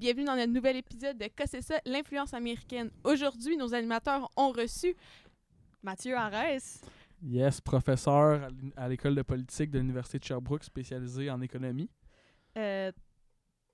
[0.00, 2.90] Bienvenue dans notre nouvel épisode de Que c'est ça, l'influence américaine.
[3.04, 4.96] Aujourd'hui, nos animateurs ont reçu
[5.82, 6.80] Mathieu Arès,
[7.22, 11.90] Yes, professeur à l'école de politique de l'Université de Sherbrooke, spécialisé en économie.
[12.56, 12.90] euh,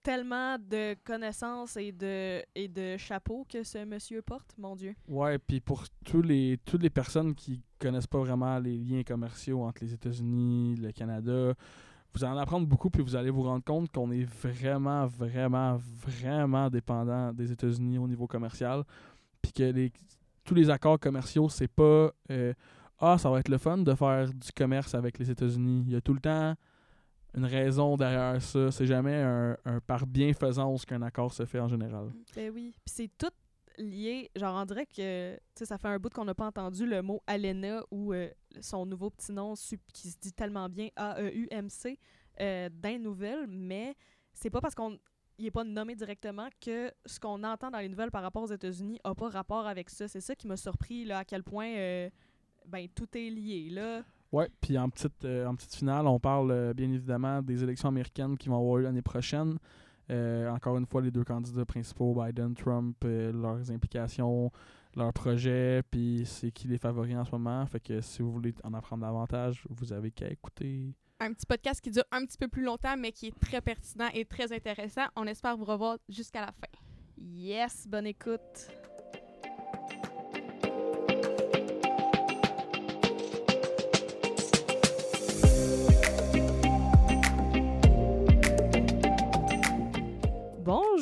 [0.02, 4.94] tellement de connaissances et de, et de chapeaux que ce monsieur porte, mon Dieu.
[5.08, 9.62] Ouais, puis pour tous les, toutes les personnes qui connaissent pas vraiment les liens commerciaux
[9.62, 11.54] entre les États-Unis, le Canada,
[12.16, 15.76] vous allez en apprendre beaucoup, puis vous allez vous rendre compte qu'on est vraiment, vraiment,
[15.76, 18.84] vraiment dépendant des États-Unis au niveau commercial,
[19.42, 19.90] puis que
[20.42, 22.54] tous les accords commerciaux, c'est pas euh,
[22.98, 25.84] ah, ça va être le fun de faire du commerce avec les États-Unis.
[25.86, 26.54] Il y a tout le temps
[27.36, 28.70] une raison derrière ça.
[28.70, 32.10] C'est jamais un, un par bienfaisance qu'un accord se fait en général.
[32.34, 32.74] Ben oui.
[32.86, 33.32] Puis c'est tout
[33.78, 34.30] lié.
[34.36, 37.82] Genre, on dirait que ça fait un bout qu'on n'a pas entendu le mot Alena
[37.90, 38.28] ou euh,
[38.60, 39.54] son nouveau petit nom
[39.92, 41.98] qui se dit tellement bien A-E-U-M-C
[42.40, 43.94] euh, dans les nouvelles, mais
[44.34, 44.98] c'est pas parce qu'on
[45.38, 48.52] il est pas nommé directement que ce qu'on entend dans les nouvelles par rapport aux
[48.52, 50.08] États-Unis a pas rapport avec ça.
[50.08, 52.08] C'est ça qui m'a surpris, là, à quel point euh,
[52.66, 53.68] ben, tout est lié.
[53.70, 54.02] Là.
[54.32, 58.38] Ouais, puis en petite, euh, en petite finale, on parle bien évidemment des élections américaines
[58.38, 59.58] qui vont avoir lieu l'année prochaine.
[60.10, 64.50] Euh, encore une fois, les deux candidats principaux, Biden, Trump, euh, leurs implications,
[64.94, 67.64] leurs projets, puis c'est qui les favoris en ce moment.
[67.66, 70.94] Fait que si vous voulez en apprendre davantage, vous avez qu'à écouter.
[71.18, 74.08] Un petit podcast qui dure un petit peu plus longtemps, mais qui est très pertinent
[74.14, 75.06] et très intéressant.
[75.16, 76.68] On espère vous revoir jusqu'à la fin.
[77.18, 78.68] Yes, bonne écoute.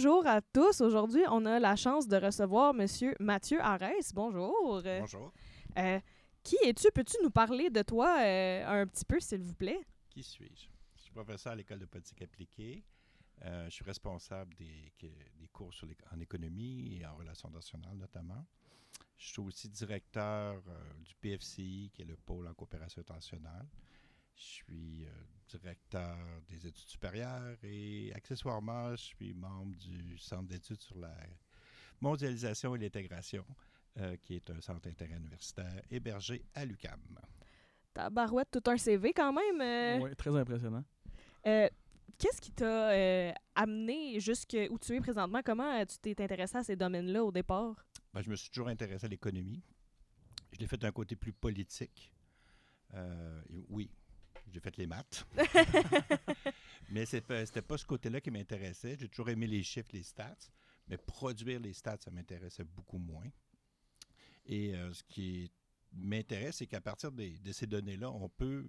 [0.04, 0.82] Bonjour à tous.
[0.82, 4.12] Aujourd'hui, on a la chance de recevoir Monsieur Mathieu Arès.
[4.12, 4.82] Bonjour.
[4.82, 5.32] Bonjour.
[5.78, 5.98] Euh,
[6.42, 6.88] qui es-tu?
[6.92, 9.80] Peux-tu nous parler de toi euh, un petit peu, s'il vous plaît?
[10.10, 10.68] Qui suis-je?
[10.96, 12.84] Je suis professeur à l'École de politique appliquée.
[13.46, 14.92] Euh, je suis responsable des,
[15.54, 18.44] cours sur en économie et en relations internationales notamment.
[19.16, 20.60] Je suis aussi directeur
[20.98, 23.66] du PFCI, qui est le pôle en coopération internationale.
[24.36, 25.10] Je suis euh,
[25.48, 26.16] directeur
[26.48, 31.14] des études supérieures et accessoirement, je suis membre du Centre d'études sur la
[32.00, 33.44] mondialisation et l'intégration,
[33.98, 37.00] euh, qui est un centre d'intérêt universitaire hébergé à l'UCAM.
[37.92, 39.60] Tabarouette, tout un CV quand même.
[39.60, 40.00] euh.
[40.02, 40.84] Ouais, très impressionnant.
[41.46, 41.68] Euh,
[42.16, 45.40] Qu'est-ce qui t'a euh, amené jusqu'où tu es présentement?
[45.44, 47.84] Comment tu t'es intéressé à ces domaines-là au départ?
[48.12, 49.60] Ben, je me suis toujours intéressé à l'économie.
[50.52, 52.12] Je l'ai fait d'un côté plus politique.
[52.94, 53.90] Euh, oui,
[54.52, 55.26] j'ai fait les maths.
[56.90, 58.96] mais ce n'était pas ce côté-là qui m'intéressait.
[58.98, 60.36] J'ai toujours aimé les chiffres, les stats.
[60.88, 63.24] Mais produire les stats, ça m'intéressait beaucoup moins.
[64.46, 65.50] Et euh, ce qui
[65.92, 68.66] m'intéresse, c'est qu'à partir des- de ces données-là, on peut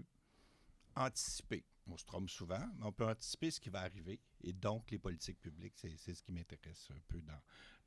[0.96, 1.66] anticiper.
[1.88, 4.20] On se trompe souvent, mais on peut anticiper ce qui va arriver.
[4.44, 7.40] Et donc, les politiques publiques, c'est ce qui m'intéresse un peu dans,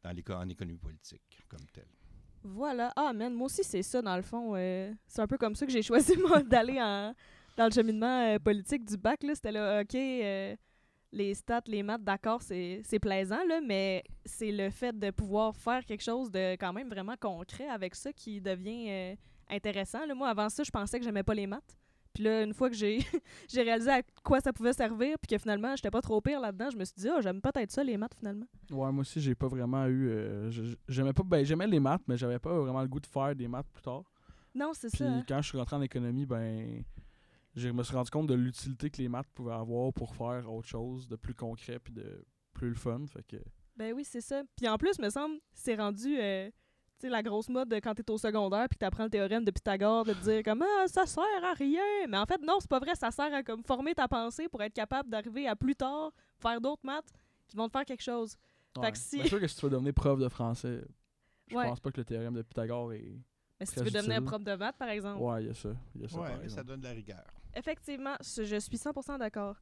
[0.02, 1.88] dans l'éco- en économie politique comme telle.
[2.44, 2.92] Voilà.
[2.94, 4.54] Ah, man, moi aussi, c'est ça, dans le fond.
[4.54, 7.14] euh, c'est un peu comme ça que j'ai choisi, moi, d'aller en-
[7.58, 9.22] dans le cheminement euh, politique du bac.
[9.22, 9.34] là.
[9.34, 10.56] C'était là, OK, euh,
[11.12, 15.54] les stats, les maths, d'accord, c'est c'est plaisant, là, mais c'est le fait de pouvoir
[15.56, 19.14] faire quelque chose de quand même vraiment concret avec ça qui devient euh,
[19.50, 20.06] intéressant.
[20.06, 20.14] là.
[20.14, 21.76] Moi, avant ça, je pensais que j'aimais pas les maths.
[22.14, 22.98] Puis là, une fois que j'ai
[23.48, 26.68] j'ai réalisé à quoi ça pouvait servir, puis que finalement, j'étais pas trop pire là-dedans,
[26.70, 28.46] je me suis dit, ah, j'aime peut-être ça, les maths, finalement.
[28.70, 30.08] Ouais, moi aussi, j'ai pas vraiment eu.
[30.10, 30.50] euh,
[30.88, 31.22] j'aimais pas.
[31.22, 33.82] Ben, j'aimais les maths, mais j'avais pas vraiment le goût de faire des maths plus
[33.82, 34.02] tard.
[34.54, 35.04] Non, c'est Puis ça.
[35.10, 35.24] hein.
[35.28, 36.82] quand je suis rentré en économie, ben,
[37.58, 40.68] je me suis rendu compte de l'utilité que les maths pouvaient avoir pour faire autre
[40.68, 42.24] chose de plus concret puis de
[42.54, 43.04] plus le fun.
[43.06, 43.36] Fait que
[43.76, 44.42] Ben oui, c'est ça.
[44.56, 46.50] Puis en plus, me semble, c'est rendu euh,
[46.98, 49.44] tu sais, la grosse mode de quand t'es au secondaire puis que t'apprends le théorème
[49.44, 51.80] de Pythagore de te dire comme ah ça sert à rien.
[52.08, 54.62] Mais en fait non, c'est pas vrai, ça sert à comme former ta pensée pour
[54.62, 57.12] être capable d'arriver à plus tard faire d'autres maths
[57.46, 58.36] qui vont te faire quelque chose.
[58.74, 58.92] Fait Ouais.
[58.92, 60.84] que si- Bien sûr que si tu veux devenir prof de français,
[61.46, 61.66] je Ouais.
[61.68, 63.18] pense pas que le théorème de Pythagore est.
[63.60, 64.24] Mais si tu veux devenir utile.
[64.26, 65.22] prof de maths par exemple.
[65.22, 65.70] Ouais, il y a ça.
[65.94, 66.66] Y a ça, Oui, par mais ça exemple.
[66.66, 67.24] donne de la rigueur.
[67.54, 69.56] Effectivement, je suis 100% d'accord.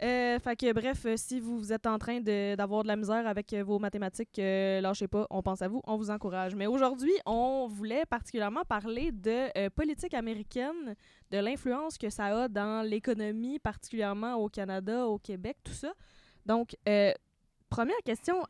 [0.00, 3.52] Euh, fait que bref, euh, si vous êtes en train d'avoir de, la misère avec
[3.52, 6.54] euh, vos mathématiques, euh, lâchez pas, on pense à vous, on vous encourage.
[6.54, 10.94] Mais aujourd'hui, on voulait particulièrement parler de politique américaine,
[11.32, 15.92] de l'influence que ça a dans l'économie, particulièrement au Canada, au Québec, tout ça.
[16.46, 16.76] Donc,
[17.68, 18.44] première question,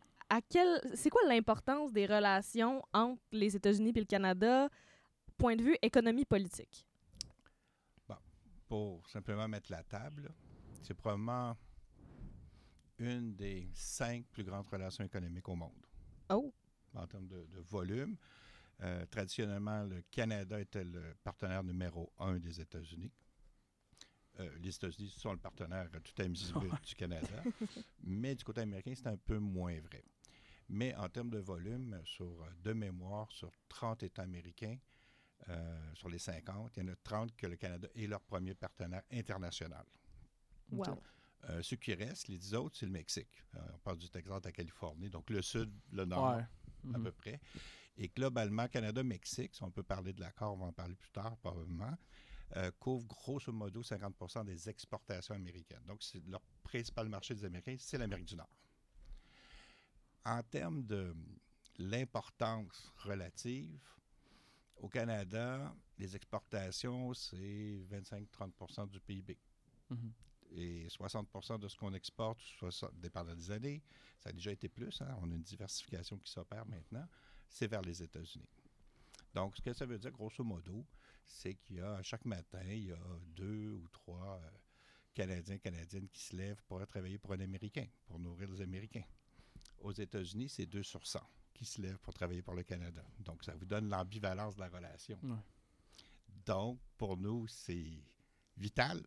[0.94, 4.69] c'est quoi l'importance des relations entre les États-Unis et le Canada,
[5.38, 6.88] point de vue économie politique?
[8.69, 10.31] Pour simplement mettre la table,
[10.82, 11.56] c'est probablement
[12.99, 15.87] une des cinq plus grandes relations économiques au monde.
[16.31, 16.53] Oh.
[16.94, 18.17] En termes de, de volume.
[18.82, 23.12] Euh, traditionnellement, le Canada était le partenaire numéro un des États-Unis.
[24.38, 27.43] Euh, les États-Unis sont le partenaire tout invisible du Canada.
[28.05, 30.05] Mais du côté américain, c'est un peu moins vrai.
[30.69, 34.76] Mais en termes de volume, sur euh, de mémoire, sur 30 États américains,
[35.49, 38.55] euh, sur les 50, il y en a 30 que le Canada est leur premier
[38.55, 39.85] partenaire international.
[40.70, 41.00] Wow.
[41.49, 43.44] Euh, ceux qui restent, les 10 autres, c'est le Mexique.
[43.55, 46.43] Euh, on parle du Texas, de la Californie, donc le sud, le nord, Ouais.
[46.43, 47.05] à Mhm.
[47.05, 47.40] peu près.
[47.96, 51.37] Et globalement, Canada-Mexique, si on peut parler de l'accord, on va en parler plus tard
[51.38, 51.96] probablement,
[52.56, 55.82] euh, couvre grosso modo 50 des exportations américaines.
[55.87, 58.50] Donc, c'est leur principal marché des Américains, c'est l'Amérique du Nord.
[60.25, 61.14] En termes de
[61.79, 63.81] l'importance relative,
[64.80, 69.36] au Canada, les exportations, c'est 25-30% du PIB.
[69.90, 70.12] Mhm.
[70.52, 72.40] Et 60% de ce qu'on exporte,
[72.70, 73.82] soit dépendant des années,
[74.19, 75.00] ça a déjà été plus.
[75.02, 77.06] hein, On a une diversification qui s'opère maintenant.
[77.48, 78.48] C'est vers les États-Unis.
[79.34, 80.86] Donc, ce que ça veut dire, grosso modo,
[81.26, 82.98] c'est qu'il y a, chaque matin, il y a
[83.36, 84.50] deux ou trois euh,
[85.14, 89.04] Canadiens, Canadiennes qui se lèvent pour travailler pour un Américain, pour nourrir les Américains.
[89.80, 91.20] Aux États-Unis, c'est 2 sur 100
[91.58, 93.02] qui se lèvent pour travailler pour le Canada.
[93.19, 95.19] Donc, ça vous donne l'ambivalence de la relation.
[95.25, 95.37] Ouais.
[96.46, 98.00] Donc, pour nous, c'est
[98.56, 99.05] vital.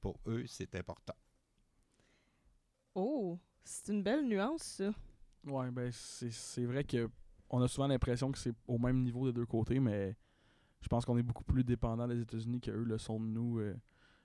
[0.00, 1.14] Pour eux, c'est important.
[2.94, 4.90] Oh, c'est une belle nuance, ça.
[5.44, 7.08] Ouais, ben c'est c'est vrai que
[7.48, 10.16] on a souvent l'impression que c'est au même niveau des deux côtés, mais
[10.80, 13.58] je pense qu'on est beaucoup plus dépendant des États-Unis qu'eux le sont de nous.
[13.58, 13.74] euh,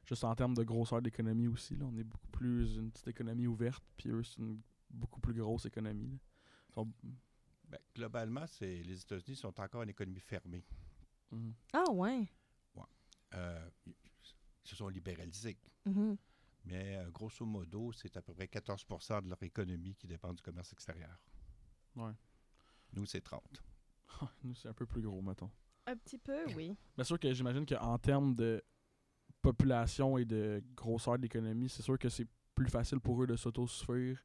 [0.04, 1.75] juste en termes de grosseur d'économie aussi.
[1.75, 4.62] Là, on est beaucoup plus une petite économie ouverte, puis eux, c'est une
[4.92, 6.10] beaucoup plus grosse économie.
[6.12, 6.18] là.
[6.75, 6.94] Sont-
[7.68, 10.63] Ben, globalement, c'est les États-Unis sont encore une économie fermée.
[11.31, 11.54] Mhm.
[11.74, 12.27] Ah, ouais.
[13.33, 13.94] Euh, ils
[14.63, 15.57] se sont libéralisés.
[15.86, 16.16] Mhm.
[16.66, 20.42] Mais euh, grosso modo, c'est à peu près 14% de leur économie qui dépend du
[20.42, 21.18] commerce extérieur.
[21.95, 22.13] Ouais.
[22.94, 23.44] Nous, c'est 30.
[24.44, 25.51] Nous, c'est un peu plus gros, mettons.
[25.88, 26.75] Un petit peu, oui.
[26.95, 28.63] Bien sûr que j'imagine qu'en termes de
[29.42, 33.36] population et de grosseur de l'économie, c'est sûr que c'est plus facile pour eux de
[33.36, 34.24] s'autosuffire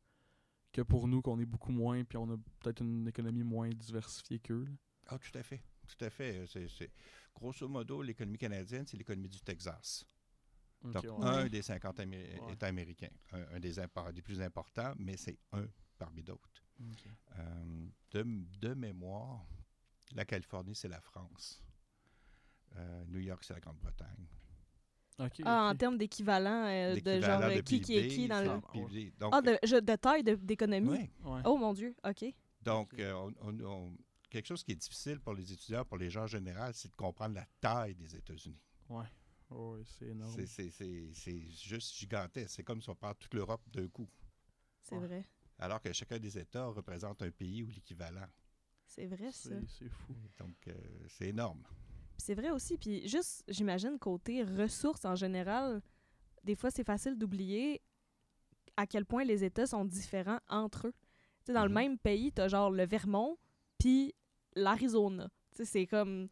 [0.73, 4.39] que pour nous, qu'on est beaucoup moins, puis on a peut-être une économie moins diversifiée
[4.39, 4.67] qu'eux.
[5.07, 5.63] Ah, tout à fait.
[5.87, 6.47] Tout à fait.
[7.35, 10.05] Grosso modo, l'économie canadienne, c'est l'économie du Texas.
[10.83, 11.11] Donc, ouais.
[11.27, 12.53] un des 50 Amé- Ouais.
[12.53, 13.11] États américains.
[13.33, 13.75] Un, un des,
[14.15, 15.67] des plus importants, mais c'est un
[15.99, 16.49] parmi d'autres.
[17.39, 18.23] Euh, de,
[18.59, 19.47] de mémoire,
[20.15, 21.63] la Californie, c'est la France.
[22.77, 24.27] Euh, New York, c'est la Grande-Bretagne.
[25.45, 28.61] Ah, en termes d'équivalent euh, de genre de euh, qui qui est qui dans le.
[28.73, 29.13] c'est PIB.
[29.19, 31.11] Donc, Ah, de, je- de taille d'économie?
[31.25, 31.43] Ouais.
[31.45, 32.25] Oh mon Dieu, OK.
[32.63, 33.97] Donc, euh, on- on- on-
[34.29, 36.97] quelque chose qui est difficile pour les étudiants, pour les gens en général, c'est de
[36.97, 38.61] comprendre la taille des États-Unis.
[38.89, 39.07] Ouais.
[39.51, 40.33] Oh, ouais, c'est énorme.
[40.47, 42.55] C'est- juste gigantesque.
[42.57, 44.09] C'est comme si on parle toute l'Europe d'un coup.
[44.83, 45.07] C'est Ouais.
[45.07, 45.25] vrai.
[45.59, 48.27] Alors que chacun des États représente un pays ou l'équivalent.
[48.87, 49.51] C'est vrai, ça.
[49.51, 50.15] C'est c'est fou.
[50.39, 50.73] Donc, euh,
[51.09, 51.63] c'est énorme.
[52.21, 52.77] C'est vrai aussi.
[52.79, 55.81] Puis juste, j'imagine, côté ressources en général,
[56.45, 57.81] des fois, c'est facile d'oublier
[58.77, 60.93] à quel point les États sont différents entre eux.
[61.45, 61.69] Tu dans Mhm.
[61.69, 63.37] le même pays, t'as genre le Vermont
[63.79, 64.15] puis
[64.55, 65.29] l'Arizona.
[65.57, 66.29] Tu c'est comme...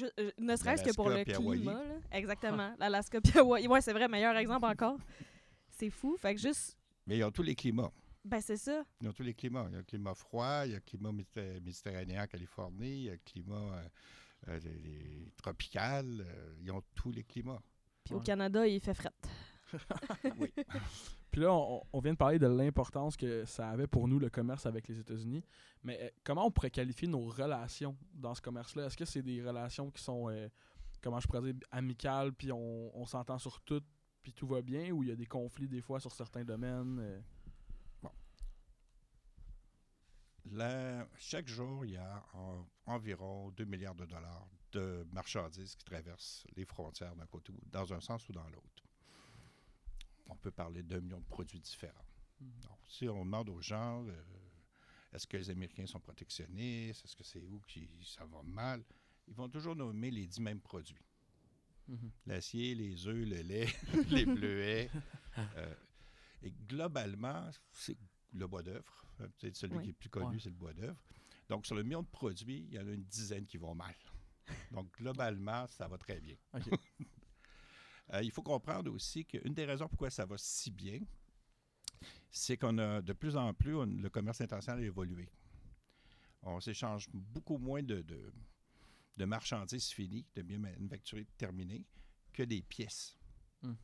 [0.00, 1.72] euh, ne serait-ce que pour le climat.
[1.84, 1.94] là.
[2.12, 2.74] Exactement.
[2.78, 3.66] L'Alaska puis Hawaï.
[3.66, 4.98] Ouais, c'est vrai, meilleur exemple encore.
[5.70, 6.16] C'est fou.
[6.18, 6.76] Fait que juste...
[7.06, 7.90] Mais ils ont tous les climats.
[8.24, 8.84] Ben, c'est ça.
[9.00, 9.64] Ils ont tous les climats.
[9.68, 12.96] Il y a le climat froid, il y a le climat méditer- méditerranéen en Californie,
[12.98, 13.88] il y a le climat euh,
[14.48, 16.20] euh, les- les tropical.
[16.26, 17.60] euh, ils ont tous les climats.
[18.04, 18.20] Puis au.
[18.20, 19.10] Canada, il fait fret.
[20.38, 20.52] Oui.
[21.30, 24.28] Puis là, on, on vient de parler de l'importance que ça avait pour nous, le
[24.30, 25.44] commerce avec les États-Unis.
[25.84, 28.86] Mais euh, comment on pourrait qualifier nos relations dans ce commerce-là?
[28.86, 30.48] Est-ce que c'est des relations qui sont, euh,
[31.00, 33.80] comment je pourrais dire, amicales, puis on, on s'entend sur tout,
[34.22, 36.98] puis tout va bien, ou il y a des conflits des fois sur certains domaines?
[41.16, 46.46] Chaque jour, il y a en- environ 2 milliards de dollars de marchandises qui traversent
[46.56, 48.84] les frontières d'un côté ou dans un sens ou dans l'autre.
[50.28, 52.04] On peut parler d'un million de produits différents.
[52.40, 54.22] Donc, si on demande aux gens, euh,
[55.12, 58.82] est-ce que les Américains sont protectionnistes, est-ce que c'est où qui ça va mal,
[59.26, 61.04] ils vont toujours nommer les dix mêmes produits.
[61.88, 62.10] Mhm.
[62.26, 63.66] L'acier, les œufs, le lait,
[64.10, 64.90] les bleuets.
[65.56, 65.74] Euh,
[66.42, 67.96] et globalement, c'est
[68.34, 69.04] le bois d'œuvre.
[69.28, 69.84] Peut-être celui Oui.
[69.84, 70.38] qui est plus connu, Ouais.
[70.40, 71.00] c'est le bois d'œuvre.
[71.48, 73.94] Donc, sur le million de produits, il y en a une dizaine qui vont mal.
[74.72, 76.36] Donc, globalement, ça va très bien.
[78.12, 80.98] Euh, il faut comprendre aussi qu'une des raisons pourquoi ça va si bien,
[82.28, 85.28] c'est qu'on a de plus en plus, on- le commerce international a évolué.
[86.42, 88.32] On s'échange beaucoup moins de, de,
[89.16, 91.84] de marchandises finies, de biens manufacturés terminés,
[92.32, 93.16] que des pièces.
[93.62, 93.74] Hmm.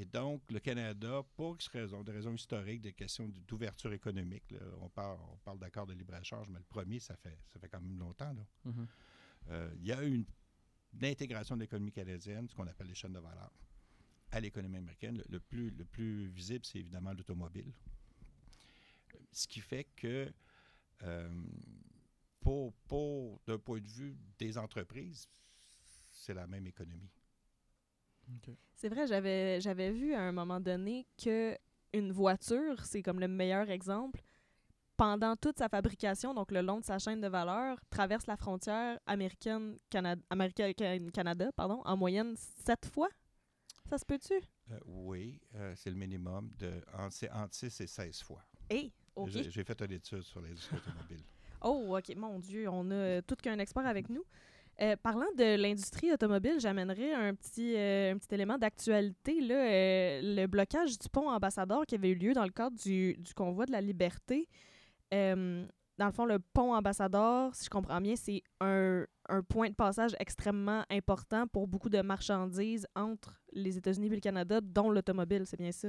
[0.00, 4.60] Et donc, le Canada, pour X raisons, des raisons historiques, des questions d'ouverture économique, là,
[4.80, 7.80] on parle, on parle d'accord de libre-échange, mais le premier, ça fait, ça fait quand
[7.80, 8.32] même longtemps.
[8.32, 8.46] là.
[8.64, 8.86] Mhm.
[9.48, 10.24] Euh, il y a eu une,
[10.94, 13.50] une intégration de l'économie canadienne, ce qu'on appelle les chaînes de valeur,
[14.30, 15.16] à l'économie américaine.
[15.16, 17.72] Le, le plus, le plus visible, c'est évidemment l'automobile.
[19.32, 20.32] Ce qui fait que,
[21.02, 21.42] euh,
[22.40, 25.26] pour, pour- d'un point de vue des entreprises,
[26.12, 27.10] c'est la même économie.
[28.74, 31.56] C'est vrai, j'avais j'avais vu à un moment donné que
[31.92, 34.20] une voiture, c'est comme le meilleur exemple.
[34.96, 38.98] Pendant toute sa fabrication, donc le long de sa chaîne de valeur, traverse la frontière
[39.06, 43.08] américaine Canada, américaine Canada, pardon, en moyenne sept fois.
[43.88, 44.34] Ça se peut-tu?
[44.34, 46.50] Euh, oui, euh, c'est le minimum.
[46.58, 48.42] De, c'est entre 6 et 16 fois.
[48.68, 49.30] Hey, ok.
[49.30, 51.22] J'ai j'ai fait une étude sur l'industrie automobile.
[51.62, 54.24] Oh, ok, mon Dieu, on a tout qu'un expert avec nous.
[54.80, 59.40] Euh, parlant de l'industrie automobile, j'amènerais un petit, euh, un petit élément d'actualité.
[59.40, 63.34] Euh, le blocage du pont ambassadeur qui avait eu lieu dans le cadre du, du
[63.34, 64.48] convoi de la liberté.
[65.10, 69.74] Dans le fond, le pont ambassadeur, si je comprends bien, c'est un, un point de
[69.74, 75.44] passage extrêmement important pour beaucoup de marchandises entre les États-Unis et le Canada, dont l'automobile,
[75.44, 75.88] c'est bien ça?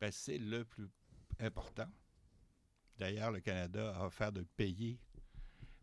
[0.00, 0.88] Ben, c'est le plus
[1.38, 1.86] important.
[2.98, 4.98] D'ailleurs, le Canada a offert de payer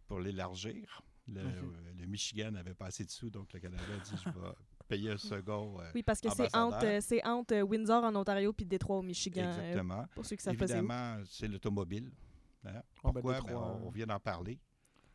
[0.07, 1.01] pour l'élargir.
[1.27, 1.61] Le, euh,
[1.97, 4.47] le Michigan n'avait pas assez de sous, donc le Canada a dit je vais
[4.87, 5.79] payer un second.
[5.79, 9.43] euh, Oui, parce que c'est entre, euh, entre Windsor en Ontario puis Détroit au Michigan.
[9.45, 10.05] euh, Exactement.
[10.15, 10.55] pour ceux qui savent.
[10.55, 12.11] Évidemment, c'est l'automobile.
[12.65, 12.71] hein?
[12.75, 13.33] Ah, ben, Pourquoi?
[13.35, 14.59] Ben, Détroit, on, on vient d'en parler.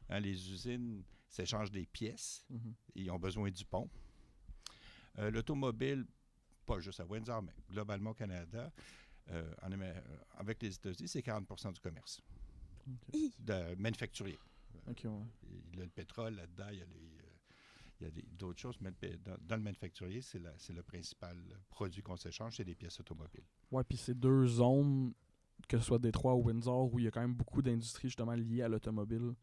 [0.08, 2.46] Hein, les usines s'échangent des pièces.
[2.48, 2.74] Mhm.
[2.94, 3.90] Ils ont besoin du pont.
[5.18, 6.06] Euh, L'automobile,
[6.64, 8.72] pas juste à Windsor, mais globalement au Canada,
[9.62, 9.70] en
[10.38, 12.22] avec les États-Unis, c'est 40% du commerce
[13.40, 14.38] de manufacturier.
[14.90, 15.26] Ok, ouais.
[15.72, 17.30] Il y a le pétrole là-dedans, il y a, les, euh,
[18.00, 18.92] il y a des- d'autres choses, mais
[19.24, 21.36] dans, dans le manufacturier, c'est la- c'est le principal
[21.70, 23.44] produit qu'on s'échange, c'est des pièces automobiles.
[23.70, 25.12] Ouais, puis c'est deux zones,
[25.68, 28.34] que ce soit Détroit ou Windsor, où il y a quand même beaucoup d'industries justement
[28.34, 29.34] liées à l'automobile,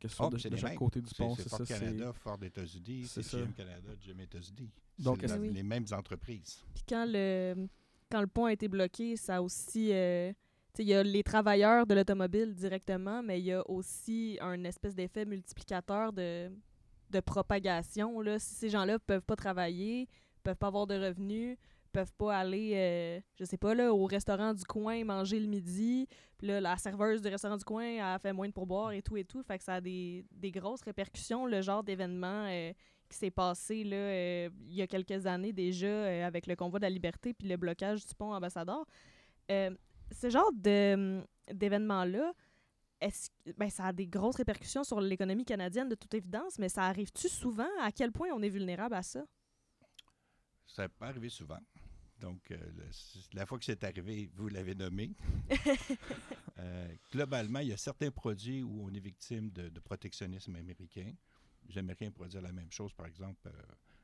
[0.00, 0.74] que ce soit Oh, de, chaque mêmes.
[0.76, 1.34] côté du pont.
[1.34, 1.78] c'est C'est Ford ça, c'est...
[1.80, 3.22] Canada, Ford États-Unis, c'est.
[3.28, 4.70] GM Canada, GM États-Unis.
[4.98, 5.50] Donc, la- Oui.
[5.50, 6.64] les mêmes entreprises.
[6.74, 7.66] Puis quand le,
[8.10, 9.90] quand le pont a été bloqué, ça a aussi.
[9.92, 10.32] euh,
[10.78, 14.94] il y a les travailleurs de l'automobile directement, mais il y a aussi un espèce
[14.94, 16.50] d'effet multiplicateur de,
[17.10, 18.20] de propagation.
[18.20, 18.38] Là.
[18.38, 20.08] Si ces gens-là peuvent pas travailler,
[20.42, 21.56] peuvent pas avoir de revenus,
[21.92, 26.06] peuvent pas aller, euh, je sais pas, là, au restaurant du coin manger le midi,
[26.36, 29.24] puis la serveuse du restaurant du coin a fait moins de pourboire et tout et
[29.24, 29.42] tout.
[29.42, 32.72] Fait que ça a des, des grosses répercussions, le genre d'événement euh,
[33.08, 36.78] qui s'est passé là, euh, il y a quelques années déjà euh, avec le convoi
[36.78, 38.84] de la liberté puis le blocage du pont ambassadeur.
[40.12, 41.22] Ce genre de,
[41.52, 42.32] d'événement-là,
[43.00, 46.84] est-ce, ben, ça a des grosses répercussions sur l'économie canadienne de toute évidence, mais ça
[46.84, 47.68] arrive-tu souvent?
[47.80, 49.24] À quel point on est vulnérable à ça?
[50.66, 51.58] Ça peut arriver souvent.
[52.20, 52.84] Donc, euh, le-
[53.34, 55.12] la fois que c'est arrivé, vous l'avez nommé.
[56.60, 61.12] Euh, globalement, il y a certains produits où on est victime de, de protectionnisme américain.
[61.68, 63.52] Les Américains pourraient dire la même chose, par exemple, euh,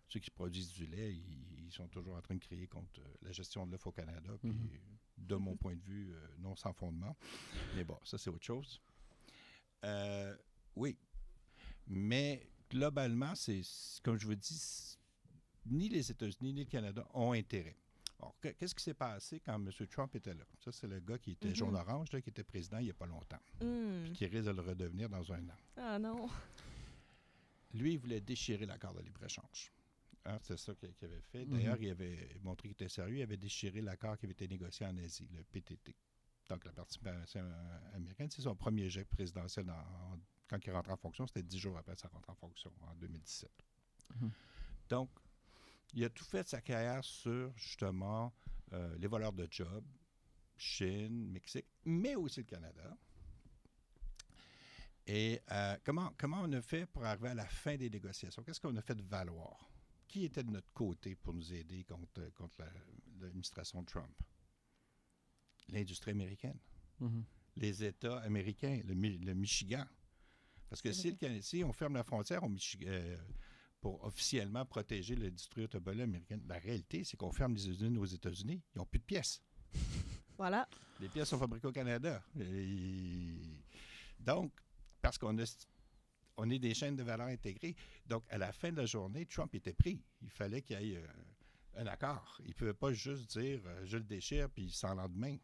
[0.09, 3.15] ceux qui produisent du lait, ils, ils sont toujours en train de crier contre euh,
[3.23, 4.33] la gestion de l'œuf au Canada.
[4.41, 4.69] Puis, Mhm.
[5.19, 7.17] de mon point de vue, euh, non sans fondement.
[7.75, 8.81] Mais bon, ça, c'est autre chose.
[9.85, 10.37] Euh,
[10.77, 10.97] oui.
[11.87, 13.63] Mais globalement, c'est
[14.03, 14.97] comme je vous dis,
[15.67, 17.77] ni les États-Unis ni le Canada ont intérêt.
[18.19, 19.71] Alors, que- qu'est-ce qui s'est passé quand M.
[19.89, 20.45] Trump était là?
[20.59, 21.55] Ça, c'est le gars qui était Mhm.
[21.57, 24.13] jaune-orange, qui était président il n'y a pas longtemps, Hmm.
[24.13, 25.57] qui risque de le redevenir dans un an.
[25.77, 26.29] Ah non.
[27.75, 29.73] Lui, il voulait déchirer l'accord de libre-échange.
[30.27, 31.45] Hein, c'est ça qu'il avait fait.
[31.45, 31.53] Mhm.
[31.53, 33.17] D'ailleurs, il avait montré qu'il était sérieux.
[33.19, 35.95] Il avait déchiré l'accord qui avait été négocié en Asie, le PTT.
[36.49, 37.45] Donc, la participation
[37.95, 41.27] américaine, c'est son premier jet présidentiel dans- en- quand il rentre en fonction.
[41.27, 43.51] C'était dix jours après sa rentrée en fonction, en 2017.
[44.21, 44.31] Mhm.
[44.89, 45.11] Donc,
[45.93, 48.33] il a tout fait de sa carrière sur, justement,
[48.73, 49.85] euh, les voleurs de jobs,
[50.57, 52.97] Chine, Mexique, mais aussi le Canada.
[55.07, 58.43] Et euh, comment, comment on a fait pour arriver à la fin des négociations?
[58.43, 59.71] Qu'est-ce qu'on a fait de valoir?
[60.15, 62.71] Qui était de notre côté pour nous aider contre, contre la-
[63.21, 64.15] l'administration Trump?
[65.71, 66.57] L'industrie américaine,
[67.01, 67.25] Mhm.
[67.57, 69.85] les États américains, le, Mi- le Michigan.
[70.69, 72.49] Parce que si, le si on ferme la frontière au
[72.87, 73.17] euh,
[73.81, 78.63] pour officiellement protéger l'industrie automobile américaine, la réalité, c'est qu'on ferme les usines aux États-Unis.
[78.73, 79.43] Ils n'ont plus de pièces.
[80.39, 80.69] Voilà.
[81.01, 82.23] Les pièces sont fabriquées au Canada.
[82.39, 83.35] Et
[84.21, 84.53] donc,
[85.03, 85.45] parce qu'on a,
[86.37, 87.77] on est des chaînes de valeur intégrées.
[88.07, 90.03] Donc, à la fin de la journée, Trump était pris.
[90.23, 92.39] Il fallait qu'il y ait euh, un accord.
[92.45, 95.37] Il ne pouvait pas juste dire euh, je le déchire puis sans lendemain.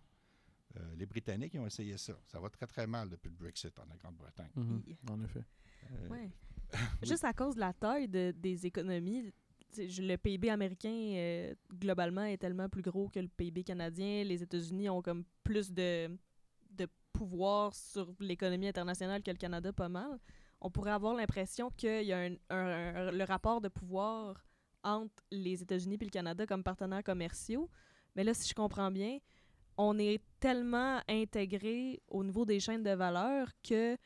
[0.76, 2.14] Euh, les Britanniques, ils ont essayé ça.
[2.26, 4.50] Ça va très, très mal depuis le Brexit en Grande-Bretagne.
[4.54, 4.96] Mhm, Oui.
[5.10, 5.44] En effet.
[5.92, 6.30] Euh, Ouais.
[6.72, 6.78] oui.
[7.02, 9.32] Juste à cause de la taille de- des économies,
[9.76, 14.22] le PIB américain, euh, globalement, est tellement plus gros que le PIB canadien.
[14.24, 16.16] Les États-Unis ont comme plus de,
[16.70, 20.18] de pouvoir sur l'économie internationale que le Canada, pas mal.
[20.60, 24.44] On pourrait avoir l'impression qu'il y a un, un- un- le rapport de pouvoir
[24.82, 27.68] entre les États-Unis et le Canada comme partenaires commerciaux.
[28.16, 29.18] Mais là, si je comprends bien,
[29.76, 33.96] on est tellement intégré au niveau des chaînes de valeur que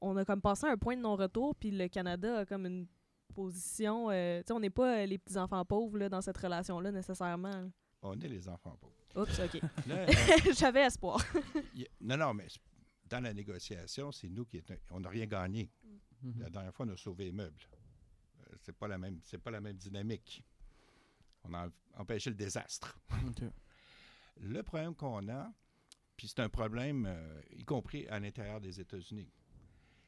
[0.00, 2.86] on a comme passé un point de non-retour, puis le Canada a comme une
[3.34, 4.10] position.
[4.10, 7.70] euh, tu sais, on n'est pas euh, les petits-enfants pauvres là, dans cette relation-là nécessairement.
[8.02, 8.94] On est les enfants pauvres.
[9.16, 9.60] Oups, OK.
[9.90, 10.06] Euh,
[10.56, 11.18] J'avais espoir.
[11.74, 12.46] y non, non, mais
[13.08, 15.70] dans la négociation, c'est nous qui étions- on n'a rien gagné.
[16.22, 16.40] Mhm.
[16.40, 17.60] La dernière fois, on a sauvé les meubles.
[18.40, 20.42] Euh, c'est pas la même, c'est pas la même dynamique.
[21.44, 22.98] On a empêché le désastre.
[24.38, 25.50] Le problème qu'on a,
[26.16, 29.30] puis c'est un problème euh, y compris à l'intérieur des États-Unis,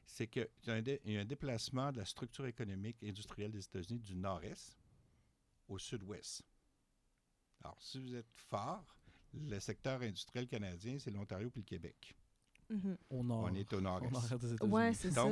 [0.05, 2.97] c'est qu'il y, a un dé- il y a un déplacement de la structure économique
[3.03, 4.77] et industrielle des États-Unis du nord-est
[5.69, 6.43] au sud-ouest.
[7.62, 8.85] Alors, si vous êtes fort,
[9.35, 12.15] le secteur industriel canadien, c'est l'Ontario puis le Québec.
[12.69, 12.99] Mhm.
[13.11, 13.45] Au nord.
[13.50, 14.11] On est au nord-est.
[14.12, 14.75] nord des États-Unis.
[14.75, 15.25] Ouais, c'est ça.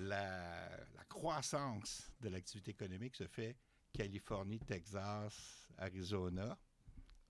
[0.00, 0.68] La,
[1.08, 3.56] croissance de l'activité économique se fait
[3.92, 6.56] Californie, Texas, Arizona,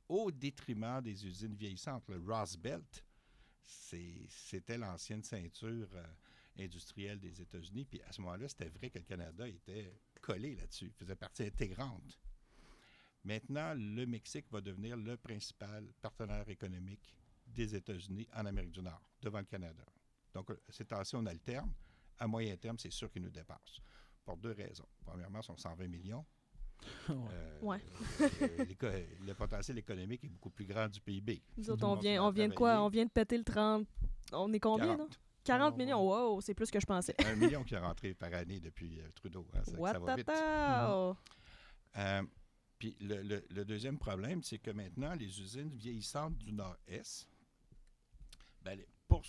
[0.09, 2.07] au détriment des usines vieillissantes.
[2.09, 3.05] Le Rust Belt,
[3.62, 6.05] c'était l'ancienne ceinture euh,
[6.59, 7.87] industrielle des États-Unis.
[7.87, 12.21] Puis à ce moment-là, c'était vrai que le Canada était collé là-dessus, faisait partie intégrante.
[13.25, 17.15] Maintenant, le Mexique va devenir le principal partenaire économique
[17.47, 19.85] des États-Unis en Amérique du Nord, devant le Canada.
[20.35, 21.73] Donc, euh, ces temps-ci, on alterne.
[22.21, 23.81] À moyen terme, c'est sûr qu'ils nous dépassent.
[24.25, 24.87] Pour deux raisons.
[25.05, 26.25] Premièrement, ils sont 120 millions.
[27.09, 27.17] Ouais.
[27.33, 27.83] Euh, Ouais.
[28.21, 31.43] euh, le potentiel économique est beaucoup plus grand du PIB.
[31.57, 32.83] Nous autres, on vient, on vient de quoi?
[32.83, 33.87] On vient de péter le 30.
[34.33, 35.11] On est combien, 40.
[35.11, 35.17] là?
[35.45, 36.07] 40 Oh, millions?
[36.07, 37.15] Wow, c'est plus que je pensais.
[37.25, 39.47] Un million qui est rentré par année depuis euh, Trudeau.
[39.55, 40.29] hein, ça, ça va vite.
[40.29, 41.17] Watata!
[41.97, 42.23] Euh,
[42.78, 47.26] puis le, le- le deuxième problème, c'est que maintenant, les usines vieillissantes du Nord-Est,
[48.63, 49.23] ben, les- pour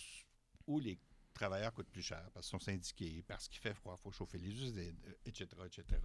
[0.67, 0.97] où les
[1.41, 4.37] travailleurs coûtent plus cher parce qu'ils sont syndiqués, parce qu'il fait froid, il faut chauffer
[4.37, 6.01] les usines, euh, etc., etc.,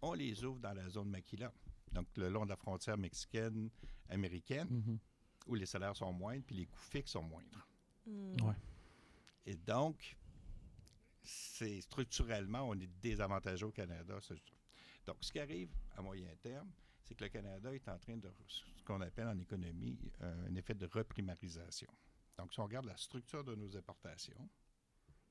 [0.00, 1.52] on les ouvre dans la zone maquila.
[1.92, 3.70] Donc, le long de la frontière mexicaine,
[4.08, 4.98] américaine, Mhm.
[5.46, 7.68] où les salaires sont moindres, puis les coûts fixes sont moindres.
[8.06, 8.34] Hmm.
[8.42, 8.54] Ouais.
[9.46, 10.16] Et donc,
[11.22, 14.18] c'est structurellement, on est désavantagé au Canada.
[15.06, 16.70] Donc, ce qui arrive à moyen terme,
[17.04, 20.54] c'est que le Canada est en train de, ce qu'on appelle en économie, euh, un
[20.54, 21.92] effet de reprimarisation.
[22.38, 24.48] Donc, si on regarde la structure de nos importations,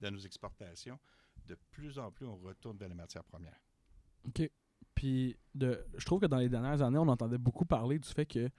[0.01, 0.99] de nos exportations,
[1.47, 3.59] de plus en plus, on retourne vers les matières premières.
[4.27, 4.49] OK.
[4.95, 8.25] Puis, de, je trouve que dans les dernières années, on entendait beaucoup parler du fait
[8.25, 8.49] que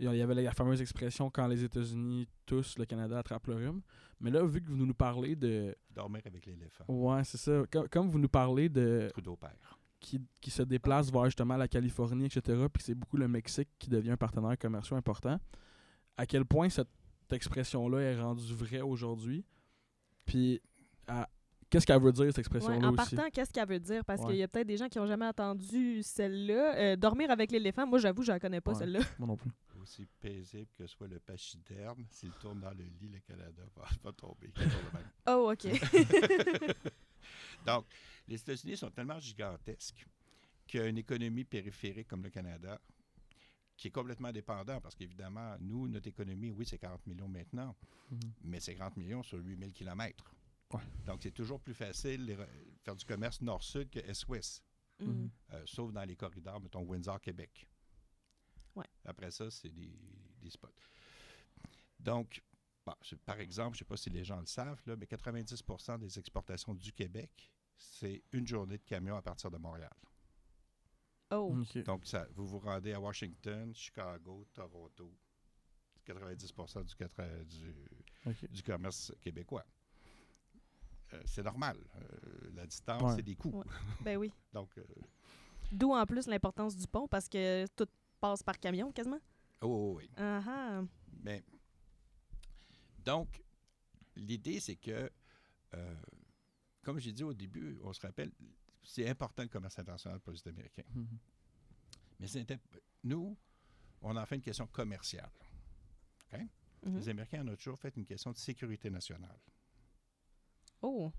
[0.00, 3.80] il y avait la fameuse expression quand les États-Unis toussent, le Canada attrape le rhume.
[4.18, 5.74] Mais là, vu que vous nous parlez de.
[5.90, 6.84] Dormir avec l'éléphant.
[6.88, 7.62] Ouais, c'est ça.
[7.70, 9.08] Com- Comme vous nous parlez de.
[9.12, 9.78] Trudeau père.
[10.00, 13.88] Qui, qui se déplace vers justement la Californie, etc., puis c'est beaucoup le Mexique qui
[13.88, 15.38] devient un partenaire commercial important,
[16.16, 16.88] à quel point cette
[17.30, 19.44] expression-là est rendue vraie aujourd'hui?
[20.26, 20.60] Puis,
[21.06, 21.28] à-
[21.70, 23.14] qu'est-ce qu'elle veut dire, cette Ouais, expression-là en aussi?
[23.14, 24.04] partant, qu'est-ce qu'elle veut dire?
[24.04, 24.28] Parce Ouais.
[24.28, 26.76] qu'il y a peut-être des gens qui n'ont jamais entendu celle-là.
[26.76, 28.78] Euh, dormir avec l'éléphant, moi, j'avoue, je la connais pas, Ouais.
[28.78, 29.00] celle-là.
[29.18, 29.50] Moi non plus.
[29.82, 34.12] Aussi paisible que soit le pachyderme, s'il tourne dans le lit, le Canada va, va
[34.12, 34.50] tomber.
[35.26, 35.66] Oh, OK.
[37.66, 37.84] Donc,
[38.28, 40.06] les États-Unis sont tellement gigantesques
[40.66, 42.80] qu'une économie périphérique comme le Canada,
[43.76, 47.74] qui est complètement dépendant, parce qu'évidemment, nous, notre économie, oui, c'est 40 millions maintenant,
[48.10, 48.20] Mhm.
[48.42, 50.32] mais c'est 40 millions sur 8000 kilomètres.
[50.72, 50.82] Ouais.
[51.06, 52.36] Donc, c'est toujours plus facile de
[52.84, 54.62] faire du commerce nord-sud que est-ouest,
[55.00, 55.26] Hmm.
[55.52, 57.66] euh, sauf dans les corridors, mettons Windsor-Québec.
[58.76, 58.86] Ouais.
[59.04, 59.92] Après ça, c'est des,
[60.40, 60.68] des spots.
[61.98, 62.42] Donc,
[62.86, 65.06] bon, c'est- par exemple, je ne sais pas si les gens le savent, là, mais
[65.06, 69.92] 90% des exportations du Québec, c'est une journée de camion à partir de Montréal.
[71.30, 71.54] Oh.
[71.84, 75.12] Donc, ça, vous vous rendez à Washington, Chicago, Toronto.
[75.96, 79.64] C'est 90 du, quatre- du, commerce québécois.
[81.12, 81.76] Euh, c'est normal.
[81.96, 83.16] Euh, la distance, Ouais.
[83.16, 83.50] c'est des coûts.
[83.50, 83.64] Ouais.
[84.04, 84.32] Ben oui.
[84.52, 84.84] Donc, euh,
[85.72, 87.86] D'où en plus l'importance du pont, parce que tout
[88.20, 89.20] passe par camion, quasiment.
[89.62, 90.10] oh, oh, oui.
[90.16, 90.82] Ah ah.
[91.22, 91.42] Mais,
[93.04, 93.42] donc,
[94.14, 95.10] l'idée, c'est que,
[95.74, 95.94] euh,
[96.82, 98.30] comme j'ai dit au début, on se rappelle,
[98.84, 100.84] c'est important le commerce international pour les Américains.
[100.94, 101.18] Mhm.
[102.20, 102.58] Mais inté-
[103.02, 103.36] nous,
[104.00, 105.30] on en fait une question commerciale.
[106.86, 106.96] Mhm.
[106.98, 109.38] Les Américains en ont toujours fait une question de sécurité nationale.
[110.82, 111.10] Oh.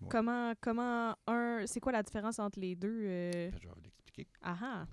[0.00, 0.08] Ouais.
[0.08, 1.66] Comment, comment un.
[1.66, 3.04] C'est quoi la différence entre les deux?
[3.04, 3.50] euh?
[3.60, 4.28] Je vais vous l'expliquer.
[4.42, 4.86] Ah ah.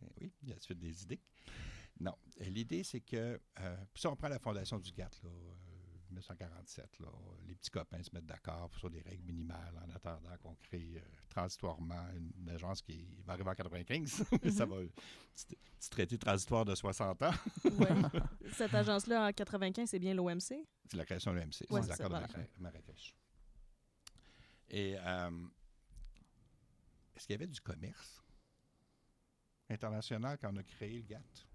[0.00, 1.20] Eh Oui, il y a la suite des idées.
[1.98, 2.14] Non.
[2.38, 5.73] L'idée, c'est que, euh, puis ça, on prend la fondation du GATT, là, euh,
[6.14, 7.08] 1947, là,
[7.46, 11.00] les petits copains se mettent d'accord sur des règles minimales en attendant qu'on crée euh,
[11.28, 14.24] transitoirement une, agence qui va arriver en 95.
[14.42, 17.30] Mais ça va, petit, petit traité transitoire de 60 ans.
[17.64, 17.88] Ouais.
[18.52, 20.38] Cette agence-là, en 95, c'est bien l'OMC.
[20.40, 23.16] C'est la création de l'OMC, Ouais, c'est l'accord de Marrakech.
[24.68, 25.46] Et euh,
[27.14, 28.22] est-ce qu'il y avait du commerce
[29.68, 31.46] international quand on a créé le GATT?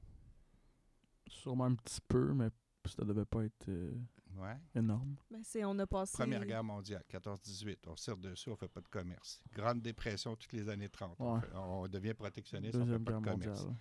[1.27, 2.49] Sûrement un petit peu, mais
[2.85, 3.93] ça devait pas être euh,
[4.35, 4.55] Ouais.
[4.75, 5.15] énorme.
[5.29, 6.13] Ben, c'est, on a passé.
[6.17, 7.77] Première guerre mondiale, 14-18.
[7.87, 9.41] On se tire dessus, on ne fait pas de commerce.
[9.53, 11.15] Grande dépression toutes les années 30.
[11.19, 13.63] On, fait- on devient protectionniste, on ne fait pas de commerce.
[13.65, 13.75] mondiale.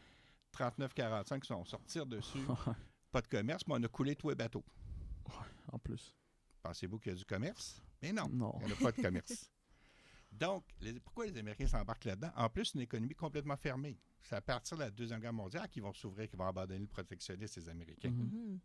[0.53, 2.39] 39-45, on sort tire dessus,
[3.13, 4.65] pas de commerce, mais on a coulé tous les bateaux.
[5.71, 6.17] en plus.
[6.63, 7.81] Pensez-vous qu'il y a du commerce?
[8.03, 8.55] Mais non, Non.
[8.63, 9.51] il n'y en a pas de commerce.
[10.33, 12.31] Donc, les- pourquoi les Américains s'embarquent là-dedans?
[12.37, 13.99] En plus, une économie complètement fermée.
[14.23, 16.87] C'est à partir de la Deuxième Guerre mondiale qu'ils vont s'ouvrir, qu'ils vont abandonner le
[16.87, 18.11] protectionnisme, les Américains.
[18.11, 18.31] Mhm.
[18.33, 18.59] Mhm.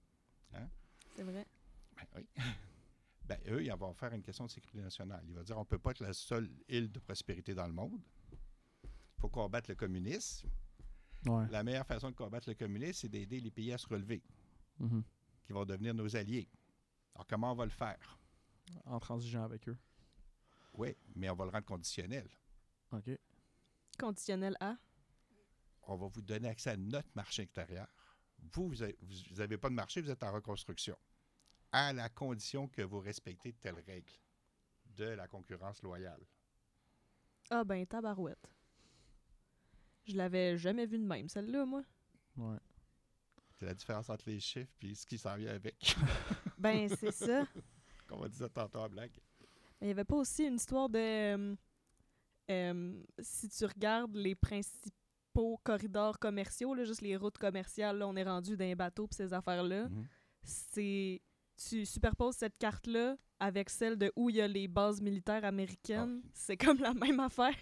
[0.55, 0.67] Hein?
[1.15, 1.45] C'est vrai.
[1.95, 2.27] Ben oui.
[3.25, 5.23] Ben, eux, ils vont faire une question de sécurité nationale.
[5.29, 7.71] Ils vont dire on ne peut pas être la seule île de prospérité dans le
[7.71, 8.01] monde.
[8.83, 10.49] Il faut combattre le communisme.
[11.25, 11.47] Ouais.
[11.49, 14.21] La meilleure façon de combattre le communisme, c'est d'aider les pays à se relever,
[14.79, 15.03] Mhm.
[15.45, 16.49] qui vont devenir nos alliés.
[17.15, 18.19] Alors, comment on va le faire?
[18.83, 19.77] En transigeant avec eux.
[20.73, 22.27] Oui, mais on va le rendre conditionnel.
[22.91, 23.09] OK.
[23.97, 24.75] Conditionnel à?
[25.83, 27.87] On va vous donner accès à notre marché extérieur.
[28.53, 30.97] Vous, vous n'avez pas de marché, vous êtes en reconstruction.
[31.75, 34.13] À la condition que vous respectez telles règles
[34.95, 36.21] de la concurrence loyale.
[37.49, 38.47] Ah, ben, tabarouette.
[40.05, 41.83] Je l'avais jamais vu de même, celle-là, moi.
[42.37, 42.57] Ouais.
[43.55, 45.95] C'est la différence entre les chiffres et ce qui s'en vient avec.
[46.59, 47.45] Ben, c'est ça.
[48.07, 49.11] Comme on disait tantôt en blague.
[49.41, 49.47] Mais
[49.81, 50.97] il n'y avait pas aussi une histoire de.
[50.97, 51.55] euh,
[52.51, 58.15] euh, si tu regardes les principaux corridors commerciaux, là, juste les routes commerciales, là, on
[58.15, 59.89] est rendu d'un bateau pis ces affaires-là.
[59.89, 60.07] Mhm.
[60.43, 61.21] C'est.
[61.55, 66.21] Tu superposes cette carte-là avec celle de où il y a les bases militaires américaines.
[66.25, 66.29] Ah.
[66.33, 67.55] C'est comme la même affaire.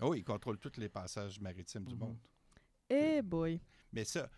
[0.00, 2.00] Ah oui, ils contrôlent tous les passages maritimes du Mhm.
[2.00, 2.18] monde.
[2.88, 3.60] Eh boy.
[3.92, 4.30] Mais ça,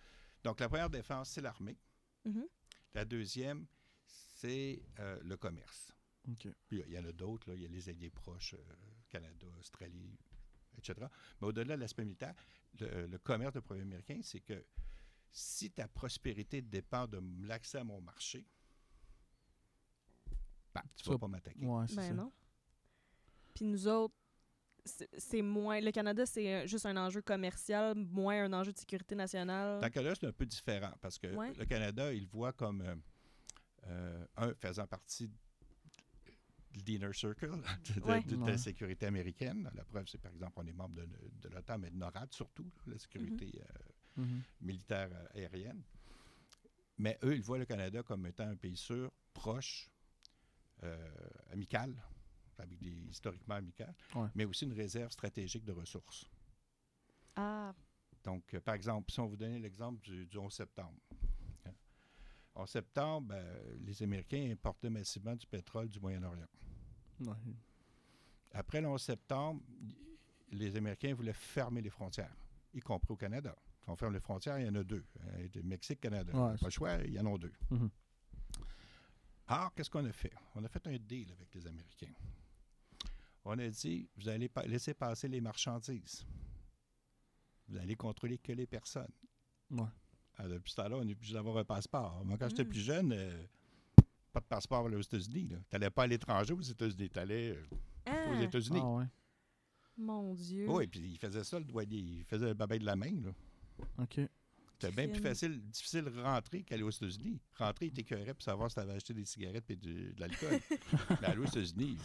[0.42, 1.76] donc la première défense, c'est l'armée.
[2.24, 2.46] Mhm.
[2.94, 3.66] La deuxième,
[4.06, 5.92] c'est euh, le commerce.
[6.30, 6.48] OK.
[6.66, 8.74] Puis il y en a d'autres, il y a les alliés proches, euh,
[9.08, 10.16] Canada, Australie,
[10.78, 11.06] etc.
[11.40, 12.34] Mais au-delà de l'aspect militaire,
[12.80, 14.64] le, le commerce de premier américain, c'est que
[15.30, 18.46] si ta prospérité dépend de l'accès à mon marché,
[20.74, 21.64] ben, tu ne vas Ça- pas m'attaquer.
[21.66, 22.12] Ouais, Ben ça.
[22.14, 22.32] non.
[23.54, 24.14] Puis nous autres,
[25.18, 25.80] c'est moins.
[25.80, 29.80] Le Canada, c'est euh, juste un enjeu commercial, moins un enjeu de sécurité nationale.
[29.80, 31.52] Dans ce cas-là, c'est un peu différent parce que Ouais.
[31.54, 32.94] le Canada, il voit comme euh,
[33.88, 37.50] euh, un faisant partie de l'inner circle
[37.94, 38.22] de, de- Ouais.
[38.22, 38.52] de Ouais.
[38.52, 39.68] la sécurité américaine.
[39.74, 41.08] La preuve, c'est par exemple, on est membre de,
[41.42, 44.42] de l'OTAN, mais de NORAD surtout, là, la sécurité euh, Mhm.
[44.62, 45.82] militaire aérienne.
[46.98, 49.88] Mais eux, ils voient le Canada comme étant un pays sûr, proche,
[50.84, 51.08] euh,
[51.52, 51.94] amical,
[52.58, 54.28] avec des historiquement amical, Ouais.
[54.34, 56.24] mais aussi une réserve stratégique de ressources.
[57.36, 57.72] Ah,
[58.24, 60.98] Donc, euh, par exemple, si on vous donnait l'exemple du, du 11 septembre.
[61.66, 61.70] hein.
[62.56, 66.48] 11 septembre, euh, les Américains importaient massivement du pétrole du Moyen-Orient.
[67.20, 67.34] Ouais.
[68.52, 69.62] Après le 11 septembre,
[70.50, 72.34] les Américains voulaient fermer les frontières,
[72.74, 73.54] y compris au Canada.
[73.84, 75.04] Si on ferme les frontières, il y en a deux.
[75.20, 76.32] hein, Mexique-Canada.
[76.34, 77.52] Ouais, pas le choix, il y en a deux.
[77.70, 77.90] Mhm.
[79.48, 80.32] Alors, qu'est-ce qu'on a fait?
[80.54, 82.12] On a fait un deal avec les Américains.
[83.44, 86.26] On a dit, vous allez laisser passer les marchandises.
[87.68, 89.10] Vous allez contrôler que les personnes.
[89.70, 89.84] Ouais.
[90.48, 92.24] Depuis ce temps-là, on est obligé d'avoir un passeport.
[92.24, 92.68] Moi, quand j'étais Mm.
[92.68, 93.42] plus jeune, euh,
[94.32, 95.48] pas de passeport aux États-Unis.
[95.48, 98.80] Tu n'allais pas à l'étranger aux États-Unis, tu allais aux Ah, États-Unis.
[98.82, 99.04] Ah ouais.
[99.96, 100.66] mon Dieu.
[100.68, 101.98] Oui, puis il faisait ça, le douanier.
[101.98, 103.12] Il faisait le babin de la main.
[103.22, 103.30] là.
[103.98, 104.20] OK.
[104.80, 107.40] C'était bien plus facile, difficile de rentrer qu'aller aux États-Unis.
[107.56, 110.60] Rentrer, il t'écœurait pour savoir si tu avais acheté des cigarettes et de, de l'alcool.
[111.20, 111.98] Mais aller aux États-Unis,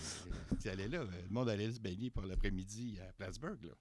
[0.60, 1.04] tu allais là.
[1.04, 3.64] Le monde allait se baigner pour l'après-midi à Plattsburgh.
[3.64, 3.74] Là.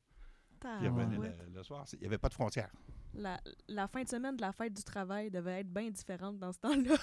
[0.78, 1.86] Puis le, le soir.
[1.94, 2.70] Il n'y avait pas de frontières.
[3.14, 6.52] La, la fin de semaine de la fête du travail devait être bien différente dans
[6.52, 6.96] ce temps-là.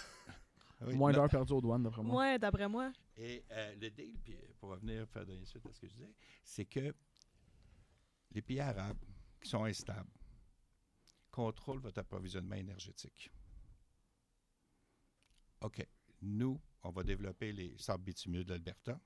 [0.82, 0.96] Oui.
[0.96, 2.14] Moins d'heures perdues aux douanes, d'après moi.
[2.14, 2.94] Moi, d'après moi.
[3.18, 6.14] Et euh, le deal, puis pour revenir faire donner suite à ce que je disais,
[6.44, 6.94] c'est que
[8.32, 9.04] les pays arabes
[9.42, 10.10] qui sont instables
[11.32, 13.32] contrôlent votre approvisionnement énergétique.
[15.62, 15.86] OK.
[16.22, 19.00] Nous, on va développer les sables bitumineux de l'Alberta,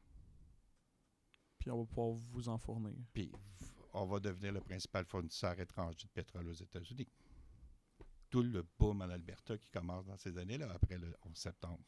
[1.60, 2.96] Puis on va pouvoir vous en fournir.
[3.14, 3.32] puis
[3.94, 7.08] on va devenir le principal fournisseur étranger de pétrole aux États-Unis.
[8.30, 11.84] Tout le boom en Alberta qui commence dans ces années-là, après le 11 septembre.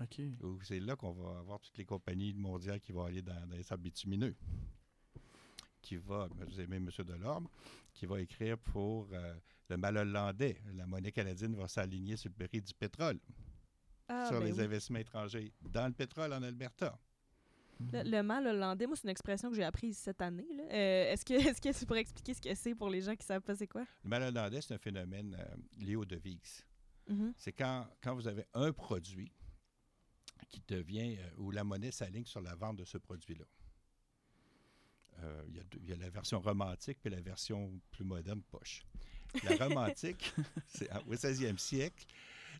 [0.00, 0.20] OK.
[0.42, 3.56] où c'est là qu'on va avoir toutes les compagnies mondiales qui vont aller dans, dans
[3.56, 4.36] les sables bitumineux.
[5.80, 6.88] Qui va, vous aimez M.
[6.98, 7.48] Delorme,
[7.94, 9.34] qui va écrire pour euh,
[9.68, 10.60] le mal hollandais.
[10.74, 13.18] La monnaie canadienne va s'aligner sur le prix du pétrole,
[14.08, 14.60] Ah, sur ben les oui.
[14.62, 16.98] investissements étrangers dans le pétrole en Alberta.
[17.92, 20.46] Le, le mal hollandais, moi, c'est une expression que j'ai apprise cette année.
[20.72, 23.24] Euh, est-ce que est-ce que tu pourrais expliquer ce que c'est pour les gens qui
[23.24, 23.84] savent pas c'est quoi?
[24.02, 26.64] Le mal hollandais, c'est un phénomène euh, lié aux devises.
[27.08, 27.32] Mhm.
[27.36, 29.32] C'est quand, quand vous avez un produit
[30.48, 33.44] qui devient, où la monnaie s'aligne sur la vente de ce produit-là.
[35.20, 38.04] Euh, Il y, a deux- il y a la version romantique et la version plus
[38.04, 38.84] moderne poche.
[39.42, 40.32] La romantique,
[40.68, 42.06] c'est au 16e siècle,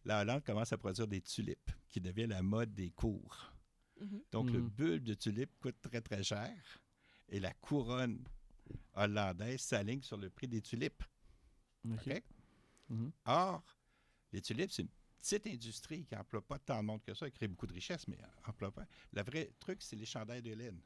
[0.04, 3.52] la Hollande commence à produire des tulipes, qui devient la mode des cours.
[4.00, 4.22] Mhm.
[4.32, 4.68] Donc, le Mhm.
[4.70, 6.52] bulbe de tulipe coûte très, très cher
[7.28, 8.22] et la couronne
[8.94, 11.02] hollandaise s'aligne sur le prix des tulipes.
[11.90, 12.22] OK.
[12.88, 13.12] Mhm.
[13.26, 13.62] Or,
[14.32, 17.36] les tulipes, c'est une petite industrie qui n'emploie pas tant de monde que ça, qui
[17.36, 18.86] crée beaucoup de richesses, mais n'emploie pas.
[19.12, 20.80] Le vrai truc, c'est les chandails de laine.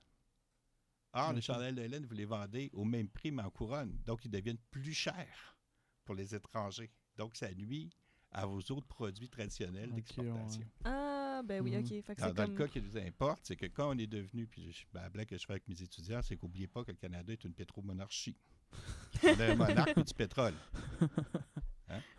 [1.15, 1.45] Or, les Ok.
[1.45, 3.99] chandails de laine, vous les vendez au même prix, mais en couronne.
[4.07, 5.57] Donc, ils deviennent plus chers
[6.05, 6.91] pour les étrangers.
[7.17, 7.91] Donc, ça nuit
[8.31, 10.67] à vos autres produits traditionnels Ok, d'exportation.
[10.85, 11.81] Ah, ben oui, Mhm.
[11.85, 11.89] OK.
[12.03, 12.53] Fait que Dans, c'est dans comme...
[12.53, 15.11] le cas qui nous importe, c'est que quand on est devenu, puis je, ben, la
[15.11, 17.53] blague que je fais avec mes étudiants, c'est qu'oubliez pas que le Canada est une
[17.53, 18.37] pétromonarchie.
[19.23, 20.55] on a un monarque du pétrole.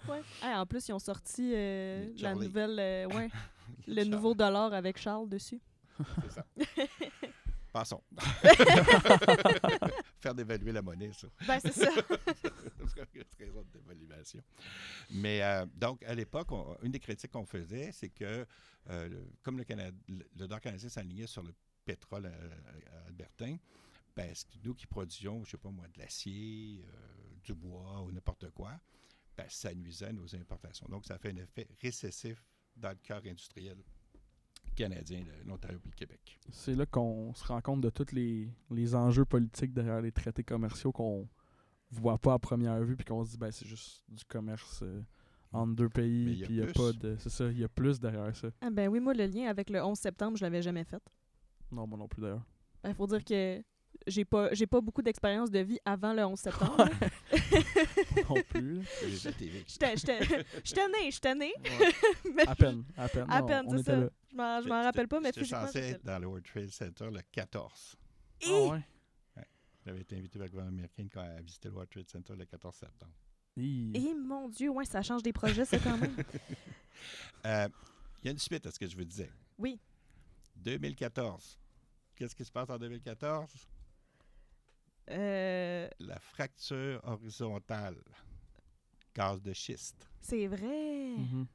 [0.07, 0.21] Ouais.
[0.43, 2.77] Ah, en plus, ils ont sorti euh, la nouvelle...
[2.79, 3.29] euh, ouais,
[3.87, 5.59] le nouveau dollar avec Charles dessus.
[6.21, 6.45] C'est ça.
[7.73, 8.03] Passons.
[10.19, 11.27] Faire dévaluer la monnaie, ça.
[11.47, 11.89] Ben, c'est ça.
[13.39, 14.43] Raison d'évaluation.
[15.09, 16.49] Mais euh, donc, à l'époque,
[16.83, 18.45] une des critiques qu'on faisait, c'est que
[18.89, 23.57] euh, comme le, Canada, le, dollar canadien s'alignait sur le pétrole euh, euh, albertain,
[24.15, 28.01] ben, que nous qui produisions, je ne sais pas moi, de l'acier, euh, du bois
[28.01, 28.79] ou n'importe quoi,
[29.35, 30.87] ben, ça nuisait à nos importations.
[30.89, 33.77] Donc, ça fait un effet récessif dans le cœur industriel
[34.73, 36.39] canadien, de l'Ontario et le Québec.
[36.51, 40.43] C'est là qu'on se rend compte de tous les, les enjeux politiques derrière les traités
[40.43, 41.27] commerciaux qu'on
[41.91, 45.01] voit pas à première vue, puis qu'on se dit, ben, c'est juste du commerce euh,
[45.51, 46.73] entre deux pays, il y a puis il y a plus.
[46.73, 47.15] pas de.
[47.19, 48.47] C'est ça, il y a plus derrière ça.
[48.61, 51.01] Ah, ben oui, moi, le lien avec le 11 septembre, je l'avais jamais fait.
[51.71, 52.43] Non, moi non plus d'ailleurs.
[52.85, 53.63] Il faut dire que
[54.07, 56.89] j'ai pas j'ai pas beaucoup d'expérience de vie avant le 11 septembre.
[58.29, 58.81] non plus.
[59.07, 61.53] J'étais j'étais- j'étais née, j'étais née.
[62.47, 63.25] À peine, à peine.
[63.29, 63.97] À Non, peine, on c'est était ça.
[63.97, 64.09] là.
[64.33, 65.67] Je m'en je m'en rappelle pas, mais j'étais physiquement.
[65.67, 67.95] censé être dans le World Trade Center le 14.
[68.41, 68.47] là.
[68.49, 68.81] Ah ouais?
[69.85, 72.45] J'avais été invité par le gouvernement américain quand à visiter le World Trade Center le
[72.45, 73.13] 14 septembre.
[73.57, 76.15] Et mon Dieu, ouais, ça change des projets, ça quand même.
[77.45, 77.67] Euh,
[78.21, 79.29] Il y a une suite à ce que je vous disais.
[79.57, 79.77] Oui.
[80.55, 81.59] 2014.
[82.15, 83.51] Qu'est-ce qui se passe en 2014?
[85.09, 88.01] Euh, La fracture horizontale.
[89.13, 90.07] Gaz de schiste.
[90.21, 91.15] c'est vrai.
[91.17, 91.45] Mhm.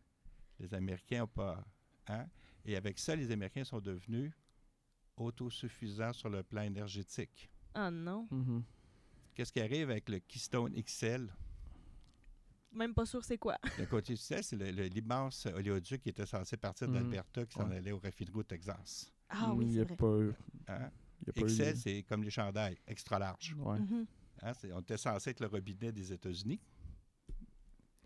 [0.60, 1.64] Les Américains n'ont pas.
[2.08, 2.26] Hein?
[2.68, 4.30] Et avec ça, les Américains sont devenus
[5.16, 7.48] autosuffisants sur le plan énergétique.
[7.72, 8.28] Ah non.
[8.30, 8.62] Mhm.
[9.34, 11.32] Qu'est-ce qui arrive avec le Keystone XL?
[12.72, 13.56] Même pas sûr c'est quoi.
[13.78, 14.56] Le côté XL, c'est
[14.90, 16.94] l'immense oléoduc qui était censé partir Mhm.
[16.94, 17.76] d'Alberta qui s'en Ouais.
[17.76, 19.10] allait au raffinerie au Texas.
[19.30, 19.96] Ah Il oui, y c'est a vrai.
[19.96, 20.06] pas
[20.74, 20.90] Hein?
[21.22, 23.54] il y a pas eu XL, c'est comme les chandails, extra large.
[23.58, 23.78] Ouais.
[23.80, 24.06] Mhm.
[24.42, 26.60] Hein, on était censé être le robinet des États-Unis.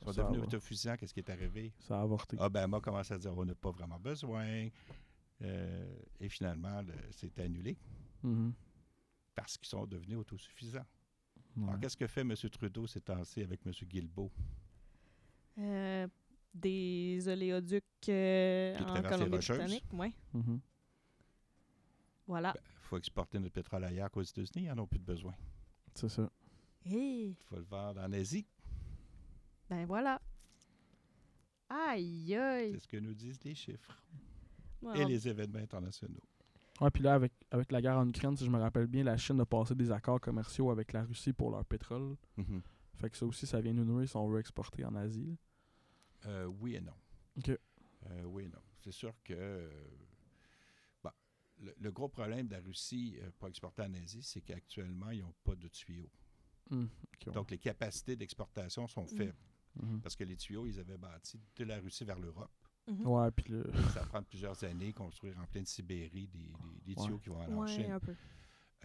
[0.02, 0.46] Ils sont Ça devenus va.
[0.46, 0.96] autosuffisants.
[0.96, 1.72] Qu'est-ce qui est arrivé?
[1.78, 2.36] Ça a avorté.
[2.40, 4.68] Obama commence à dire on n'a pas vraiment besoin.
[5.42, 7.76] Euh, et finalement, le- c'est annulé
[8.22, 8.52] Mhm.
[9.34, 10.84] parce qu'ils sont devenus autosuffisants.
[11.56, 11.68] Ouais.
[11.68, 12.34] Alors, qu'est-ce que fait M.
[12.34, 13.72] Trudeau ces temps-ci avec M.
[13.72, 14.30] Guilbeault?
[15.58, 16.06] Euh,
[16.54, 19.02] des oléoducs euh, en.
[19.02, 19.84] Colombie-Britannique.
[19.92, 20.12] Ouais.
[20.32, 20.60] Mhm.
[22.26, 22.54] Voilà.
[22.56, 24.66] Il faut exporter notre pétrole ailleurs qu'aux États-Unis.
[24.66, 25.34] Ils n'en ont plus de besoin.
[25.94, 26.30] C'est ça.
[26.84, 28.46] Hey, Il faut le vendre en Asie.
[29.72, 30.20] Ben voilà.
[31.70, 32.72] Aïe, aïe.
[32.74, 34.02] C'est ce que nous disent les chiffres
[34.94, 36.20] et les événements internationaux.
[36.80, 39.16] Ouais, puis là, avec, avec la guerre en Ukraine, si je me rappelle bien, la
[39.16, 42.16] Chine a passé des accords commerciaux avec la Russie pour leur pétrole.
[42.36, 42.60] Mhm.
[42.96, 45.38] Fait que ça aussi, ça vient nous nourrir si on veut exporter en Asie.
[46.26, 46.92] Euh, oui et non.
[47.38, 47.48] OK.
[47.48, 48.60] Euh, oui et non.
[48.80, 49.70] C'est sûr que euh,
[51.02, 51.10] bon,
[51.60, 55.22] le, le gros problème de la Russie euh, pour exporter en Asie, c'est qu'actuellement, ils
[55.22, 56.10] n'ont pas de tuyaux.
[56.70, 56.86] Hmm,
[57.26, 57.32] ouais.
[57.32, 59.32] Donc, les capacités d'exportation sont Mm.
[59.80, 60.00] Mhm.
[60.02, 62.50] parce que les tuyaux, ils avaient bâti de la Russie vers l'Europe.
[62.88, 63.06] Mhm.
[63.06, 63.64] Ouais, puis le...
[63.94, 67.20] Ça va prendre plusieurs années construire en pleine Sibérie des, des- des tuyaux Ouais.
[67.20, 67.90] qui vont aller en Chine.
[67.92, 68.14] un peu.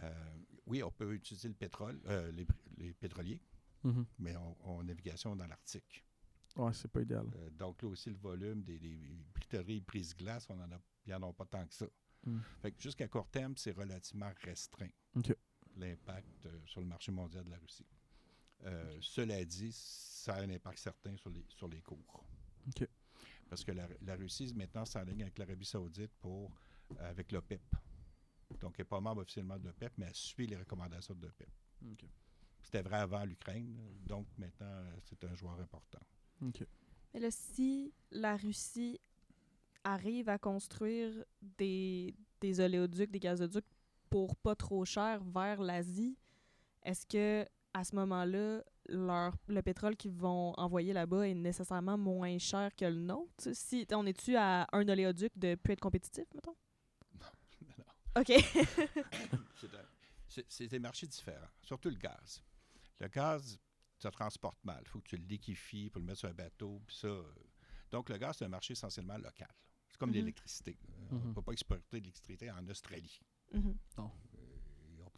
[0.02, 2.46] Euh, oui, on peut utiliser le pétrole, euh, les,
[2.76, 3.40] les pétroliers,
[3.84, 4.06] Mhm.
[4.20, 6.04] mais on, on navigation dans l'Arctique.
[6.56, 7.26] Ouais, c'est pas idéal.
[7.36, 8.98] Euh, donc là aussi, le volume des, des
[9.34, 11.86] briteries brise-glace, on en a, ils n'en ont pas tant que ça.
[12.26, 12.38] Mm.
[12.62, 14.88] Fait que jusqu'à court terme, c'est relativement restreint,
[15.76, 17.86] l'impact euh, sur le marché mondial de la Russie.
[18.64, 22.24] Euh, cela dit, ça a un impact certain sur les, sur les cours.
[22.66, 22.88] OK.
[23.48, 26.50] Parce que la, la Russie, maintenant, s'enligne avec l'Arabie saoudite pour,
[26.98, 27.62] avec l'OPEP.
[28.60, 31.48] Donc, elle n'est pas membre officiellement de l'OPEP, mais elle suit les recommandations de l'OPEP.
[31.90, 32.04] OK.
[32.62, 36.00] C'était vrai avant l'Ukraine, donc maintenant, euh, c'est un joueur important.
[36.42, 36.66] OK.
[37.14, 39.00] Mais là, si la Russie
[39.84, 43.64] arrive à construire des, des oléoducs, des gazoducs
[44.10, 46.18] pour pas trop cher vers l'Asie,
[46.82, 52.38] est-ce que à ce moment-là, leur, le pétrole qu'ils vont envoyer là-bas est nécessairement moins
[52.38, 53.48] cher que le nôtre?
[53.52, 56.56] Si on est-tu à un oléoduc de plus être compétitif, mettons?
[57.20, 57.26] Non.
[58.20, 58.32] OK.
[60.48, 62.42] C'est des marchés différents, surtout le gaz.
[63.00, 63.58] Le gaz,
[63.98, 64.80] ça transporte mal.
[64.82, 66.80] Il faut que tu le liquéfies pour le mettre sur un bateau.
[66.86, 67.22] puis ça, euh,
[67.90, 69.48] donc, le gaz, c'est un marché essentiellement local.
[69.90, 70.16] C'est comme Mhm.
[70.16, 70.78] l'électricité.
[71.10, 71.34] On ne Mhm.
[71.34, 73.18] peut pas exporter de l'électricité en Australie.
[73.96, 74.10] On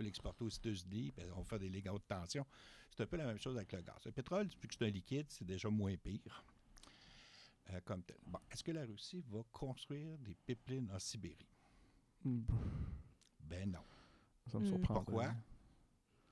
[0.00, 2.46] peut l'exporter aux États-Unis, puis on fait des lignes à haute tension.
[2.90, 4.02] C'est un peu la même chose avec le gaz.
[4.06, 6.42] Le pétrole, vu que c'est un liquide, c'est déjà moins pire.
[7.70, 8.16] euh, comme tel.
[8.26, 11.46] Bon, est-ce que la Russie va construire des pipelines en Sibérie?
[12.24, 13.84] Ben non.
[14.46, 14.94] Ça me surprend.
[14.94, 15.32] Pourquoi?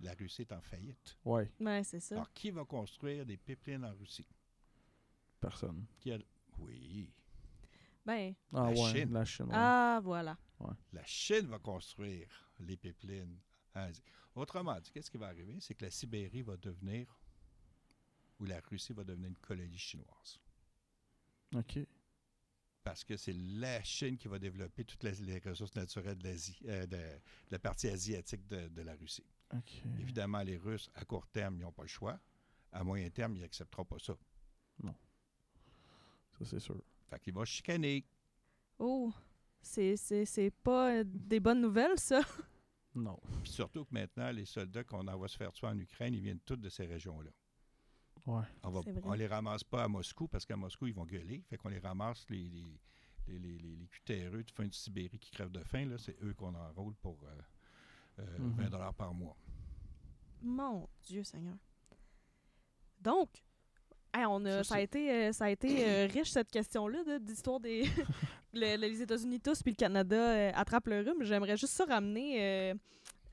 [0.01, 1.17] La Russie est en faillite.
[1.25, 2.15] Ouais, Ouais, c'est ça.
[2.17, 4.27] Alors, qui va construire des pipelines en Russie?
[5.41, 5.85] personne.
[6.01, 6.19] Qui a...
[6.59, 7.13] Oui,
[8.05, 9.13] Ben, Ah La ouais, Chine.
[9.13, 9.47] la Chine.
[9.47, 9.53] ouais.
[9.55, 10.37] ah, voilà.
[10.93, 12.29] la Chine va construire
[12.59, 13.39] les pipelines
[13.75, 14.03] Asie.
[14.35, 15.57] Autrement dit, qu'est-ce qui va arriver?
[15.61, 17.19] C'est que la Sibérie va devenir,
[18.39, 20.41] ou la Russie va devenir une colonie chinoise.
[21.55, 21.79] OK.
[22.85, 26.59] Parce que c'est la Chine qui va développer toutes les, les ressources naturelles de, l'Asie,
[26.67, 29.27] euh, de, de la partie asiatique de, de la Russie.
[29.55, 29.83] OK.
[29.99, 32.19] Évidemment, les Russes, à court terme, ils n'ont pas le choix.
[32.73, 34.17] À moyen terme, ils n'accepteront pas ça.
[36.39, 36.81] Ça, c'est sûr.
[37.09, 38.05] Fait qu'ils vont chicaner.
[38.79, 39.13] Oh,
[39.61, 42.21] c'est, c'est, c'est pas des bonnes nouvelles, ça.
[42.99, 43.19] Non.
[43.43, 46.41] Puis surtout que maintenant, les soldats qu'on envoie se faire tuer en Ukraine, ils viennent
[46.41, 47.31] tous de ces régions-là.
[48.27, 48.45] Ouais.
[48.65, 51.43] On on les ramasse pas à Moscou parce qu'à Moscou, ils vont gueuler.
[51.49, 52.81] Fait qu'on les ramasse, les, les,
[53.29, 55.87] les, les, les, les cutéreux de fin de Sibérie qui crèvent de faim.
[55.87, 57.41] là, C'est eux qu'on enrôle pour euh,
[58.21, 58.53] euh, Mhm.
[58.57, 59.37] 20 dollars par mois.
[60.43, 61.57] Mon Dieu Seigneur.
[63.01, 63.31] Donc,
[64.15, 67.05] hey, on a, Ça, ça, a été, euh, ça a été euh, riche, cette question-là,
[67.05, 67.83] de- d'histoire des...
[68.55, 71.23] le- le- les États-Unis tous, puis le Canada euh, attrape le rhume.
[71.23, 72.73] J'aimerais juste ça ramener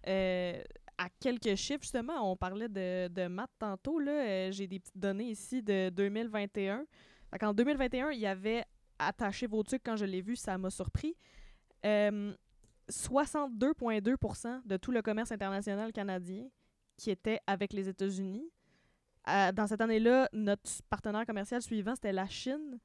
[0.08, 0.62] euh,
[0.98, 2.32] à quelques chiffres, justement.
[2.32, 4.52] On parlait de, de maths tantôt, là.
[4.52, 6.86] J'ai des petites données ici de 2021.
[7.32, 8.64] Fait qu'en 2021, il y avait
[9.00, 11.16] attaché vos trucs quand je l'ai vu, ça m'a surpris.
[11.86, 12.34] Euh,
[12.90, 16.48] 62,2% de tout le commerce international canadien
[16.98, 18.50] qui était avec les États-Unis.
[19.28, 22.80] Euh, dans cette année-là, notre partenaire commercial suivant, c'était la Chine.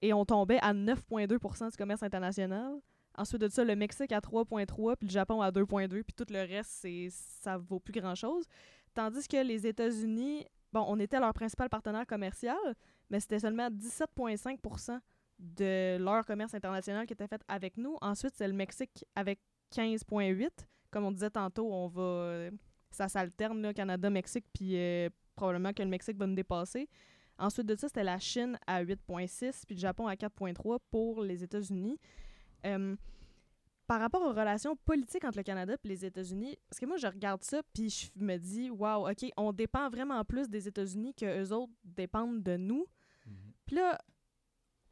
[0.00, 2.80] Et on tombait à 9,2% du commerce international.
[3.16, 6.40] Ensuite de ça, le Mexique à 3,3 puis le Japon à 2,2 puis tout le
[6.40, 8.46] reste, c'est ça vaut plus grand-chose.
[8.94, 12.56] Tandis que les États-Unis, bon, on était leur principal partenaire commercial,
[13.10, 14.98] mais c'était seulement 17,5%
[15.38, 17.96] de leur commerce international qui était fait avec nous.
[18.00, 19.40] Ensuite, c'est le Mexique avec
[19.74, 20.48] 15,8.
[20.90, 22.50] Comme on disait tantôt, on va
[22.92, 25.08] ça s'alterne, Canada, Mexique, puis euh,
[25.42, 26.88] probablement que le Mexique va nous dépasser.
[27.38, 31.42] Ensuite de ça, c'était la Chine à 8,6 puis le Japon à 4,3 pour les
[31.42, 31.98] États-Unis.
[32.66, 32.94] Euh,
[33.88, 37.06] par rapport aux relations politiques entre le Canada et les États-Unis, parce que moi, je
[37.08, 41.42] regarde ça puis je me dis, waouh, OK, on dépend vraiment plus des États-Unis que
[41.42, 42.86] eux autres dépendent de nous.
[43.66, 43.98] Puis là,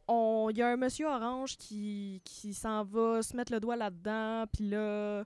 [0.08, 3.76] on- il y a un monsieur orange qui, qui s'en va se mettre le doigt
[3.76, 5.24] là-dedans, puis là,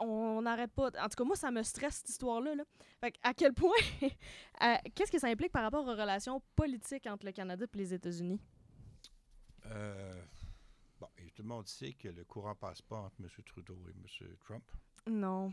[0.00, 0.88] on n'arrête pas.
[0.88, 2.54] En tout cas, moi, ça me stresse, cette histoire-là.
[2.54, 2.64] Là.
[3.00, 3.70] Fait que à quel point.
[4.62, 7.94] euh, Qu'est-ce que ça implique par rapport aux relations politiques entre le Canada et les
[7.94, 8.40] États-Unis?
[9.66, 10.22] Euh,
[10.98, 13.28] bon, et tout le monde sait que le courant passe pas entre M.
[13.44, 14.36] Trudeau et M.
[14.40, 14.64] Trump.
[15.06, 15.52] Non,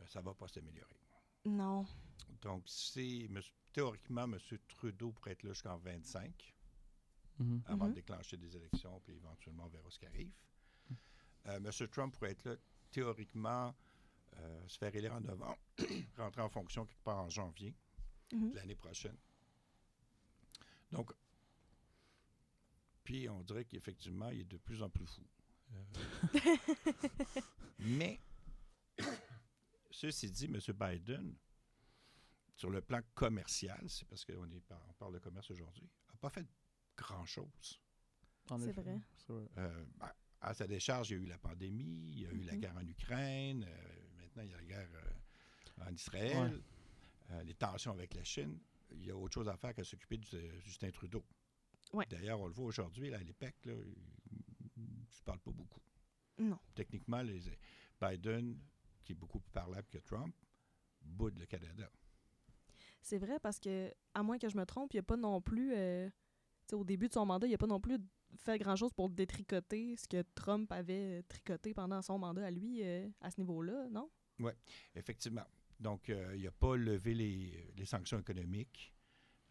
[0.00, 1.00] Euh, ça va pas s'améliorer.
[1.44, 1.86] non.
[2.42, 4.38] Donc, c'est monsieur- théoriquement, M.
[4.68, 6.54] Trudeau pourrait être là jusqu'en 25
[7.38, 7.62] Mhm.
[7.66, 7.90] avant Mhm.
[7.90, 10.32] de déclencher des élections, puis éventuellement, on verra ce qui arrive.
[11.46, 11.70] Euh, M.
[11.88, 12.56] Trump pourrait être là
[13.00, 13.74] théoriquement,
[14.38, 15.58] euh, se faire élire en novembre,
[16.16, 17.74] rentrer en fonction quelque part en janvier
[18.32, 18.50] Mhm.
[18.52, 19.16] de l'année prochaine.
[20.90, 21.12] Donc,
[23.04, 25.22] puis on dirait qu'effectivement, il est de plus en plus fou.
[25.74, 25.84] Euh,
[27.78, 28.18] mais,
[29.90, 30.58] ceci dit, M.
[30.74, 31.36] Biden,
[32.56, 36.16] sur le plan commercial, c'est parce qu'on est par- on parle de commerce aujourd'hui, n'a
[36.18, 36.46] pas fait
[36.96, 37.78] grand-chose.
[38.48, 38.98] C'est vrai.
[39.30, 40.10] Euh, ben,
[40.46, 42.60] à sa décharge, il y a eu la pandémie, il y a eu la Mhm.
[42.60, 46.62] guerre en Ukraine, euh, maintenant il y a la guerre euh, en Israël,
[47.30, 48.56] euh, les tensions avec la Chine.
[48.92, 51.24] Il y a autre chose à faire que s'occuper de Justin Trudeau.
[51.92, 52.06] Ouais.
[52.08, 53.72] D'ailleurs, on le voit aujourd'hui, à l'EPEC, là,
[54.76, 55.80] il ne parle pas beaucoup.
[56.38, 56.58] Non.
[56.76, 57.40] Techniquement, les,
[58.00, 58.56] Biden,
[59.04, 60.34] qui est beaucoup plus parlable que Trump,
[61.02, 61.90] boude le Canada.
[63.02, 65.40] C'est vrai parce que, à moins que je me trompe, il n'y a pas non
[65.40, 65.74] plus.
[66.72, 67.98] au début de son mandat, il n'y a pas non plus
[68.36, 73.08] fait grand-chose pour détricoter ce que Trump avait tricoté pendant son mandat à lui euh,
[73.20, 74.10] à ce niveau-là, non?
[74.94, 75.46] Effectivement.
[75.78, 78.94] Donc, euh, il n'a pas levé les, les sanctions économiques.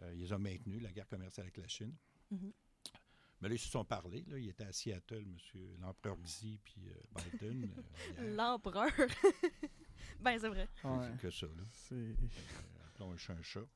[0.02, 1.94] Euh, il les a maintenues, la guerre commerciale avec la Chine.
[2.32, 2.52] Mhm.
[3.42, 4.24] Mais là, ils se sont parlé.
[4.28, 4.38] Là.
[4.38, 7.70] Il était à Seattle, monsieur l'empereur Xi puis euh, Biden.
[8.20, 8.36] euh.
[8.36, 8.90] L'empereur.
[10.20, 10.68] ben, c'est vrai.
[10.84, 11.08] Ouais.
[11.12, 11.64] C'est que ça, là.
[11.72, 11.96] C'est.
[11.96, 12.16] Euh,
[12.88, 13.68] appelons un chat un chat.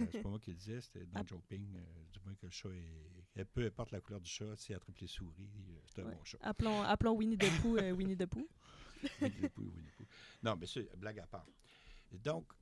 [0.00, 1.24] Euh, c'est pas moi qui le disais, c'était Don Ah.
[1.26, 1.76] Joping.
[1.76, 3.44] Euh, du moins que le chat est.
[3.46, 6.14] Peu importe la couleur du chat, s'il attrape les souris, euh, c'est un Ouais.
[6.14, 6.38] bon chat.
[6.42, 8.48] Appelons, appelons Winnie the Pooh Winnie the Pooh.
[9.22, 10.06] Winnie the Pooh, Winnie the Pooh.
[10.42, 11.46] Non, mais c'est blague à part.
[12.12, 12.52] Donc,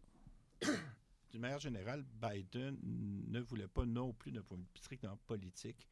[1.30, 5.88] d'une manière générale, Biden ne voulait pas non plus, d'un point de vue strictement politique,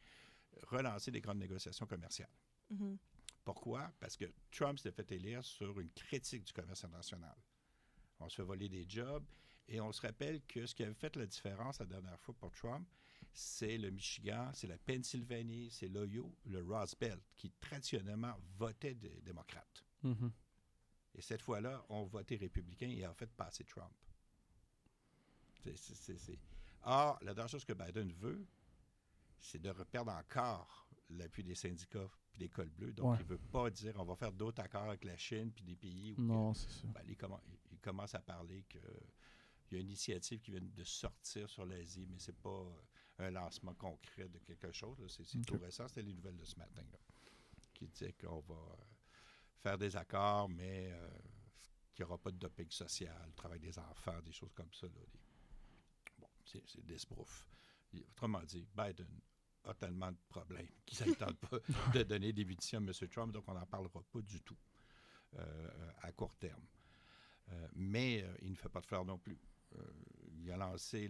[0.68, 2.30] relancer des grandes négociations commerciales.
[2.70, 2.98] Mhm.
[3.44, 3.92] Pourquoi?
[4.00, 7.34] Parce que Trump s'est fait élire sur une critique du commerce international.
[8.20, 9.24] On se fait voler des jobs
[9.68, 12.50] et on se rappelle que ce qui avait fait la différence la dernière fois pour
[12.52, 12.86] Trump,
[13.32, 19.20] c'est le Michigan, c'est la Pennsylvanie, c'est l'Ohio, le Rust Belt, qui traditionnellement votaient des
[19.22, 19.84] démocrates.
[20.02, 20.30] Mhm.
[21.16, 23.92] Et cette fois-là, on votait républicain et a fait passer Trump.
[26.82, 28.46] Or, la dernière chose que Biden veut,
[29.38, 32.92] c'est de reperdre encore l'appui des syndicats et des cols bleus.
[32.92, 33.16] Donc, Ouais.
[33.20, 35.76] il ne veut pas dire on va faire d'autres accords avec la Chine puis des
[35.76, 36.86] pays où que- Non, c'est ça.
[36.88, 38.64] ben, il, commen- il- il commence à parler
[39.64, 42.48] qu'il y a une initiative qui vient de sortir sur l'Asie, mais ce n'est pas
[42.50, 44.98] euh, un lancement concret de quelque chose.
[45.08, 45.86] C'est tout récent.
[45.88, 46.98] C'était les nouvelles de ce matin là,
[47.72, 48.84] qui disaient qu'on va euh,
[49.62, 51.08] faire des accords, mais euh,
[51.94, 54.86] qu'il n'y aura pas de doping social, le travail des enfants, des choses comme ça.
[54.86, 54.92] là.
[56.18, 57.46] Bon, c'est des sbroufs.
[57.92, 59.20] Il- Autrement dit, Biden
[59.64, 61.58] a tellement de problèmes qu'il ne tente pas
[61.94, 62.92] de donner des munitions à M.
[63.08, 64.58] Trump, donc on n'en parlera pas du tout
[65.36, 66.66] euh, à court terme.
[67.50, 69.38] Euh, mais il ne fait pas de fleurs non plus.
[69.76, 69.92] Euh,
[70.36, 71.08] il a lancé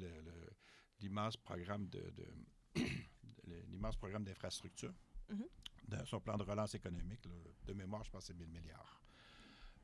[1.00, 2.34] l'immense programme de, de-
[3.46, 4.94] le- l'immense programme d'infrastructure
[5.30, 5.46] Mhm.
[5.88, 7.24] dans son plan de relance économique.
[7.26, 7.32] là.
[7.66, 9.02] de mémoire, je pense que c'est 1000 milliards.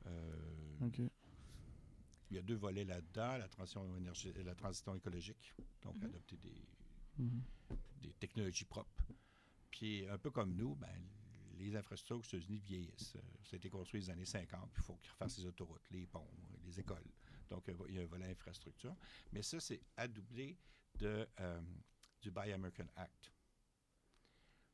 [0.07, 0.79] Euh.
[2.31, 5.53] Il y a deux volets là-dedans, la transition, énergie, la transition écologique,
[5.83, 6.05] donc Mhm.
[6.05, 6.63] adopter des,
[7.19, 7.43] Mhm.
[8.03, 9.05] des technologies propres.
[9.71, 11.03] Puis, un peu comme nous, ben,
[11.59, 13.17] les infrastructures aux États-Unis vieillissent.
[13.17, 15.47] Euh, Ça a été construit dans les années 50, puis il faut qu'ils refassent les
[15.47, 16.31] autoroutes, les ponts,
[16.65, 17.05] les écoles.
[17.51, 18.97] Donc, euh, il y a un volet infrastructure.
[19.33, 20.57] Mais ça, c'est adoubé
[20.99, 21.61] de, euh,
[22.23, 23.33] du Buy American Act.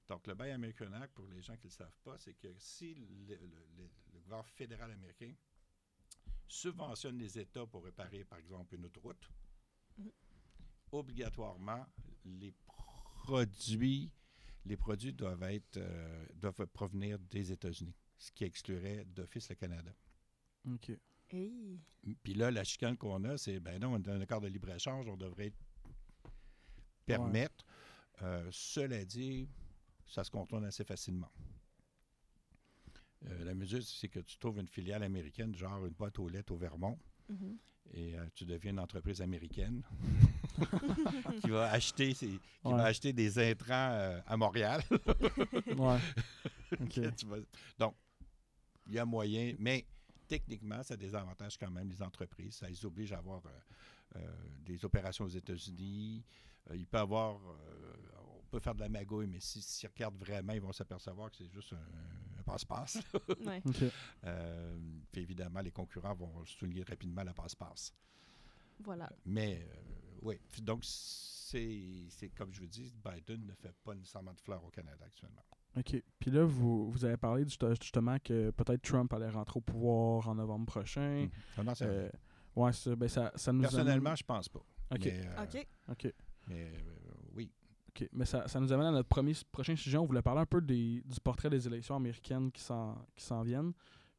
[0.08, 2.54] Donc, le Buy American Act, pour les gens qui ne le savent pas, c'est que
[2.58, 3.46] si le, le-
[3.76, 5.32] le- le gouvernement fédéral américain
[6.46, 9.28] subventionne les États pour réparer, par exemple, une autoroute,
[9.98, 10.12] Mhm.
[10.92, 11.86] obligatoirement,
[12.24, 12.52] les
[13.24, 14.12] produits,
[14.64, 19.92] les produits doivent, être, euh, doivent provenir des États-Unis, ce qui exclurait d'office le Canada.
[20.66, 20.92] Ok.
[21.32, 21.80] Hey.
[22.22, 25.08] Puis là, la chicane qu'on a, c'est, ben non, on a un accord de libre-échange,
[25.08, 25.52] on devrait
[27.04, 27.64] permettre.
[28.22, 29.48] Euh, cela dit,
[30.06, 31.30] ça se contourne assez facilement.
[33.26, 36.52] Euh, la mesure, c'est que tu trouves une filiale américaine, genre une boîte aux lettres
[36.52, 36.98] au Vermont,
[37.28, 37.58] Mhm.
[37.92, 39.82] et euh, tu deviens une entreprise américaine
[41.44, 42.74] qui va acheter ses- qui Ouais.
[42.74, 44.80] va acheter des intrants euh, à Montréal.
[45.76, 45.98] Ouais.
[46.80, 47.14] Ok.
[47.16, 47.38] Tu vas-
[47.78, 47.94] Donc,
[48.88, 49.86] il y a moyen, mais
[50.28, 52.56] techniquement, ça désavantage quand même les entreprises.
[52.56, 53.50] Ça les oblige à avoir euh,
[54.16, 56.24] euh, des opérations aux États-Unis.
[56.70, 57.94] Euh, il peut avoir, euh,
[58.38, 61.36] on peut faire de la magouille, mais si- s'ils regardent vraiment, ils vont s'apercevoir que
[61.36, 62.98] c'est juste un, un passe-passe.
[63.46, 63.62] Ouais.
[64.24, 64.78] Euh,
[65.12, 67.92] puis évidemment, les concurrents vont souligner rapidement la passe-passe.
[68.80, 69.10] Voilà.
[69.24, 74.34] Mais euh, oui, donc c'est c'est comme je vous dis, Biden ne fait pas nécessairement
[74.34, 75.42] de fleurs au Canada actuellement.
[75.78, 76.02] OK.
[76.18, 80.28] Puis là, vous, vous avez parlé du- justement que peut-être Trump allait rentrer au pouvoir
[80.28, 81.28] en novembre prochain.
[81.74, 82.08] C'est- Euh,
[82.54, 84.16] ouais, ça, ben ça, ça nous Personnellement, amène...
[84.16, 84.60] je pense pas.
[84.92, 85.00] OK.
[85.04, 85.66] Mais, euh, OK.
[85.90, 86.14] OK.
[86.46, 86.78] mais, euh,
[87.34, 87.50] oui.
[87.90, 88.08] OK.
[88.12, 89.98] Mais ça, ça nous amène à notre premier, prochain sujet.
[89.98, 93.42] On voulait parler un peu des, du portrait des élections américaines qui s'en qui s'en
[93.42, 93.72] viennent.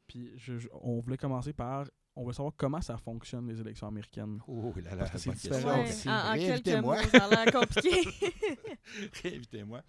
[0.08, 1.86] Puis je- je- on voulait commencer par...
[2.20, 4.39] On veut savoir comment ça fonctionne, les élections américaines.
[4.47, 5.76] Oh là là, c'est différent.
[5.82, 6.10] Ouais, aussi.
[6.10, 7.91] en, en quelques mots, ça a l'air compliqué.
[9.24, 9.82] Réinvitez-moi.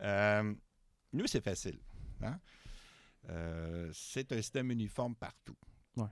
[0.00, 0.54] Euh,
[1.12, 1.78] nous, c'est facile.
[2.22, 2.38] hein?
[3.28, 5.56] Euh, c'est un système uniforme partout.
[5.96, 6.08] Ouais.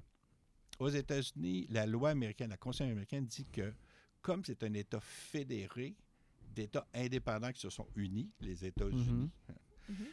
[0.78, 3.72] Aux États-Unis, la loi américaine, la Constitution américaine dit que
[4.22, 5.96] comme c'est un État fédéré
[6.54, 9.30] d'États indépendants qui se sont unis, les États-Unis,
[9.88, 9.96] Mhm.
[9.96, 10.06] Mhm.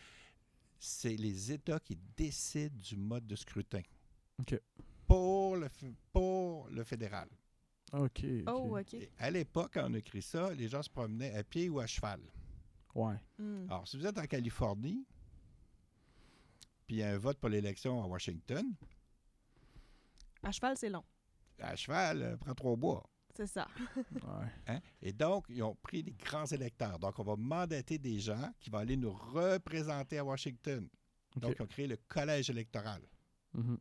[0.80, 3.82] c'est les États qui décident du mode de scrutin.
[4.40, 4.60] OK.
[5.08, 5.70] Pour le,
[6.12, 7.28] pour le fédéral.
[7.94, 8.26] OK.
[8.48, 8.94] Oh, OK.
[8.96, 11.80] Et à l'époque, quand on a écrit ça, les gens se promenaient à pied ou
[11.80, 12.20] à cheval.
[12.98, 13.16] Ouais.
[13.38, 13.70] Hmm.
[13.70, 15.06] Alors, si vous êtes en Californie,
[16.88, 18.74] puis il y a un vote pour l'élection à Washington,
[20.42, 21.04] À cheval, c'est long.
[21.60, 23.08] à cheval, euh, prend trois bois.
[23.36, 23.68] C'est ça.
[24.14, 24.52] Ouais.
[24.68, 24.80] Hein?
[25.02, 26.98] Et donc, ils ont pris des grands électeurs.
[26.98, 30.90] Donc, on va mandater des gens qui vont aller nous représenter à Washington.
[31.36, 33.02] Donc, ils ont créé le collège électoral.
[33.54, 33.78] Mhm.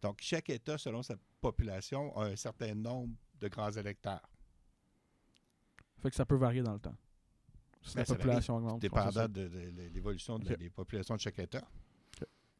[0.00, 4.30] Donc, chaque État, selon sa population, a un certain nombre de grands électeurs.
[6.00, 6.94] Fait que ça peut varier dans le temps.
[7.82, 8.72] Si Ben, la population augmente.
[8.74, 11.66] ouais, c'est dépendant de, de- de l'évolution de- des populations de chaque État.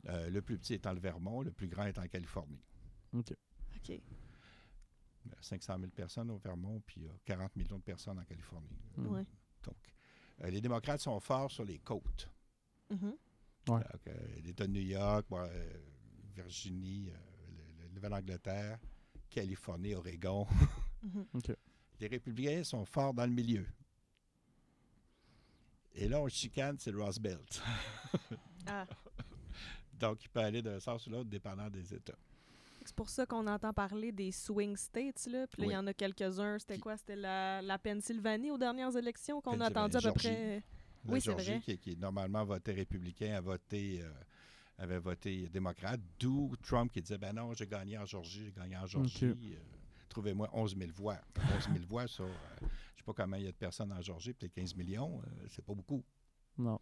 [0.06, 2.62] Euh, le plus petit étant le Vermont, le plus grand est en Californie.
[3.12, 3.32] Ok.
[3.76, 3.90] OK.
[3.90, 4.00] Euh,
[5.40, 8.68] 500 000 personnes au Vermont, puis il y a 40 millions de personnes en Californie.
[8.96, 9.24] Ouais.
[9.64, 9.76] Donc,
[10.42, 12.30] euh, les démocrates sont forts sur les côtes.
[12.90, 13.08] Mhm.
[13.68, 13.80] Ouais.
[13.80, 14.14] Donc, euh,
[14.44, 15.72] L'État de New York, bon, euh,
[16.34, 18.78] Virginie, euh, le Nouvelle-Angleterre,
[19.28, 20.46] Californie, Oregon.
[21.02, 21.26] Mhm.
[22.00, 23.66] Les républicains sont forts dans le milieu.
[26.00, 27.62] Et là, on chicane, c'est le Rust Belt.
[28.70, 28.86] Ah.
[29.98, 32.18] Donc, il peut aller d'un sens ou l'autre, dépendant des États.
[32.84, 35.46] C'est pour ça qu'on entend parler des swing states, là.
[35.46, 36.58] Puis là, il y en a quelques-uns.
[36.58, 36.96] C'était Qui- quoi?
[36.98, 40.28] C'était la, la Pennsylvanie aux dernières élections qu'on a attendu à peu Georgie.
[40.28, 40.62] près...
[41.06, 41.60] La Oui, c'est Georgie, vrai.
[41.60, 44.10] Qui, qui normalement votait républicain, a voté, euh,
[44.78, 46.00] avait voté démocrate.
[46.20, 49.24] D'où Trump qui disait Ben non, j'ai gagné en Georgie, j'ai gagné en Georgie.
[49.24, 49.56] Euh,
[50.10, 51.18] Trouvez-moi 11 000 voix.
[51.56, 52.24] 11 000 voix sur.
[52.26, 52.66] euh,
[53.14, 55.20] pas combien il y a de personnes en Georgie, peut-être 15 millions.
[55.22, 56.04] euh, c'est pas beaucoup.
[56.58, 56.80] Non.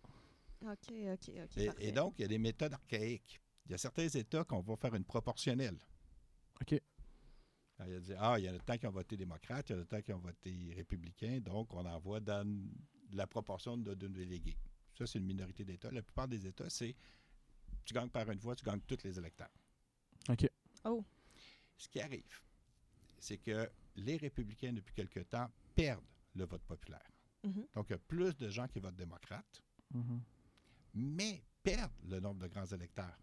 [0.62, 1.74] OK, OK, OK.
[1.78, 3.40] Et, donc, il y a des méthodes archaïques.
[3.66, 5.78] Il y a certains États qu'on va faire une proportionnelle.
[6.60, 6.80] OK.
[7.78, 9.76] Alors, il a dit Ah, il y en a tant qui ont voté démocrate, il
[9.76, 12.46] y en a tant qui ont voté républicain, donc on envoie dans
[13.12, 14.56] la proportion de deux délégués.
[14.96, 15.90] Ça, c'est une minorité d'États.
[15.90, 16.96] La plupart des États, c'est
[17.84, 19.52] tu gagnes par une voix, tu gagnes tous les électeurs.
[20.28, 20.48] OK.
[20.84, 21.04] Oh.
[21.76, 22.40] Ce qui arrive,
[23.18, 26.02] c'est que les républicains, depuis quelque temps, perdent
[26.36, 27.10] le vote populaire.
[27.44, 27.66] Mhm.
[27.74, 29.62] Donc, il y a plus de gens qui votent démocrate,
[29.94, 30.20] Mhm.
[30.94, 33.16] mais perdent le nombre de grands électeurs.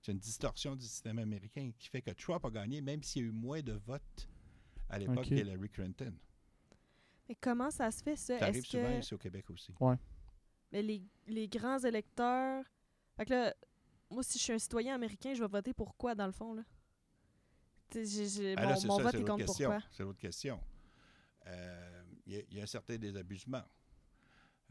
[0.00, 3.24] C'est une distorsion du système américain qui fait que Trump a gagné, même s'il y
[3.24, 4.28] a eu moins de votes
[4.88, 6.14] à l'époque qu'Hillary Clinton.
[7.28, 8.38] Mais comment ça se fait, ça?
[8.38, 9.72] Ça arrive souvent que ici au Québec aussi.
[10.72, 12.64] mais les, les grands électeurs...
[13.16, 13.54] Fait que là,
[14.10, 16.54] moi, si je suis un citoyen américain, je vais voter pour quoi, dans le fond,
[16.54, 16.62] là?
[17.94, 19.70] Ah, mon là, c'est mon ça, vote, l'autre compte question.
[19.70, 19.88] pourquoi?
[19.92, 20.60] C'est l'autre question.
[21.46, 23.64] Euh, Il y, a- il y a un certain désabusement.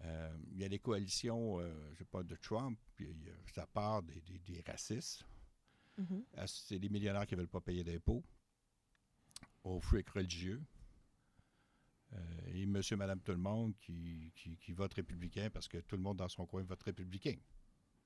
[0.03, 3.29] Euh, Il y a les coalitions, euh, je sais pas, de Trump, puis il y
[3.29, 5.25] a- ça part des, des- des racistes.
[5.97, 6.23] Mhm.
[6.37, 8.23] Ah, C'est les millionnaires qui ne veulent pas payer d'impôts,
[9.63, 10.61] aux frics religieux,
[12.13, 12.17] euh,
[12.53, 16.01] et monsieur, madame, tout le monde qui, qui, qui vote républicain parce que tout le
[16.01, 17.35] monde dans son coin vote républicain.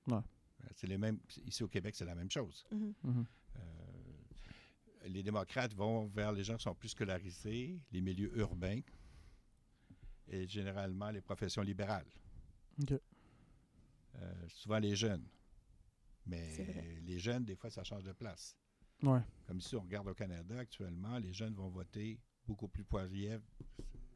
[0.07, 0.21] Ouais.
[0.75, 1.19] C'est les mêmes.
[1.45, 2.65] Ici au Québec, c'est la même chose.
[2.71, 2.93] Mhm.
[3.03, 3.25] Mhm.
[5.07, 8.79] Les démocrates vont vers les gens qui sont plus scolarisés, les milieux urbains
[10.27, 12.07] et généralement les professions libérales.
[12.81, 12.93] OK.
[14.15, 15.25] Euh, souvent les jeunes.
[16.25, 18.55] Mais les jeunes, des fois, ça change de place.
[19.03, 19.19] Ouais.
[19.45, 23.37] Comme ici, on regarde au Canada actuellement, les jeunes vont voter beaucoup plus poirier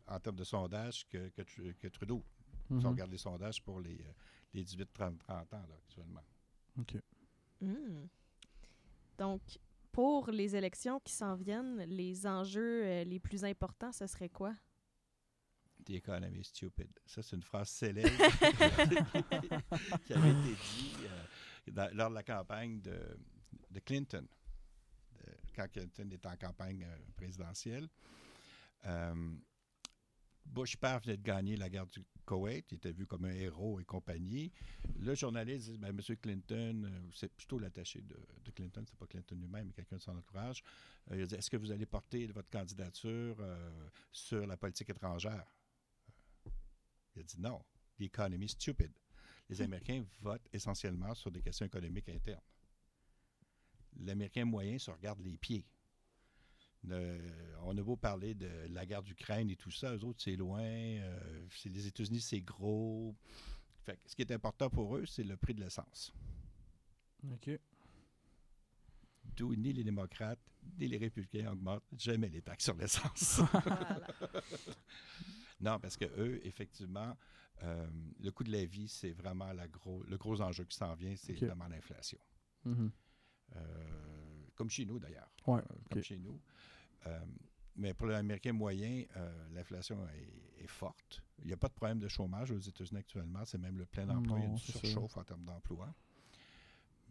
[0.07, 2.23] en termes de sondage que, que, Tru- que Trudeau.
[2.67, 2.85] Si on Mhm.
[2.87, 4.11] regarde les sondages pour les, euh,
[4.53, 6.23] les 18-30 ans là, actuellement.
[6.79, 6.95] OK.
[7.61, 8.05] Hmm.
[9.17, 9.41] Donc,
[9.91, 14.53] pour les élections qui s'en viennent, les enjeux euh, les plus importants, ce serait quoi?
[15.85, 16.89] The economy is stupid.
[17.05, 18.09] Ça, c'est une phrase célèbre
[20.05, 23.17] qui avait été dit euh, lors de la campagne de,
[23.85, 24.27] Clinton,
[25.55, 27.87] quand Clinton était en campagne euh, présidentielle.
[30.49, 33.79] Bush père venait de gagner la guerre du Koweït, il était vu comme un héros
[33.79, 34.51] et compagnie.
[34.99, 36.15] Le journaliste dit ben, M.
[36.17, 40.01] Clinton, euh, c'est plutôt l'attaché de, de Clinton, c'est pas Clinton lui-même, mais quelqu'un de
[40.01, 40.63] son entourage.
[41.11, 44.89] Euh, il a dit Est-ce que vous allez porter votre candidature euh, sur la politique
[44.89, 45.45] étrangère?
[47.15, 47.63] Il a dit non.
[47.97, 48.91] The economy is stupid.
[49.49, 52.41] Les Américains votent essentiellement sur des questions économiques internes.
[53.97, 55.65] L'Américain moyen se regarde les pieds.
[56.87, 60.61] On a beau parler de la guerre d'Ukraine et tout ça, eux autres, c'est loin.
[60.63, 63.15] euh, les États-Unis, c'est gros.
[63.85, 66.13] Fait que ce qui est important pour eux, c'est le prix de l'essence.
[67.31, 67.49] OK.
[69.35, 70.39] D'où ni les démocrates,
[70.77, 73.41] ni les républicains augmentent jamais les taxes sur l'essence.
[73.63, 74.07] Voilà.
[75.61, 77.17] Non, parce que eux, effectivement,
[77.63, 77.85] euh,
[78.21, 81.13] le coût de la vie, c'est vraiment la gros, le gros enjeu qui s'en vient,
[81.17, 81.43] c'est Ok.
[81.43, 82.17] vraiment l'inflation.
[82.63, 82.89] Mhm.
[83.57, 84.18] Euh,
[84.59, 85.31] comme chez nous, d'ailleurs.
[85.47, 86.37] Ouais, Euh, Comme chez nous.
[87.07, 87.17] Euh,
[87.77, 91.23] mais pour l'Américain moyen, euh, l'inflation est, est forte.
[91.41, 93.45] Il n'y a pas de problème de chômage aux États-Unis actuellement.
[93.45, 94.37] C'est même le plein emploi.
[94.39, 94.79] Il y a ça.
[94.79, 95.87] surchauffe en termes d'emploi.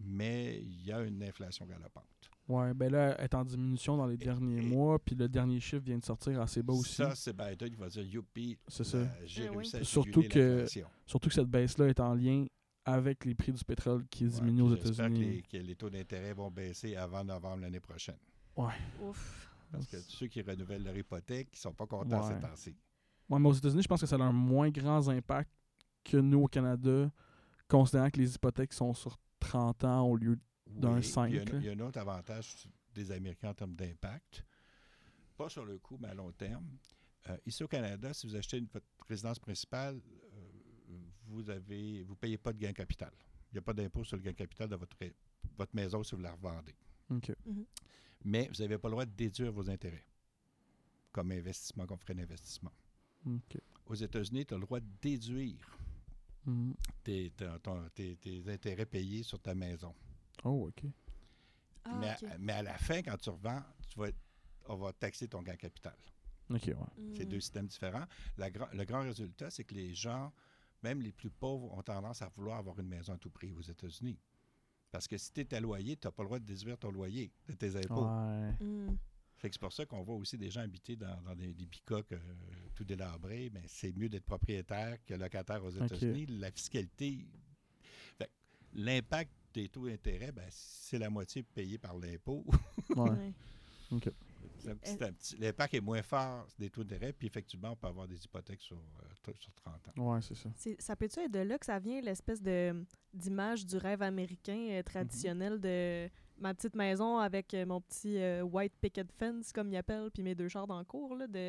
[0.01, 2.05] Mais il y a une inflation galopante.
[2.49, 5.59] Ouais, ben là, elle est en diminution dans les derniers et- mois, puis le dernier
[5.61, 6.95] chiffre vient de sortir assez bas aussi.
[6.95, 9.07] Ça, c'est Biden qui va dire Youpi, C'est ça.
[9.25, 9.57] j'ai Eh oui.
[9.57, 10.89] réussi à Surtout que- l'inflation.
[11.07, 12.47] Surtout que cette baisse-là est en lien
[12.93, 15.37] avec les prix du pétrole qui Ouais, diminuent aux puis J'espère que États-Unis.
[15.37, 18.19] les, que les taux d'intérêt vont baisser avant novembre l'année prochaine.
[18.57, 18.73] Ouais.
[19.01, 19.49] Ouf.
[19.71, 22.35] Parce que ceux qui renouvellent leur hypothèque, ils sont pas contents Ouais.
[22.35, 22.77] ces temps-ci.
[23.29, 25.51] Ouais, mais aux États-Unis, je pense que ça a un moins grand impact
[26.05, 27.11] que nous au Canada,
[27.69, 31.35] considérant que les hypothèques sont sur 30 ans au lieu D'un Oui, puis cinq, Il
[31.37, 32.55] y, a, un- il y a un autre avantage
[32.95, 34.45] des Américains en termes d'impact.
[35.37, 36.67] Pas sur le coup, mais à long terme.
[37.29, 40.01] Euh, ici au Canada, si vous achetez une, votre résidence principale,
[41.29, 43.13] vous avez vous payez pas de gain capital.
[43.51, 44.97] Il n'y a pas d'impôt sur le gain capital de votre,
[45.57, 46.75] votre maison si vous la revendez.
[47.11, 47.33] OK.
[48.25, 50.05] Mais vous n'avez pas le droit de déduire vos intérêts
[51.13, 52.73] comme investissement, comme frais d'investissement.
[53.87, 55.77] Aux États-Unis, tu as le droit de déduire
[56.47, 56.75] Mhm.
[57.03, 59.95] tes, ton- ton- tes- tes intérêts payés sur ta maison.
[60.45, 60.85] Oh, OK.
[61.85, 64.21] Ah, mais, à, mais à la fin, quand tu revends, tu vas être-
[64.67, 65.97] on va taxer ton gain capital.
[66.51, 66.75] OK, ouais.
[67.17, 67.29] C'est Mm.
[67.29, 68.07] deux systèmes différents.
[68.39, 70.33] La le grand résultat, c'est que les gens,
[70.83, 73.63] même les plus pauvres, ont tendance à vouloir avoir une maison à tout prix aux
[73.63, 74.19] États-Unis.
[74.91, 76.91] Parce que si tu es à loyer, tu n'as pas le droit de déduire ton
[76.91, 78.07] loyer de tes impôts.
[78.07, 78.53] Ouais.
[78.65, 78.97] Mm.
[79.37, 81.67] Fait que c'est pour ça qu'on voit aussi des gens habiter dans, dans des, des
[81.67, 82.19] bicoques euh,
[82.75, 83.51] tout délabrés.
[83.53, 86.27] Mais c'est mieux d'être propriétaire que locataire aux États-Unis.
[86.27, 87.27] La fiscalité.
[88.17, 88.31] Fait que
[88.75, 92.45] L'impact des taux d'intérêt, ben, c'est la moitié payé par l'impôt.
[92.97, 93.11] Ouais.
[93.91, 94.13] Ouais.
[94.59, 97.87] C'est un petit- petit- L'impact est moins fort des taux d'intérêt, puis effectivement, on peut
[97.87, 100.13] avoir des hypothèques sur, euh, sur 30 ans.
[100.15, 100.51] Ouais, c'est ça.
[100.57, 102.85] C'est- Ça peut-tu être de là que ça vient, l'espèce de
[103.15, 108.43] d'image du rêve américain euh, traditionnel de ma petite maison avec euh, mon petit euh,
[108.43, 111.49] white picket fence, comme ils appellent, puis mes deux chars dans le cours, là, de...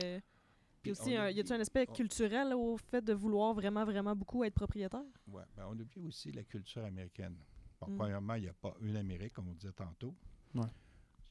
[0.81, 3.83] Puis Puis aussi, un- y a-tu un aspect on- culturel au fait de vouloir vraiment,
[3.83, 5.03] vraiment beaucoup être propriétaire?
[5.27, 7.35] Ouais, ben, on oublie aussi la culture américaine.
[7.81, 7.97] Bon, Mm.
[7.97, 10.15] Premièrement, il n'y a pas une Amérique, comme on disait tantôt.
[10.55, 10.63] Ouais.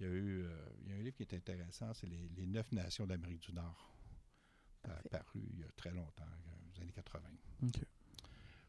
[0.01, 2.29] Il y a eu euh, il y a un livre qui est intéressant, c'est les,
[2.37, 3.95] les neuf nations d'Amérique du Nord.
[4.85, 7.29] Apparu il y a très longtemps, euh, aux années 80.
[7.65, 7.81] OK.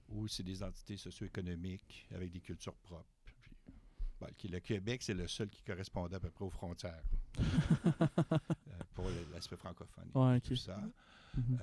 [0.09, 3.07] Où c'est des entités socio-économiques avec des cultures propres.
[3.23, 3.35] Puis,
[4.19, 7.03] bon, qui- le Québec, c'est le seul qui correspondait à peu près aux frontières
[7.37, 10.09] euh, pour l'aspect francophone.
[10.15, 10.79] Ouais, tout ça.
[11.37, 11.59] Mhm.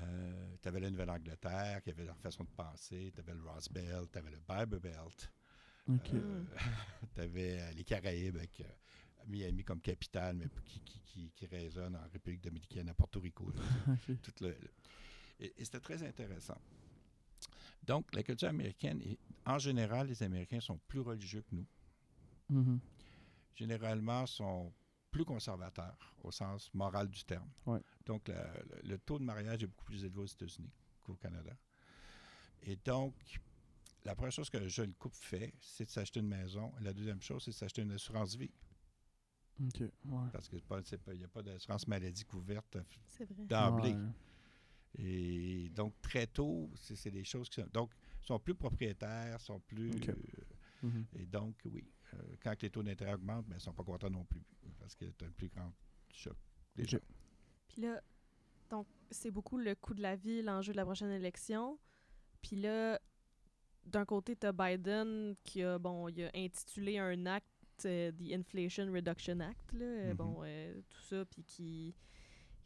[0.62, 3.10] tu avais la Nouvelle-Angleterre, qui avait leur façon de penser.
[3.12, 5.32] Tu avais le Rust Belt, tu avais le Bible Belt.
[7.14, 8.62] Tu avais les Caraïbes avec
[9.26, 13.50] Miami comme capitale, mais qui, qui, qui, qui résonne en République dominicaine, à Porto Rico.
[13.50, 13.62] là.
[14.08, 14.20] OK.
[14.22, 14.70] Tout le- le-
[15.40, 16.58] et et c'était très intéressant.
[17.82, 21.66] Donc, la culture américaine, est- en général, les Américains sont plus religieux que nous.
[22.48, 22.80] Mhm.
[23.54, 24.72] Généralement, sont
[25.10, 27.48] plus conservateurs au sens moral du terme.
[27.66, 27.80] Ouais.
[28.04, 28.52] Donc, la-
[28.82, 30.70] le, le taux de mariage est beaucoup plus élevé aux États-Unis
[31.02, 31.56] qu'au Canada.
[32.62, 33.14] Et donc,
[34.04, 36.72] la première chose que le jeune couple fait, c'est de s'acheter une maison.
[36.80, 38.50] La deuxième chose, c'est de s'acheter une assurance vie.
[39.60, 39.80] OK.
[39.80, 39.90] Ouais.
[40.32, 40.58] Parce qu'il
[41.14, 42.76] n'y a pas d'assurance maladie couverte
[43.06, 43.44] C'est vrai.
[43.46, 43.94] d'emblée.
[43.94, 44.10] Ouais.
[44.98, 47.68] Et donc, très tôt, c'est c'est des choses qui sont.
[47.72, 47.90] Donc,
[48.22, 49.90] sont plus propriétaires, sont plus.
[50.08, 50.14] Euh,
[50.82, 51.06] Mhm.
[51.14, 51.84] et donc, oui,
[52.14, 54.42] euh, quand les taux d'intérêt augmentent, ben, ils ne sont pas contents non plus.
[54.78, 55.72] Parce y a un plus grand
[56.12, 56.36] choc.
[56.76, 56.98] Gens.
[57.68, 58.00] Puis là,
[58.68, 61.78] donc, c'est beaucoup le coût de la vie, l'enjeu de la prochaine élection.
[62.42, 63.00] Puis là,
[63.86, 68.90] d'un côté, tu as Biden qui a, bon, il a intitulé un acte The Inflation
[68.92, 70.16] Reduction Act, là, euh, Mhm.
[70.16, 71.94] bon, euh, tout ça, puis qui,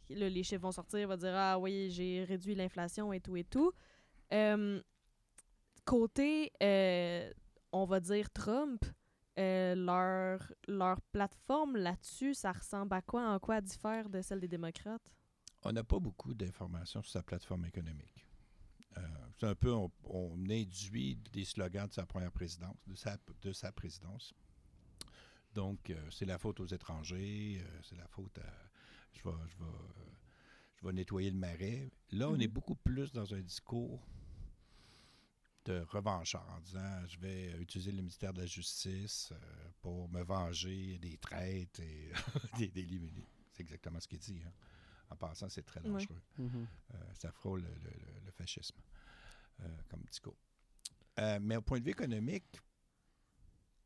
[0.05, 3.35] qui- là, les chiffres vont sortir, va dire, ah oui, j'ai réduit l'inflation et tout
[3.37, 3.71] et tout.
[4.33, 4.81] Euh,
[5.85, 7.31] côté, euh,
[7.71, 8.83] on va dire Trump,
[9.39, 13.33] euh, leur, leur plateforme là-dessus, ça ressemble à quoi?
[13.33, 15.15] En quoi diffère de celle des démocrates?
[15.63, 18.25] On n'a pas beaucoup d'informations sur sa plateforme économique.
[18.97, 19.01] Euh,
[19.39, 23.53] c'est un peu, on, on induit des slogans de sa première présidence, de sa, de
[23.53, 24.33] sa présidence.
[25.53, 28.53] Donc, euh, c'est la faute aux étrangers, euh, c'est la faute à.
[29.13, 29.71] Je vais, je, vais,
[30.77, 31.91] je vais nettoyer le marais.
[32.11, 32.53] Là, on est Mhm.
[32.53, 34.07] beaucoup plus dans un discours
[35.65, 40.23] de revanchard en disant je vais utiliser le ministère de la Justice euh, pour me
[40.23, 42.11] venger des traites et
[42.57, 43.27] des délits.
[43.51, 44.41] C'est exactement ce qu'il dit.
[44.45, 44.53] hein.
[45.09, 45.91] En passant, c'est très Ouais.
[45.91, 46.21] dangereux.
[46.37, 46.67] Mhm.
[47.15, 48.79] Ça frôle le, le- le- le fascisme
[49.89, 50.37] comme discours.
[51.41, 52.59] Mais au point de vue économique,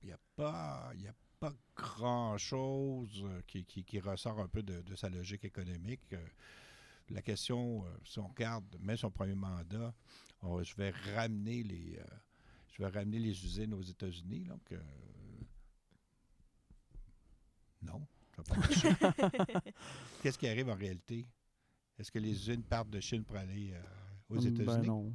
[0.02, 1.16] il n'y a pas, il y a
[1.50, 6.02] pas grand-chose euh, qui, qui- qui ressort un peu de, de sa logique économique.
[6.14, 6.26] Euh,
[7.10, 9.94] la question, euh, si on regarde même son premier mandat,
[10.42, 12.04] on- je vais ramener les, euh,
[12.72, 14.46] je vais ramener les usines aux États-Unis.
[14.46, 14.80] Donc, euh,
[17.84, 18.02] non,
[18.36, 18.90] ça va pas marcher.
[20.24, 21.28] Qu'est-ce qui arrive en réalité?
[22.00, 23.82] Est-ce que les usines partent de Chine pour aller euh,
[24.30, 24.88] aux Ben États-Unis?
[24.88, 25.14] non.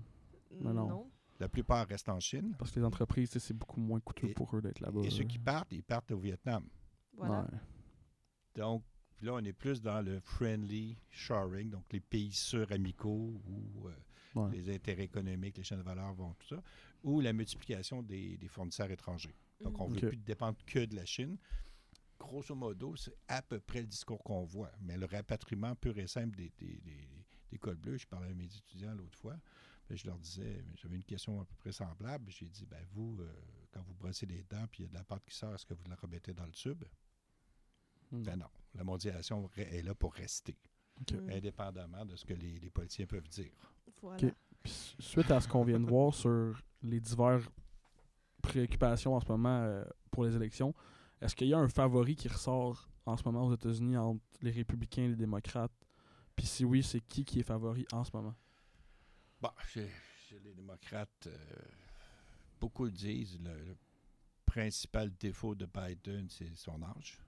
[0.61, 1.11] Ben non.
[1.41, 2.55] La plupart restent en Chine.
[2.59, 5.01] Parce que les entreprises, c'est beaucoup moins coûteux Et- pour eux d'être là-bas.
[5.03, 6.65] Et ceux qui partent, ils partent au Vietnam.
[7.15, 7.41] Voilà.
[7.43, 7.59] Ouais.
[8.55, 8.85] Donc,
[9.23, 13.95] là, on est plus dans le friendly shoring, donc les pays sûrs amicaux où euh,
[14.37, 14.51] Ouais.
[14.53, 16.63] les intérêts économiques, les chaînes de valeur vont, tout ça,
[17.03, 19.35] ou la multiplication des, des fournisseurs étrangers.
[19.61, 20.03] Donc, on ne Ok.
[20.03, 21.37] veut plus dépendre que de la Chine.
[22.19, 24.71] grosso modo, c'est à peu près le discours qu'on voit.
[24.83, 27.09] Mais le rapatriement pur et simple des, des, des,
[27.51, 29.37] des cols bleus, je parlais à mes étudiants l'autre fois,
[29.91, 32.31] puis je leur disais, j'avais une question à peu près semblable.
[32.31, 33.29] J'ai dit, ben vous, euh,
[33.73, 35.67] quand vous brossez les dents puis il y a de la pâte qui sort, est-ce
[35.67, 36.85] que vous la remettez dans le tube?
[38.13, 38.23] Hmm.
[38.23, 38.47] Ben non.
[38.77, 40.57] La mondialisation est là pour rester,
[41.01, 41.15] Ok.
[41.15, 41.31] Mm.
[41.31, 43.51] indépendamment de ce que les, les politiciens peuvent dire.
[44.01, 44.33] Voilà.
[44.63, 47.49] Puis suite à ce qu'on vient de voir sur les diverses
[48.41, 50.73] préoccupations en ce moment euh, pour les élections,
[51.21, 54.53] est-ce qu'il y a un favori qui ressort en ce moment aux États-Unis entre les
[54.53, 55.73] républicains et les démocrates?
[56.37, 58.37] Puis si oui, c'est qui qui est favori en ce moment?
[59.41, 59.89] Bon, chez,
[60.29, 61.37] chez les démocrates, euh,
[62.61, 63.77] beaucoup le disent, le, le
[64.45, 67.19] principal défaut de Biden, c'est son âge.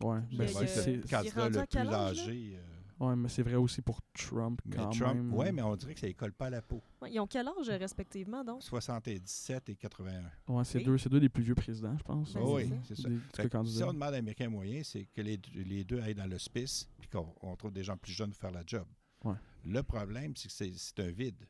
[0.00, 0.04] Y
[0.42, 2.52] a- c'est, le candidat le plus âgé.
[3.00, 5.34] euh, ouais, mais c'est vrai aussi pour Trump mais quand Trump, même.
[5.34, 6.82] oui, mais on dirait que ça ne colle pas à la peau.
[7.00, 8.62] Ouais, ils ont quel âge respectivement, donc?
[8.62, 10.22] 77 et 81.
[10.48, 10.84] Ouais, c'est Oui.
[10.84, 12.34] deux, c'est deux des plus vieux présidents, je pense.
[12.34, 12.76] Ben, Oh c'est oui, ça.
[12.94, 13.08] c'est ça.
[13.08, 16.26] Des- si on demande à l'Américain moyen, c'est que les, deux- les deux aillent dans
[16.30, 18.86] l'hospice puis qu'on on trouve des gens plus jeunes pour faire la job.
[19.24, 19.34] Ouais.
[19.64, 21.42] Le problème, c'est que c'est- c'est un vide.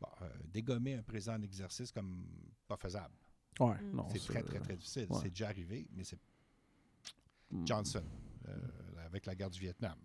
[0.00, 2.24] Bon, euh, dégommer un président en exercice comme
[2.66, 3.14] pas faisable.
[3.58, 3.96] Ouais, Mm.
[3.96, 4.08] non.
[4.10, 5.06] c'est très, très, très difficile.
[5.10, 5.18] ouais.
[5.22, 6.18] C'est déjà arrivé, mais c'est
[7.50, 7.66] mm.
[7.66, 8.02] Johnson,
[8.48, 8.56] euh,
[9.04, 9.98] avec la guerre du Vietnam.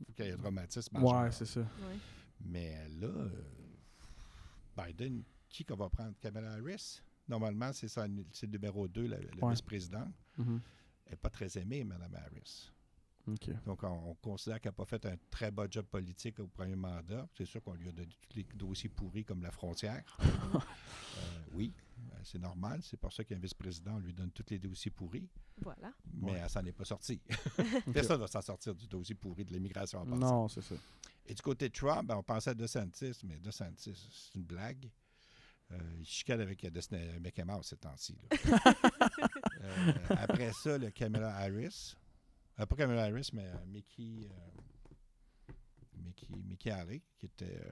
[0.00, 1.32] Il faut qu'il y ait un traumatisme Ouais, majeur.
[1.34, 1.60] c'est ça.
[1.60, 1.96] Ouais.
[2.40, 3.28] Mais là, euh,
[4.76, 6.14] Biden, qui qu'on va prendre?
[6.20, 7.02] Kamala Harris?
[7.28, 9.50] Normalement, c'est ça, c'est le numéro 2, le, le Ouais.
[9.52, 10.10] vice-président.
[10.38, 10.60] Mhm.
[11.06, 12.70] Elle n'est pas très aimée, Mme Harris.
[13.64, 16.74] Donc, on, on considère qu'elle n'a pas fait un très bon job politique au premier
[16.76, 17.28] mandat.
[17.36, 20.04] C'est sûr qu'on lui a donné tous les dossiers pourris comme la frontière.
[21.14, 22.80] Euh, oui, euh, c'est normal.
[22.82, 25.28] C'est pour ça qu'il y a un vice-président, lui donne tous les dossiers pourris,
[25.60, 25.92] Voilà.
[26.14, 26.38] mais Ouais.
[26.42, 27.20] elle s'en est pas sortie.
[27.92, 30.16] Personne ne va s'en sortir du dossier pourri de l'immigration en passant.
[30.18, 30.74] Non, c'est ça.
[31.26, 34.88] Et du côté de Trump, ben, on pensait à DeSantis, mais DeSantis, c'est une blague.
[35.70, 36.62] Euh, il chicane avec
[37.20, 38.16] Mickey Mouse ces temps-ci.
[39.60, 41.94] Euh, après ça, le Kamala Harris.
[42.60, 45.52] Euh, pas Kamala Harris, mais euh, Mickey, euh,
[45.96, 47.70] Mickey, Mickey Haley, qui était euh,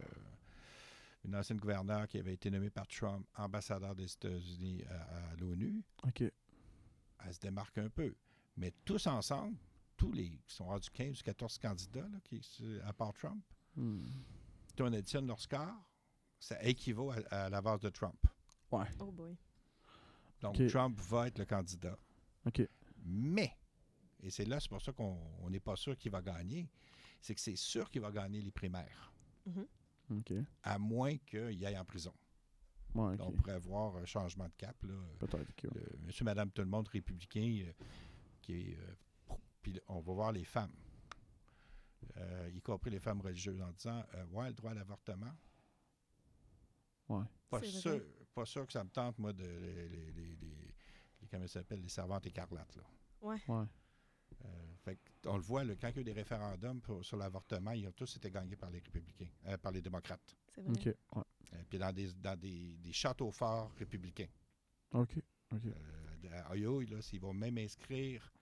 [1.25, 5.83] une ancienne gouverneure qui avait été nommée par Trump ambassadeur des États-Unis à, à l'ONU.
[6.07, 6.23] Ok.
[6.23, 8.15] Elle se démarque un peu.
[8.57, 9.57] Mais tous ensemble,
[9.97, 12.41] tous les qui sont rendus 15 ou 14 candidats, là, qui,
[12.85, 13.43] à part Trump,
[13.77, 14.01] Hmm.
[14.75, 15.73] si on additionne leur score,
[16.41, 18.21] ça équivaut à, à l'avance de Trump.
[18.73, 18.85] Ouais.
[18.99, 19.37] Oh boy.
[20.41, 20.67] Donc.
[20.69, 21.97] Trump va être le candidat.
[22.47, 22.69] Ok.
[23.05, 23.57] Mais,
[24.23, 26.69] et c'est là, c'est pour ça qu'on on n'est pas sûr qu'il va gagner,
[27.21, 29.13] c'est que c'est sûr qu'il va gagner les primaires,
[30.11, 30.33] Ok.
[30.63, 32.15] à moins qu'il aille en prison.
[32.95, 34.77] Ouais, on pourrait avoir un changement de cap.
[34.83, 34.95] Là.
[35.21, 35.69] Peut-être que.
[35.69, 37.73] Le monsieur, madame, tout le monde républicain, euh,
[38.43, 38.77] qui est.
[38.77, 40.75] euh, puis on va voir les femmes,
[42.17, 45.33] euh, y compris les femmes religieuses, en disant euh, Ouais, le droit à l'avortement.
[47.09, 47.25] Ouais.
[47.49, 48.01] Pas sûr,
[48.35, 49.45] pas sûr que ça me tente, moi, de.
[49.45, 50.37] Les, les, les- les-
[51.21, 52.83] les- comment ça s'appelle Les servantes écarlates, là.
[53.23, 53.39] Ouais.
[54.45, 57.05] Euh, fait que on le voit, là, quand il y a eu des référendums pour-
[57.05, 60.37] sur l'avortement, ils ont tous été gagnés par les républicains, euh, par les démocrates.
[60.55, 60.73] C'est vrai.
[60.73, 60.87] Ok.
[61.17, 61.23] Ouais.
[61.53, 64.29] Euh, puis dans des, dans des, des châteaux forts républicains.
[64.93, 65.19] Ok.
[65.53, 65.67] Ok.
[65.67, 68.33] Euh, à Ohio, là, ils vont même inscrire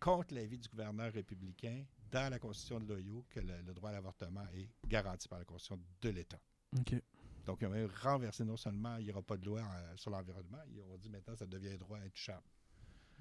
[0.00, 3.92] contre l'avis du gouverneur républicain dans la Constitution de l'Ohio que le, le droit à
[3.92, 6.40] l'avortement est garanti par la Constitution de l'État.
[6.76, 7.00] Ok.
[7.46, 10.10] Donc, ils ont même renversé non seulement il n'y aura pas de loi euh, sur
[10.10, 12.46] l'environnement, ils ont dit maintenant ça devient un droit intouchable.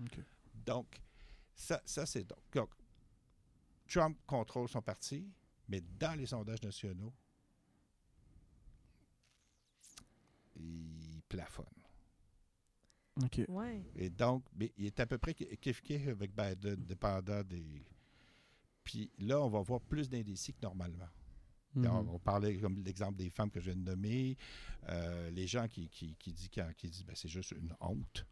[0.04, 0.20] Ok.
[0.54, 1.02] Donc,
[1.62, 2.40] ça, ça c'est donc.
[2.54, 2.70] donc,
[3.88, 5.30] Trump contrôle son parti,
[5.68, 7.14] mais dans les sondages nationaux,
[10.56, 11.66] il plafonne.
[13.24, 13.42] Ok.
[13.50, 13.84] Ouais.
[13.96, 17.86] Et donc, mais il est à peu près kiff-kiff avec Biden, dépendant des.
[18.84, 21.10] Puis là, on va voir plus d'indécis que normalement.
[21.76, 21.86] Mhm.
[21.86, 24.38] On, on parlait comme l'exemple des femmes que je viens de nommer,
[24.90, 28.26] euh, les gens qui, qui, qui disent, qui, qui disent ben, c'est juste une honte.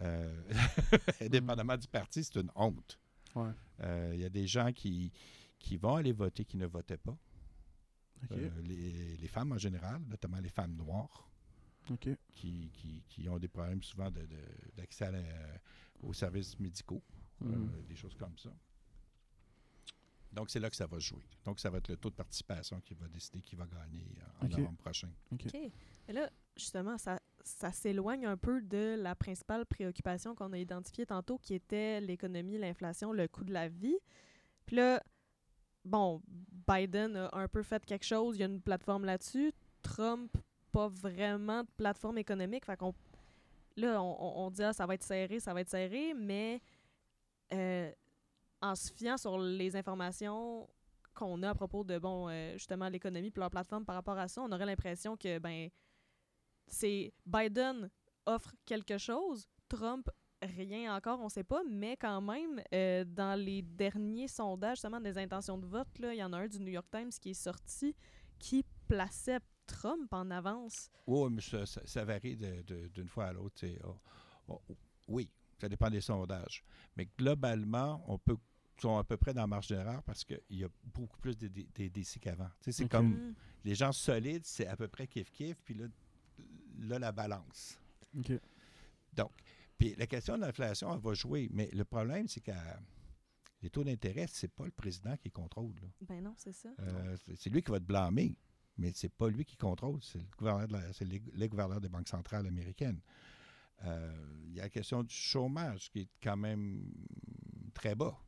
[0.00, 0.42] Euh,
[1.20, 2.98] indépendamment du parti, c'est une honte.
[3.34, 3.50] Ouais.
[3.80, 5.10] Euh, Il y a des gens qui,
[5.58, 7.16] qui vont aller voter qui ne votaient pas.
[8.32, 11.28] Euh, les, les femmes en général, notamment les femmes noires,
[12.32, 15.22] qui, qui, qui ont des problèmes souvent de- de- d'accès la-
[16.02, 17.02] aux services médicaux,
[17.42, 17.84] euh, Mhm.
[17.86, 18.50] des choses comme ça.
[20.32, 21.22] Donc, c'est là que ça va jouer.
[21.44, 24.04] Donc, ça va être le taux de participation qui va décider qui va gagner
[24.40, 24.50] en Ok.
[24.52, 25.10] novembre prochain.
[25.32, 25.46] Ok.
[26.08, 31.06] Mais là, justement, ça, ça s'éloigne un peu de la principale préoccupation qu'on a identifiée
[31.06, 33.98] tantôt, qui était l'économie, l'inflation, le coût de la vie.
[34.66, 35.02] Puis là,
[35.84, 36.20] bon,
[36.68, 39.52] Biden a un peu fait quelque chose, il y a une plateforme là-dessus.
[39.82, 40.36] Trump,
[40.72, 42.66] pas vraiment de plateforme économique.
[42.66, 42.92] Fait qu'on
[43.76, 46.60] là, on, dit, ah, ça va être serré, ça va être serré, mais
[47.52, 47.92] euh,
[48.60, 50.68] en se fiant sur les informations
[51.14, 54.28] qu'on a à propos de, bon, euh, justement, l'économie puis leur plateforme par rapport à
[54.28, 55.68] ça, on aurait l'impression que, ben,
[56.66, 57.90] c'est Biden
[58.26, 60.08] offre quelque chose, Trump
[60.42, 65.16] rien encore, on sait pas, mais quand même, euh, dans les derniers sondages, seulement des
[65.16, 67.94] intentions de vote, il y en a un du New York Times qui est sorti
[68.38, 70.90] qui plaçait Trump en avance.
[71.06, 73.64] Oui, mais ça, ça- ça varie de- de- d'une fois à l'autre.
[73.84, 73.96] oh,
[74.48, 74.76] oh, oh,
[75.08, 76.62] oui, ça dépend des sondages.
[76.96, 78.36] Mais globalement, on peut
[78.78, 81.48] sont à peu près dans la marge d'erreur parce qu'il y a beaucoup plus de,
[81.48, 82.50] de- de décès qu'avant.
[82.60, 83.34] C'est comme Mm.
[83.64, 85.86] les gens solides, c'est à peu près kiff-kiff, puis là,
[86.80, 87.78] là, la balance.
[88.18, 88.32] OK.
[89.78, 91.48] Puis la question de l'inflation, elle va jouer.
[91.52, 92.52] Mais le problème, c'est que
[93.60, 95.74] les taux d'intérêt, c'est pas le président qui contrôle.
[95.82, 95.88] là.
[96.00, 96.70] Ben non, c'est ça.
[96.80, 98.38] Euh, c'est- lui qui va te blâmer,
[98.78, 101.80] mais c'est pas lui qui contrôle, c'est le gouverneur de la- c'est les, les gouverneurs
[101.80, 103.00] des banques centrales américaines.
[103.84, 104.14] Euh,
[104.46, 106.90] Il y a la question du chômage qui est quand même
[107.74, 108.18] très bas,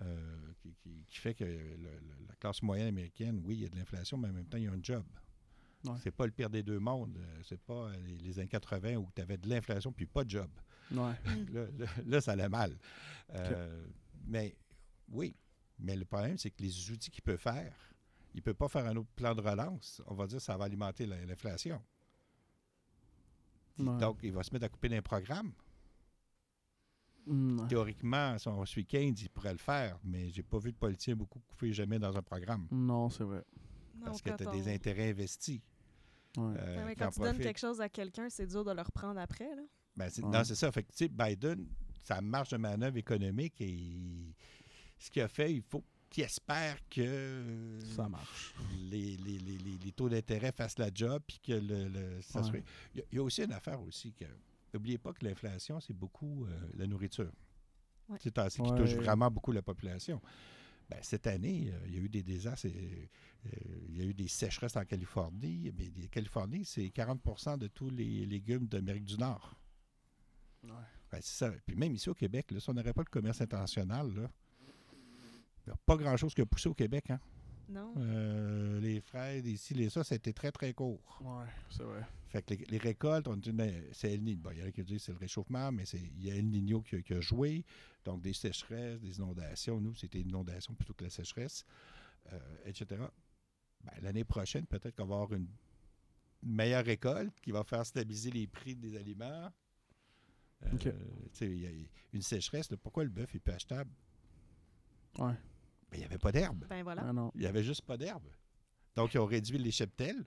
[0.00, 3.64] euh, qui, qui- qui fait que le- le- la classe moyenne américaine, oui, il y
[3.64, 5.04] a de l'inflation, mais en même temps, il y a un job.
[5.84, 5.92] Ouais.
[6.02, 7.16] C'est pas le pire des deux mondes.
[7.18, 10.24] euh, C'est pas euh, les, les années 80 où tu avais de l'inflation puis pas
[10.24, 10.50] de job.
[10.90, 11.12] Ouais.
[11.52, 12.76] Là, là- là, ça allait mal.
[13.34, 13.86] Euh,
[14.26, 14.56] Mais
[15.10, 15.34] oui,
[15.78, 17.72] mais le problème, c'est que les outils qu'il peut faire,
[18.34, 20.02] il ne peut pas faire un autre plan de relance.
[20.06, 21.80] On va dire que ça va alimenter la- l'inflation.
[23.78, 23.98] Ouais.
[23.98, 25.52] Donc, il va se mettre à couper d'un programme.
[27.26, 27.66] Mm.
[27.68, 31.14] Théoriquement, si on suit Keynes, il pourrait le faire, mais j'ai pas vu de politicien
[31.14, 32.66] beaucoup couper jamais dans un programme.
[32.70, 33.44] Non, c'est vrai.
[33.98, 35.60] Non, Parce que tu as on- des intérêts investis.
[36.36, 36.54] Ouais.
[36.58, 39.18] euh, Ouais, qui quand tu donnes quelque chose à quelqu'un, c'est dur de le reprendre
[39.20, 39.54] après.
[39.56, 39.62] Là.
[39.96, 40.22] Ben, Ouais.
[40.30, 40.70] Non, c'est ça.
[40.70, 41.66] Fait que, Biden,
[42.02, 44.34] sa marge de manœuvre économique, et
[44.98, 48.54] ce qu'il a fait, il faut qu'il espère que Ça marche.
[48.90, 52.42] les, les- les- les- les taux d'intérêt fassent la job, puis que le, le- ça
[52.42, 52.60] soit-
[52.94, 54.24] Il y, a, il y a aussi une affaire aussi que.
[54.74, 57.32] N'oubliez pas que l'inflation, c'est beaucoup euh, la nourriture.
[58.08, 58.18] Ouais.
[58.22, 58.78] C'est ainsi qui Ouais.
[58.78, 60.20] touche vraiment beaucoup la population.
[60.88, 62.66] Ben, cette année, euh, il y a eu des désastres.
[62.66, 63.10] et,
[63.46, 63.50] euh,
[63.88, 65.70] il y a eu des sécheresses en Californie.
[65.76, 69.54] Mais la Californie, c'est 40% de tous les légumes d'Amérique du Nord.
[70.64, 70.70] Ouais.
[71.12, 71.50] C'est ça.
[71.66, 74.30] Puis même ici au Québec, là, si on n'aurait pas le commerce international, là,
[75.66, 77.10] il n'y a pas grand-chose qui a poussé au Québec.
[77.10, 77.20] Hein?
[77.68, 77.92] Non?
[77.98, 81.20] Euh, les fraises, ici, les ça, c'était très, très court.
[81.20, 82.02] Ouais, c'est vrai.
[82.28, 84.38] Fait que les, les récoltes, on dit, ben, c'est El Niño.
[84.42, 86.30] Bon, il y en a qui disent que c'est le réchauffement, mais c'est, il y
[86.30, 87.64] a El Niño qui, a- qui a joué.
[88.04, 89.80] Donc, des sécheresses, des inondations.
[89.80, 91.64] Nous, c'était inondation plutôt que la sécheresse,
[92.32, 93.00] euh, etc.
[93.84, 95.48] Ben, l'année prochaine, peut-être qu'on va avoir une
[96.42, 99.50] meilleure récolte qui va faire stabiliser les prix des aliments.
[100.64, 100.80] Euh, OK.
[100.82, 100.90] tu
[101.32, 101.70] sais, il y a
[102.12, 103.90] une sécheresse, là, pourquoi le bœuf est peu achetable?
[105.18, 105.32] Ouais.
[105.90, 106.66] Ben, il n'y avait pas d'herbe.
[106.68, 107.04] Ben voilà.
[107.06, 108.26] Ah non, Il n'y avait juste pas d'herbe.
[108.94, 110.24] Donc, ils ont réduit les cheptels.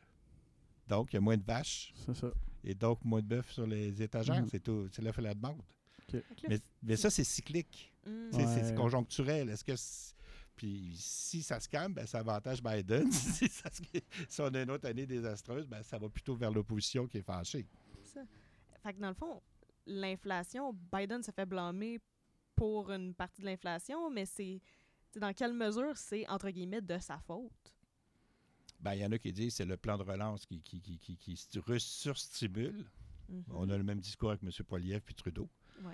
[0.92, 2.32] Donc, il y a moins de vaches c'est ça.
[2.64, 4.42] et donc moins de bœufs sur les étagères.
[4.42, 4.50] Mhm.
[4.50, 4.88] C'est tout.
[4.92, 5.62] C'est l'offre et la demande.
[6.12, 6.20] Là,
[6.50, 7.94] Mais, mais ça, c'est cyclique.
[8.06, 9.50] mm, C'est conjoncturel.
[9.50, 9.72] Est-ce que
[10.58, 13.10] Puis si ça se calme, ben, ça avantage Biden.
[13.12, 13.82] si, ça se-
[14.28, 17.22] si on a une autre année désastreuse, ben, ça va plutôt vers l'opposition qui est
[17.24, 17.66] fâchée.
[18.04, 18.22] ça.
[18.84, 19.42] Fait que dans le fond,
[19.86, 22.00] l'inflation, Biden se fait blâmer
[22.56, 24.62] pour une partie de l'inflation, mais c'est
[25.10, 27.74] c'est dans quelle mesure c'est, entre guillemets, de sa faute?
[28.82, 30.82] Ben, il y en a qui disent que c'est le plan de relance qui, qui,
[30.82, 31.38] qui, qui, qui
[31.80, 32.86] surstimule.
[33.30, 33.44] Mhm.
[33.52, 34.50] On a le même discours avec M.
[34.68, 35.50] Poiliev puis Trudeau.
[35.84, 35.94] Ouais.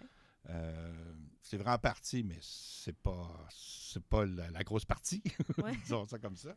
[0.49, 5.21] Euh, c'est vrai en partie, mais c'est pas c'est pas la, la grosse partie,
[5.57, 5.75] Ouais.
[5.83, 6.55] disons ça comme ça.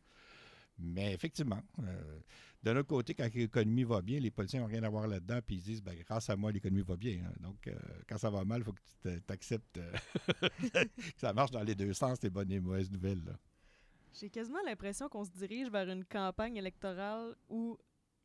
[0.79, 2.21] Mais effectivement, euh,
[2.63, 5.57] de l'autre côté, quand l'économie va bien, les politiciens n'ont rien à voir là-dedans, puis
[5.57, 7.25] ils disent, ben, grâce à moi, l'économie va bien.
[7.27, 7.33] hein.
[7.41, 7.75] Donc, euh,
[8.09, 9.79] quand ça va mal, il faut que tu acceptes
[10.41, 13.23] que ça marche dans les deux sens, les bonnes et les mauvaises nouvelles.
[13.25, 13.33] là.
[14.13, 17.77] J'ai quasiment l'impression qu'on se dirige vers une campagne électorale où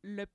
[0.02, 0.26] le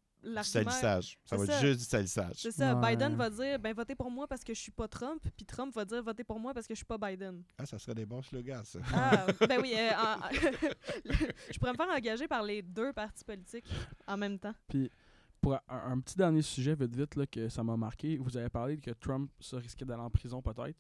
[0.44, 1.18] salissage.
[1.26, 2.36] Ça va être juste du salissage.
[2.38, 2.92] C'est ça, Ouais.
[2.96, 5.74] Biden va dire ben votez pour moi parce que je suis pas Trump, puis Trump
[5.74, 7.44] va dire votez pour moi parce que je suis pas Biden.
[7.58, 8.80] Ah, ça serait des bons slogans, ça.
[8.94, 10.30] Ah, ben oui, euh, en-
[11.52, 13.66] je pourrais me faire engager par les deux partis politiques
[14.08, 14.54] en même temps.
[14.68, 14.92] Puis,
[15.40, 18.50] pour un, un petit dernier sujet, vite, vite, là, que ça m'a marqué, vous avez
[18.50, 20.78] parlé que Trump se risquait d'aller en prison, peut-être.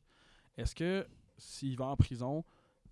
[0.55, 1.07] Est-ce que
[1.37, 2.43] s'il va en prison,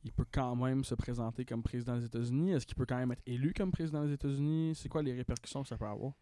[0.04, 2.52] il peut quand même se présenter comme président des États-Unis?
[2.52, 4.76] Est-ce qu'il peut quand même être élu comme président des États-Unis?
[4.76, 6.14] C'est quoi les répercussions que ça peut avoir?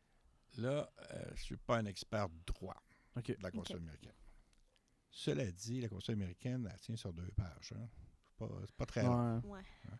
[0.57, 2.81] Là, euh, je ne suis pas un expert droit
[3.15, 4.13] de la Constitution américaine.
[5.09, 7.73] Cela dit, la Constitution américaine, elle tient sur deux pages.
[7.75, 7.87] hein.
[8.39, 9.39] C'est pas, très long.
[9.45, 9.57] Ouais.
[9.57, 9.97] Ouais.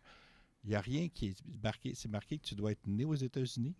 [0.64, 1.94] Il n'y a rien qui est marqué.
[1.94, 3.74] C'est marqué que tu dois être né aux États-Unis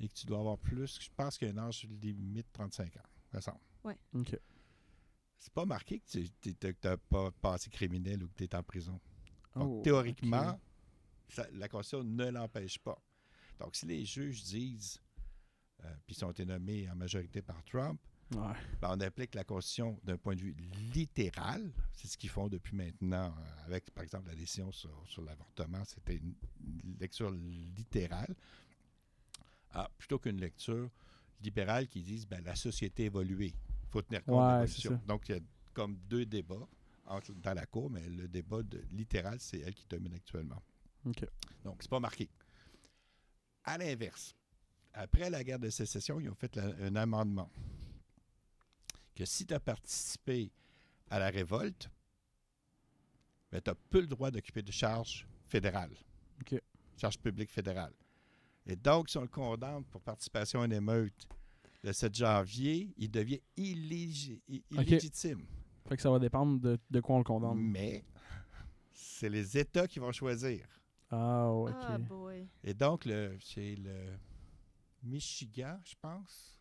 [0.00, 2.52] et que tu dois avoir plus, je pense qu'il y a un âge limite de
[2.52, 3.00] 35 ans.
[3.32, 3.60] Ça semble.
[4.14, 4.38] OK.
[5.42, 9.00] C'est pas marqué que tu n'as pas passé criminel ou que tu es en prison.
[9.56, 10.60] Donc, Oh, théoriquement,
[11.28, 12.96] ça- la Constitution ne l'empêche pas.
[13.58, 15.00] Donc, si les juges disent,
[15.82, 18.00] euh, puis ils ont été nommés en majorité par Trump,
[18.36, 18.54] Ouais.
[18.80, 20.54] ben, on applique la Constitution d'un point de vue
[20.94, 21.72] littéral.
[21.92, 25.84] C'est ce qu'ils font depuis maintenant euh, avec, par exemple, la décision sur, sur l'avortement.
[25.84, 26.34] C'était une
[27.00, 28.32] lecture littérale.
[29.72, 30.88] Ah, plutôt qu'une lecture
[31.42, 33.52] libérale qui dise ben, la société a évolué.
[33.92, 34.90] Faut tenir compte de Ouais, l'évolution.
[34.90, 35.06] c'est ça.
[35.06, 35.40] Donc, il y a
[35.74, 36.66] comme deux débats
[37.06, 40.62] entre- dans la cour, mais le débat de, littéral, c'est elle qui domine actuellement.
[41.04, 41.24] OK.
[41.64, 42.28] Donc, c'est pas marqué.
[43.64, 44.34] À l'inverse,
[44.94, 47.50] après la guerre de sécession, ils ont fait la- un amendement
[49.14, 50.50] que si tu as participé
[51.10, 51.90] à la révolte,
[53.50, 55.94] ben, tu n'as plus le droit d'occuper de charges fédérales.
[56.96, 57.94] Charges publiques fédérales.
[58.66, 61.26] Et donc, si on le condamne pour participation à une émeute
[61.82, 65.46] le 7 janvier, il devient illégitime.
[65.88, 67.58] Fait que ça va dépendre de, de quoi on le condamne.
[67.58, 68.04] Mais
[68.92, 70.66] c'est les États qui vont choisir.
[71.10, 71.70] Ah, ok.
[71.82, 72.48] Ah, boy.
[72.64, 74.12] Et donc, le, c'est le
[75.02, 76.58] Michigan, je pense,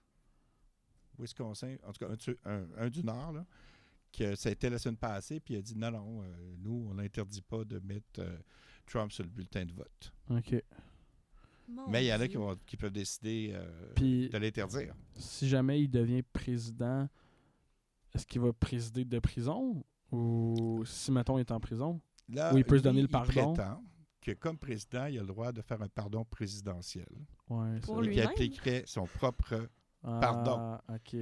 [1.19, 3.45] Wisconsin, en tout cas, un, du- un- un du Nord, là,
[4.11, 6.87] que ça a été la semaine passée, puis il a dit non, non, euh, nous,
[6.89, 8.37] on n'interdit pas de mettre euh,
[8.87, 10.11] Trump sur le bulletin de vote.
[10.31, 10.55] OK.
[11.71, 14.93] Mon Mais il y en a qui, vont- qui peuvent décider euh, Puis- de l'interdire.
[15.15, 17.07] Si jamais il devient président,
[18.13, 19.83] est-ce qu'il va présider de prison?
[20.11, 22.01] Ou si, mettons, il est en prison?
[22.29, 23.53] Là, Ou il peut se donner le il pardon?
[23.53, 23.83] prétend
[24.21, 27.07] que comme président, il a le droit de faire un pardon présidentiel
[27.49, 28.13] Ouais, Pour lui.
[28.15, 29.67] qui appliquerait son propre
[30.03, 30.77] Ah, pardon.
[30.93, 31.15] OK.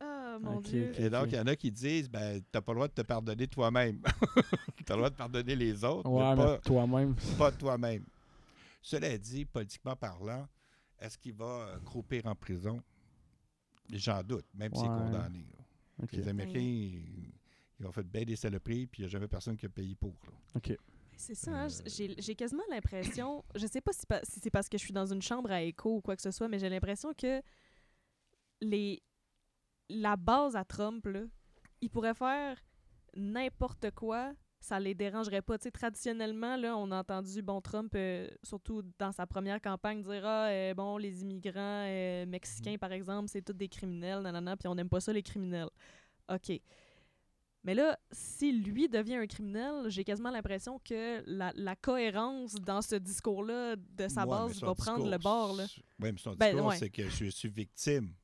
[0.00, 0.92] Ah, mon Dieu.
[1.00, 3.02] Et donc, il y en a qui disent, ben, t'as pas le droit de te
[3.02, 4.00] pardonner toi-même.
[4.86, 7.14] t'as le droit de pardonner les autres, Ouais, mais mais pas, toi-même.
[7.38, 8.04] pas toi-même.
[8.80, 10.48] Cela dit, politiquement parlant,
[10.98, 12.82] est-ce qu'il va euh, croupir en prison?
[13.90, 15.46] J'en doute, même s'il est condamné.
[16.12, 17.32] Les Américains, ils,
[17.80, 19.94] ils ont fait bien des saloperies, puis il n'y a jamais personne qui a payé
[19.94, 20.14] pour.
[20.26, 20.32] là.
[20.56, 20.76] OK.
[21.16, 24.50] C'est ça, hein, Euh, j'ai j'ai quasiment l'impression, je sais pas si, pa- si c'est
[24.50, 26.58] parce que je suis dans une chambre à écho ou quoi que ce soit, mais
[26.60, 27.42] j'ai l'impression que
[28.60, 29.02] les
[29.90, 31.22] la base à Trump, là,
[31.80, 32.56] il pourrait faire
[33.16, 35.56] n'importe quoi, ça les dérangerait pas.
[35.58, 40.02] Tu sais, traditionnellement, là, on a entendu bon Trump, euh, surtout dans sa première campagne,
[40.02, 44.56] dire ah euh, bon les immigrants euh, mexicains par exemple, c'est tous des criminels, nanana,
[44.56, 45.70] puis on n'aime pas ça les criminels.
[46.28, 46.52] Ok.
[47.64, 52.80] Mais là, si lui devient un criminel, j'ai quasiment l'impression que la, la cohérence dans
[52.82, 55.54] ce discours-là de sa Ouais, base va prendre le bord.
[55.54, 55.66] Là.
[56.00, 56.76] Oui, mais son Ben, discours, ouais.
[56.76, 58.14] c'est que je suis victime.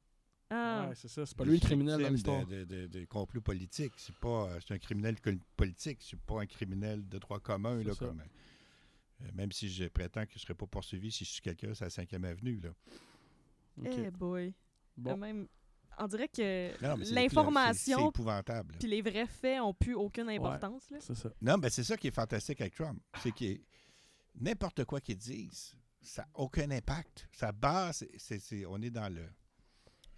[0.56, 1.26] Ah, Ouais, c'est ça.
[1.26, 2.46] C'est pas lui le criminel dans l'histoire.
[2.46, 3.92] de, de, de- de complot politique.
[3.96, 5.16] C'est pas, euh, c'est un criminel
[5.56, 5.98] politique.
[6.00, 7.82] C'est pas un criminel de droit commun.
[7.82, 8.20] Là, comme,
[9.22, 11.74] euh, même si je prétends que je ne serais pas poursuivi si je suis quelqu'un
[11.74, 12.60] sur la 5e avenue.
[12.60, 12.70] Là.
[13.84, 14.54] Eh boy.
[14.96, 15.16] Bon.
[15.16, 15.48] Même,
[15.98, 18.12] on dirait que Non, non, mais c'est- C'est l'information
[18.78, 20.90] puis les vrais faits ont plus aucune importance.
[20.90, 20.98] Là.
[21.00, 21.30] C'est ça.
[21.40, 23.00] Non, mais c'est ça qui est fantastique avec Trump.
[23.22, 23.60] C'est que
[24.40, 27.28] n'importe quoi qu'ils disent, ça n'a aucun impact.
[27.32, 29.24] Sa base, c'est- c'est- c'est- on est dans le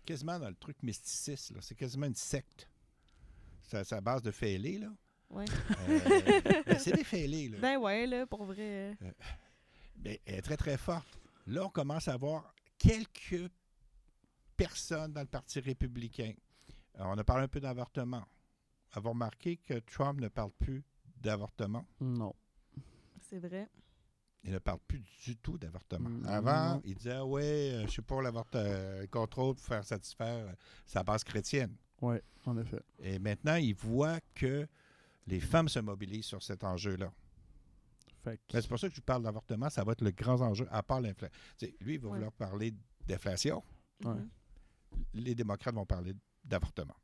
[0.07, 1.51] quasiment dans le truc mysticiste.
[1.55, 1.61] là.
[1.61, 2.69] C'est quasiment une secte.
[3.63, 4.89] Sa, sa base de fêlés, là.
[5.29, 5.45] Ouais.
[5.89, 7.59] Euh, ben, c'est des fêlés, là.
[7.61, 8.97] Ben ouais, là, pour vrai.
[9.97, 11.19] Ben, elle est très, très forte.
[11.47, 13.51] Là, on commence à voir quelques
[14.57, 16.33] personnes dans le Parti républicain.
[16.99, 18.25] Euh, on a parlé un peu d'avortement.
[18.93, 20.85] Avoir remarqué que Trump ne parle plus
[21.21, 21.85] d'avortement?
[22.01, 22.35] Non.
[23.21, 23.69] C'est vrai.
[24.45, 26.09] Il ne parle plus du tout d'avortement.
[26.09, 29.85] Mm, Avant, il disait Ah ouais, euh, je suis pour l'avortement, le contrôle pour faire
[29.85, 30.53] satisfaire euh,
[30.87, 31.75] sa base chrétienne.
[32.01, 32.81] Ouais, en effet.
[33.01, 34.69] Et maintenant, il voit que
[35.27, 37.11] les femmes se mobilisent sur cet enjeu-là.
[38.23, 40.67] Que- Mais C'est pour ça que je parle d'avortement, ça va être le grand enjeu,
[40.71, 41.37] à part l'inflation.
[41.81, 42.15] Lui, il va Ouais.
[42.15, 42.73] vouloir parler
[43.07, 43.63] d'inflation.
[44.05, 44.15] Ouais.
[45.15, 46.13] Les démocrates vont parler
[46.45, 46.97] d'avortement.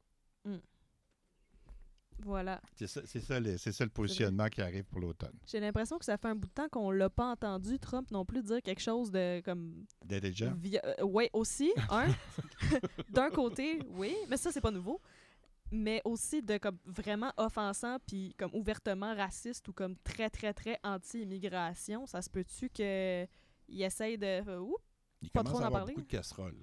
[2.21, 2.61] Voilà.
[2.77, 5.33] C'est ça, ça, le- ça le positionnement qui arrive pour l'automne.
[5.47, 8.25] J'ai l'impression que ça fait un bout de temps qu'on l'a pas entendu, Trump, non
[8.25, 9.85] plus dire quelque chose de comme.
[10.05, 10.55] D'intelligent.
[10.99, 12.07] euh, ouais, aussi, un.
[13.09, 15.01] D'un côté, oui, mais ça, c'est pas nouveau.
[15.75, 20.79] Mais aussi de comme vraiment offensant puis comme ouvertement raciste ou comme très, très, très
[20.85, 22.07] anti-immigration.
[22.07, 23.27] Ça se peut-tu qu'il
[23.83, 24.27] essaye de.
[24.49, 24.83] euh, oups,
[25.23, 25.95] Il Pas commence trop à avoir parler?
[25.95, 26.63] beaucoup de casseroles.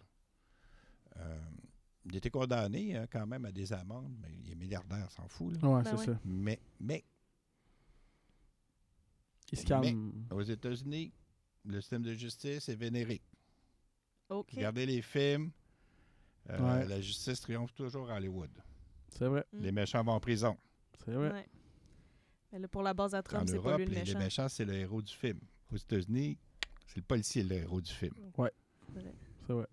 [1.18, 1.40] Euh,
[2.06, 5.54] il était condamné hein, quand même à des amendes, mais il est milliardaire, s'en fout.
[5.62, 5.68] là.
[5.70, 6.06] Ouais, Ben c'est ouais.
[6.16, 6.20] ça.
[6.26, 7.04] Mais, mais
[9.52, 10.14] Il se calme.
[10.32, 11.12] aux États-Unis,
[11.66, 13.22] le système de justice est vénéré.
[14.30, 14.52] OK.
[14.56, 15.52] Regardez les films,
[16.50, 16.88] euh, Ouais.
[16.88, 18.52] la justice triomphe toujours à Hollywood.
[19.10, 19.44] C'est vrai.
[19.52, 19.60] Mm.
[19.62, 20.56] Les méchants vont en prison.
[21.04, 21.32] C'est vrai.
[21.32, 21.48] Ouais.
[22.52, 24.20] Mais là, pour la base à Trump, c'est pas lui le les, les méchant.
[24.20, 25.40] méchants, c'est le héros du film.
[25.72, 26.38] Aux États-Unis,
[26.88, 28.14] c'est le policier le héros du film.
[29.46, 29.68] C'est vrai.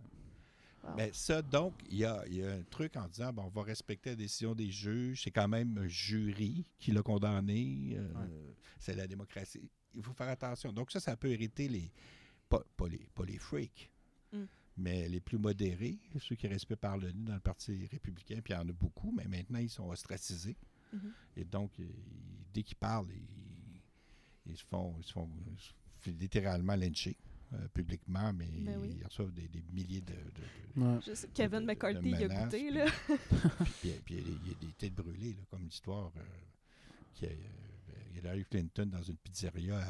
[0.87, 0.95] Wow.
[0.97, 3.49] Mais ça, donc, il y a, il y a un truc en disant, bon, on
[3.49, 5.22] va respecter la décision des juges.
[5.24, 7.95] C'est quand même un jury qui l'a condamné.
[7.97, 8.55] euh, Ouais.
[8.78, 9.68] C'est la démocratie.
[9.95, 10.72] Il faut faire attention.
[10.72, 11.91] Donc ça, ça peut hériter les...
[12.49, 13.91] Pas, pas les, pas les freaks,
[14.32, 14.45] Mm.
[14.76, 18.53] mais les plus modérés, ceux qui respectent par le nez dans le Parti républicain, puis
[18.53, 20.57] il y en a beaucoup, mais maintenant, ils sont ostracisés.
[20.93, 21.12] Mhm.
[21.37, 21.89] Et donc, ils-
[22.53, 23.80] dès qu'ils parlent, ils,
[24.53, 25.70] ils se font, ils se font, ils se
[26.11, 27.16] font littéralement lyncher.
[27.53, 28.97] Euh, publiquement, mais Ben oui.
[28.99, 30.12] ils reçoivent des, des milliers de.
[30.12, 30.99] de- de- Ouais.
[31.07, 32.84] Je sais, Kevin de- de McCarthy, il a goûté, puis- là.
[33.80, 36.12] puis, puis il y a des- il y a des têtes brûlées, là, comme l'histoire
[36.16, 36.20] euh,
[37.14, 39.82] qui a, euh, Hillary Clinton dans une pizzeria à,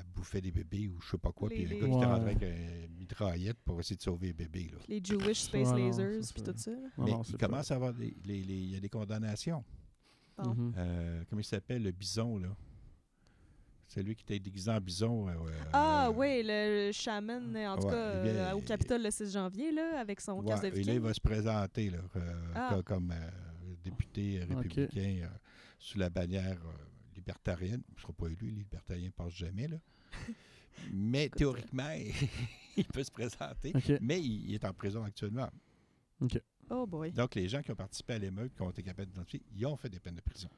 [0.00, 2.04] à bouffer des bébés ou je sais pas quoi, Les- puis un gars qui était
[2.06, 4.70] rentré avec une mitraillette pour essayer de sauver les bébés.
[4.72, 4.78] Là.
[4.88, 6.70] Les Jewish Space Ouais, Lasers, puis tout ça.
[6.98, 9.64] mais non, il commence à avoir des, les- les- il y a des condamnations.
[10.38, 10.72] Mhm.
[10.76, 12.56] Euh, comment il s'appelle, le bison, là?
[13.94, 15.28] C'est lui qui était déguisé en bison.
[15.28, 19.10] euh, euh, Ah, euh, oui, le shaman, en tout ouais, cas, euh, au Capitole le
[19.12, 21.98] 6 janvier, là, avec son ouais, casque de et là, il va se présenter là,
[22.16, 22.70] euh, Ah.
[22.74, 23.30] co- comme euh,
[23.84, 25.28] député républicain euh,
[25.78, 26.72] sous la bannière euh,
[27.14, 27.82] libertarienne.
[27.88, 29.68] Il ne sera pas élu, les libertariens ne passent jamais.
[29.68, 29.76] Là.
[30.92, 31.90] Mais théoriquement,
[32.76, 33.72] il peut se présenter.
[34.00, 35.48] Mais il, il est en prison actuellement.
[36.70, 37.12] Oh boy.
[37.12, 39.76] Donc, les gens qui ont participé à l'émeute, qui ont été capables d'identifier, ils ont
[39.76, 40.48] fait des peines de prison.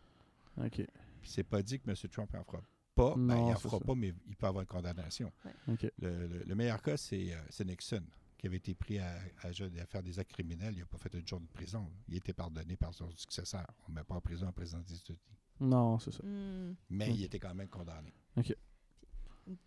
[0.59, 0.77] Ok.
[1.21, 1.97] Puis c'est pas dit que M.
[2.11, 2.63] Trump en fera
[2.97, 3.15] pas.
[3.17, 3.85] Ben, il en c'est fera ça.
[3.85, 5.33] pas, mais il peut avoir une condamnation.
[5.67, 8.03] Le, le- le meilleur cas, c'est euh, c'est Nixon,
[8.39, 9.11] qui avait été pris à,
[9.43, 10.75] à, à faire des actes criminels.
[10.75, 11.89] Il n'a pas fait une jour de prison.
[12.09, 13.67] Il a été pardonné par son successeur.
[13.87, 15.19] On ne met pas en prison un président des États-Unis.
[15.61, 16.23] Non, c'est ça.
[16.25, 16.75] Hmm.
[16.91, 17.13] Mais Mm.
[17.13, 18.13] il était quand même condamné.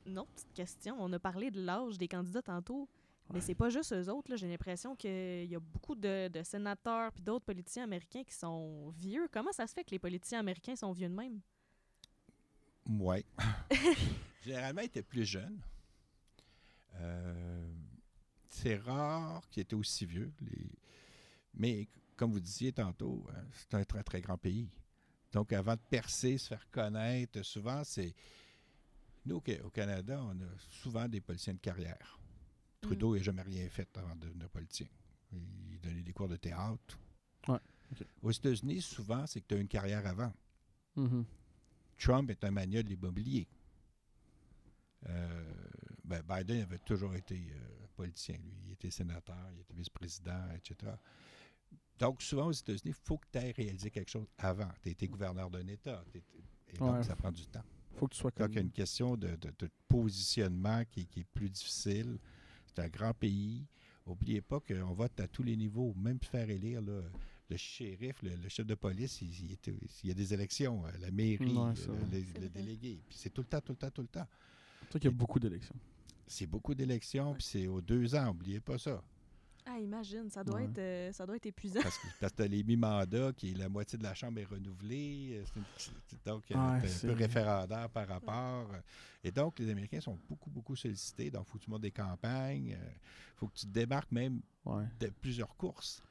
[0.06, 0.96] Une autre petite question.
[1.00, 2.90] On a parlé de l'âge des candidats tantôt,
[3.34, 4.36] mais c'est pas juste eux autres.
[4.36, 8.90] J'ai l'impression qu'il y a beaucoup de, de sénateurs puis d'autres politiciens américains qui sont
[8.90, 9.28] vieux.
[9.32, 11.40] Comment ça se fait que les politiciens américains sont vieux de même?
[12.90, 13.24] Oui.
[14.44, 15.60] Généralement, il était plus jeune.
[16.96, 17.72] Euh,
[18.50, 20.32] c'est rare qu'il était aussi vieux.
[20.42, 20.72] Les-
[21.54, 24.70] Mais comme vous disiez tantôt, hein, c'est un très, très grand pays.
[25.32, 28.16] Donc, avant de percer, se faire connaître, souvent, c'est...
[29.26, 30.48] Nous, au Ca- au Canada, on a
[30.82, 32.20] souvent des politiciens de carrière.
[32.82, 34.88] Trudeau n'a jamais rien fait avant de devenir politicien.
[35.32, 36.98] Il donnait des cours de théâtre.
[37.48, 37.60] Ouais.
[38.24, 40.34] Aux États-Unis, souvent, c'est que tu as une carrière avant.
[40.96, 41.26] Mhm.
[42.00, 43.48] Trump est un mania de l'immobilier.
[45.08, 45.54] Euh,
[46.04, 48.54] ben, Biden avait toujours été euh, politicien, lui.
[48.66, 50.92] Il était sénateur, il était vice-président, etc.
[51.98, 54.70] Donc, souvent aux États-Unis, il faut que tu aies réalisé quelque chose avant.
[54.82, 56.04] Tu as été gouverneur d'un État.
[56.68, 57.04] Et donc, Ouais.
[57.04, 57.64] ça prend du temps.
[57.96, 61.06] Faut que tu sois Donc, il y a une question de, de- de positionnement qui,
[61.08, 62.18] qui est plus difficile.
[62.66, 63.68] C'est un grand pays.
[64.08, 66.82] N'oubliez pas qu'on vote à tous les niveaux, même se faire élire.
[66.82, 67.02] là,
[67.50, 69.68] le shérif, le, le chef de police, il, il est-
[70.04, 72.50] il y a des élections, euh, la mairie, Ouais, euh, le, vrai.
[72.50, 73.02] délégué.
[73.08, 74.28] Puis c'est tout le temps, tout le temps, tout le temps.
[74.28, 75.76] C'est pour ça qu'il y a beaucoup d'élections.
[76.28, 79.02] C'est beaucoup d'élections, puis c'est aux deux ans, n'oubliez pas ça.
[79.66, 80.66] Ah, imagine, ça doit, Ouais.
[80.66, 81.82] être, euh, ça doit être épuisant.
[81.84, 85.44] Parce que, parce que t'as les mi-mandats, qui la moitié de la Chambre est renouvelée.
[85.46, 85.66] c'est une-
[86.08, 88.68] c'est- donc, Ouais, t'es un peu référendaire par rapport.
[89.24, 91.30] Et donc, les Américains sont beaucoup, beaucoup sollicités.
[91.30, 92.78] Donc, il faut que tu montes des campagnes.
[92.80, 94.86] Il faut que tu te démarques même Ouais.
[95.00, 96.02] de plusieurs courses.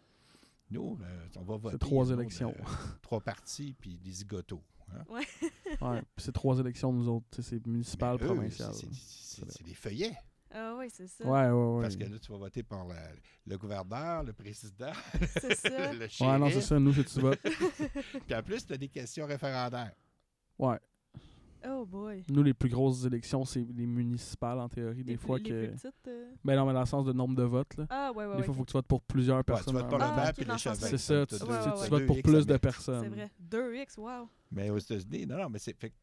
[0.71, 1.79] Nous, euh, on va voter.
[1.79, 2.51] trois nous, élections.
[2.51, 4.63] de- trois partis, puis des zigotos.
[4.93, 5.05] hein.
[5.09, 5.23] Ouais.
[6.17, 7.27] Puis c'est trois élections, nous autres.
[7.41, 8.73] C'est municipal, provincial.
[8.75, 10.17] c'est- c'est- C'est c'est des feuillets.
[10.51, 11.25] Ah oui, c'est ça.
[11.25, 11.83] Ouais, ouais, ouais.
[11.83, 13.13] Parce que là, tu vas voter pour la-
[13.47, 14.93] le gouverneur, le président,
[15.41, 15.93] C'est ça.
[15.93, 16.21] le shérif.
[16.33, 16.79] Ouais, non, c'est ça.
[16.79, 17.41] Nous, c'est tu votes.
[18.27, 19.93] Puis en plus, tu as des questions référendaires.
[20.59, 20.79] Ouais.
[21.67, 22.23] Oh boy.
[22.31, 25.03] Nous, les plus grosses élections, c'est les municipales, en théorie.
[25.05, 25.53] Des Les fois plus- que.
[25.55, 27.87] les plus petites, euh, Ben non, mais dans le sens de nombre de votes, là.
[27.91, 28.45] Ah, ouais, ouais, Des ouais.
[28.45, 29.75] fois, il faut que tu votes pour plusieurs Ouais, tu personnes.
[29.75, 30.87] votes pour en le même Ah, maire ok, puis dans le ce sens-là.
[30.89, 30.99] chevet.
[30.99, 31.89] C'est ça, tu, deux- Ouais, tu- ouais, tu ouais.
[31.89, 33.03] votes pour X plus de personnes.
[33.03, 33.31] C'est vrai.
[33.41, 34.29] 2X, wow.
[34.53, 35.95] Mais aux États-Unis, non, non, mais c'est fait que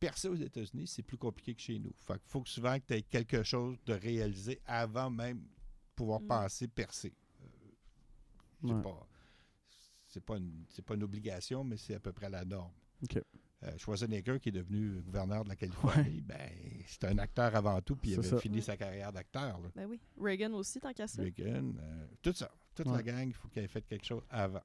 [0.00, 1.92] percer aux États-Unis, c'est plus compliqué que chez nous.
[1.98, 5.44] Fait qu'il faut que souvent que tu aies quelque chose de réalisé avant même de
[5.94, 6.26] pouvoir Mm.
[6.26, 7.12] passer percer.
[7.40, 7.46] Euh,
[8.66, 8.82] c'est Ouais.
[8.82, 9.06] pas
[10.08, 12.72] c'est pas une c'est pas une obligation, mais c'est à peu près la norme.
[13.04, 13.22] Ok.
[13.64, 16.50] Euh, Schwarzenegger, qui est devenu gouverneur de la Californie, ben,
[16.86, 18.38] c'est un acteur avant tout, puis il avait ça.
[18.38, 18.60] fini Ouais.
[18.62, 19.60] sa carrière d'acteur.
[19.76, 20.00] Ben oui.
[20.20, 21.22] Reagan aussi, tant qu'à ça.
[21.22, 22.50] Reagan, euh, tout ça.
[22.74, 24.62] Toute la gang, il faut qu'elle ait fait quelque chose avant.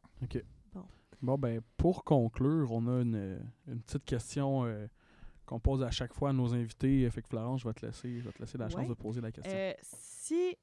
[1.22, 4.86] Bon, ben, pour conclure, on a une, une petite question euh,
[5.48, 7.10] qu'on pose à chaque fois à nos invités.
[7.10, 9.20] Fait que Florence, je vais te laisser, je vais te laisser la chance de poser
[9.22, 9.52] la question.
[9.56, 10.56] Euh, si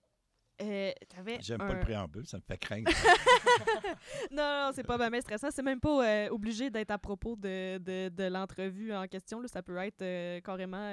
[0.62, 0.92] euh,
[1.40, 1.66] J'aime un...
[1.66, 2.90] pas le préambule, ça me fait craindre.
[4.30, 5.50] non, non, c'est pas bien stressant.
[5.50, 9.40] C'est même pas euh, obligé d'être à propos de, de, de l'entrevue en question.
[9.40, 9.48] Là.
[9.48, 10.92] Ça peut être euh, carrément,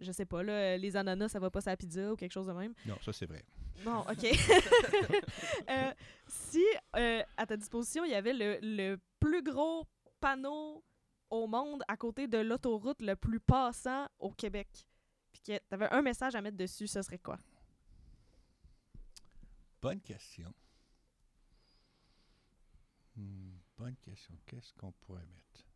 [0.00, 2.52] je sais pas, là, les ananas, ça va pas sa pizza ou quelque chose de
[2.52, 2.74] même.
[2.86, 3.44] non, ça c'est vrai.
[3.84, 4.26] Bon, OK.
[6.26, 9.86] Si à ta disposition, il y avait le, le plus gros
[10.20, 10.84] panneau
[11.30, 14.68] au monde à côté de l'autoroute le plus passant au Québec,
[15.32, 17.38] puis que tu avais un message à mettre dessus, ce serait quoi?
[19.82, 20.52] Bonne question.
[23.16, 24.34] Hmm, bonne question.
[24.46, 25.66] Qu'est-ce qu'on pourrait mettre?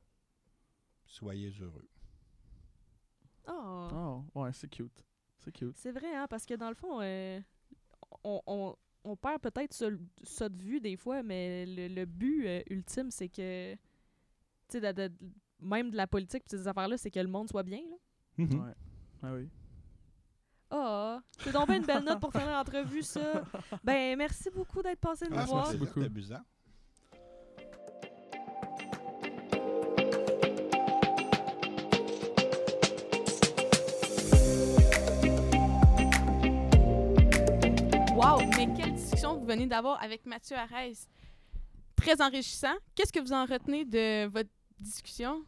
[1.07, 1.89] Soyez heureux.
[3.49, 3.89] Oh.
[3.93, 5.05] Oh, ouais, c'est cute.
[5.39, 5.77] C'est cute.
[5.77, 7.41] C'est vrai, hein, parce que dans le fond, euh,
[8.23, 8.77] on, on-
[9.07, 13.29] on perd peut-être ça, de vue des fois, mais le, le but euh, ultime, c'est
[13.29, 13.75] que,
[14.69, 15.11] tu sais,
[15.61, 17.81] même de la politique, pis ces affaires-là, c'est que le monde soit bien.
[18.39, 18.45] Là.
[18.45, 18.75] Ouais.
[19.23, 19.49] Ah oui.
[20.77, 23.43] Ah, c'est donc bien une belle note pour finir l'entrevue, ça.
[23.85, 25.67] Ben, merci beaucoup d'être passé nous Ah, voir.
[25.69, 26.01] c'est beaucoup.
[26.01, 26.41] amusant.
[38.17, 41.09] Wow, mais quelle discussion vous venez d'avoir avec Mathieu Arès.
[41.97, 42.75] Très enrichissant.
[42.95, 45.45] Qu'est-ce que vous en retenez de votre discussion?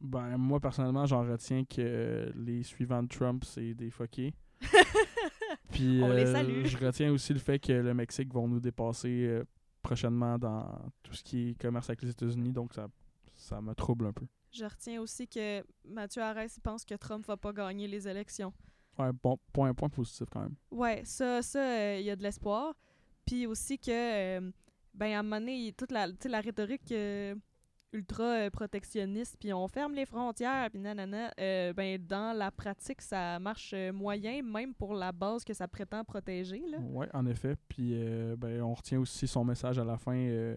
[0.00, 4.34] Ben, moi, personnellement, j'en retiens que les suivants de Trump, c'est des fuckés.
[5.70, 6.64] Puis, On les euh, salue.
[6.64, 9.44] je retiens aussi le fait que le Mexique vont nous dépasser euh,
[9.82, 10.66] prochainement dans
[11.02, 12.52] tout ce qui est commerce avec les États-Unis.
[12.52, 12.86] Donc, ça,
[13.34, 14.26] ça me trouble un peu.
[14.52, 18.52] Je retiens aussi que Mathieu Arès pense que Trump va pas gagner les élections.
[18.98, 20.54] Ouais, bon, point, point positif quand même.
[20.70, 22.74] Ouais, ça, ça, il y a de l'espoir.
[23.26, 23.90] Puis aussi que,
[24.38, 24.50] euh,
[24.94, 27.34] ben, à un moment donné, toute la, la rhétorique euh,
[27.94, 33.00] ultra euh, protectionniste, puis on ferme les frontières, puis nanana, euh, ben, dans la pratique,
[33.00, 36.78] ça marche euh, moyen, même pour la base que ça prétend protéger, là.
[36.78, 37.54] Ouais, en effet.
[37.68, 40.14] Puis, euh, ben, on retient aussi son message à la fin.
[40.16, 40.56] euh,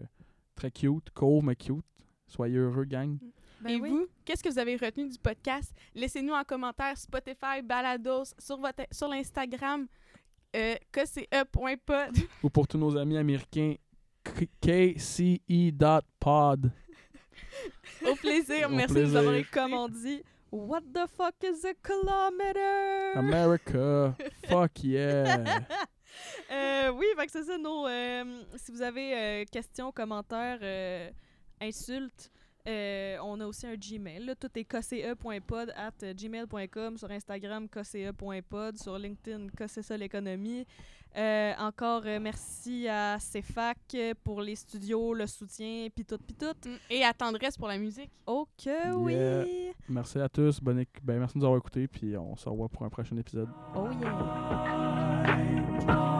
[0.54, 1.84] très cute, court, mais cute.
[2.26, 3.16] Soyez heureux, gang.
[3.60, 3.88] Ben Et oui.
[3.90, 5.72] vous, qu'est-ce que vous avez retenu du podcast?
[5.94, 9.86] Laissez-nous en commentaire Spotify, Balados, sur, votre, sur l'Instagram,
[10.56, 12.16] euh, kce.pod.
[12.42, 13.74] Ou pour tous nos amis américains,
[14.24, 14.48] K-
[14.96, 16.70] kce.pod.
[18.06, 18.68] Au plaisir.
[18.68, 19.20] Au Merci plaisir.
[19.20, 23.12] de nous avoir comme on dit, What the fuck is a kilometer?
[23.16, 24.14] America.
[24.48, 25.44] Fuck yeah.
[26.50, 27.58] Euh, oui, fait que c'est ça.
[27.58, 28.24] Nos, euh,
[28.56, 31.10] si vous avez euh, questions, commentaires, euh,
[31.60, 32.30] insultes,
[32.66, 34.24] on a aussi un Gmail.
[34.24, 34.34] là.
[34.34, 36.96] Tout est kce.pod at gmail.com.
[36.98, 38.78] Sur Instagram, kce.pod.
[38.78, 40.66] Sur LinkedIn, kce l'économie.
[41.16, 46.46] Euh, encore euh, merci à CFAC pour les studios, le soutien, pis tout, pis tout.
[46.64, 46.76] Mm.
[46.90, 48.10] Et à tendresse pour la musique.
[48.26, 49.16] Ok, oui.
[49.88, 50.60] Merci à tous.
[50.60, 51.88] Bonne ben, merci de nous avoir écoutés.
[51.88, 53.48] Puis on se revoit pour un prochain épisode.
[53.74, 53.88] Oh
[55.86, 56.14] yeah.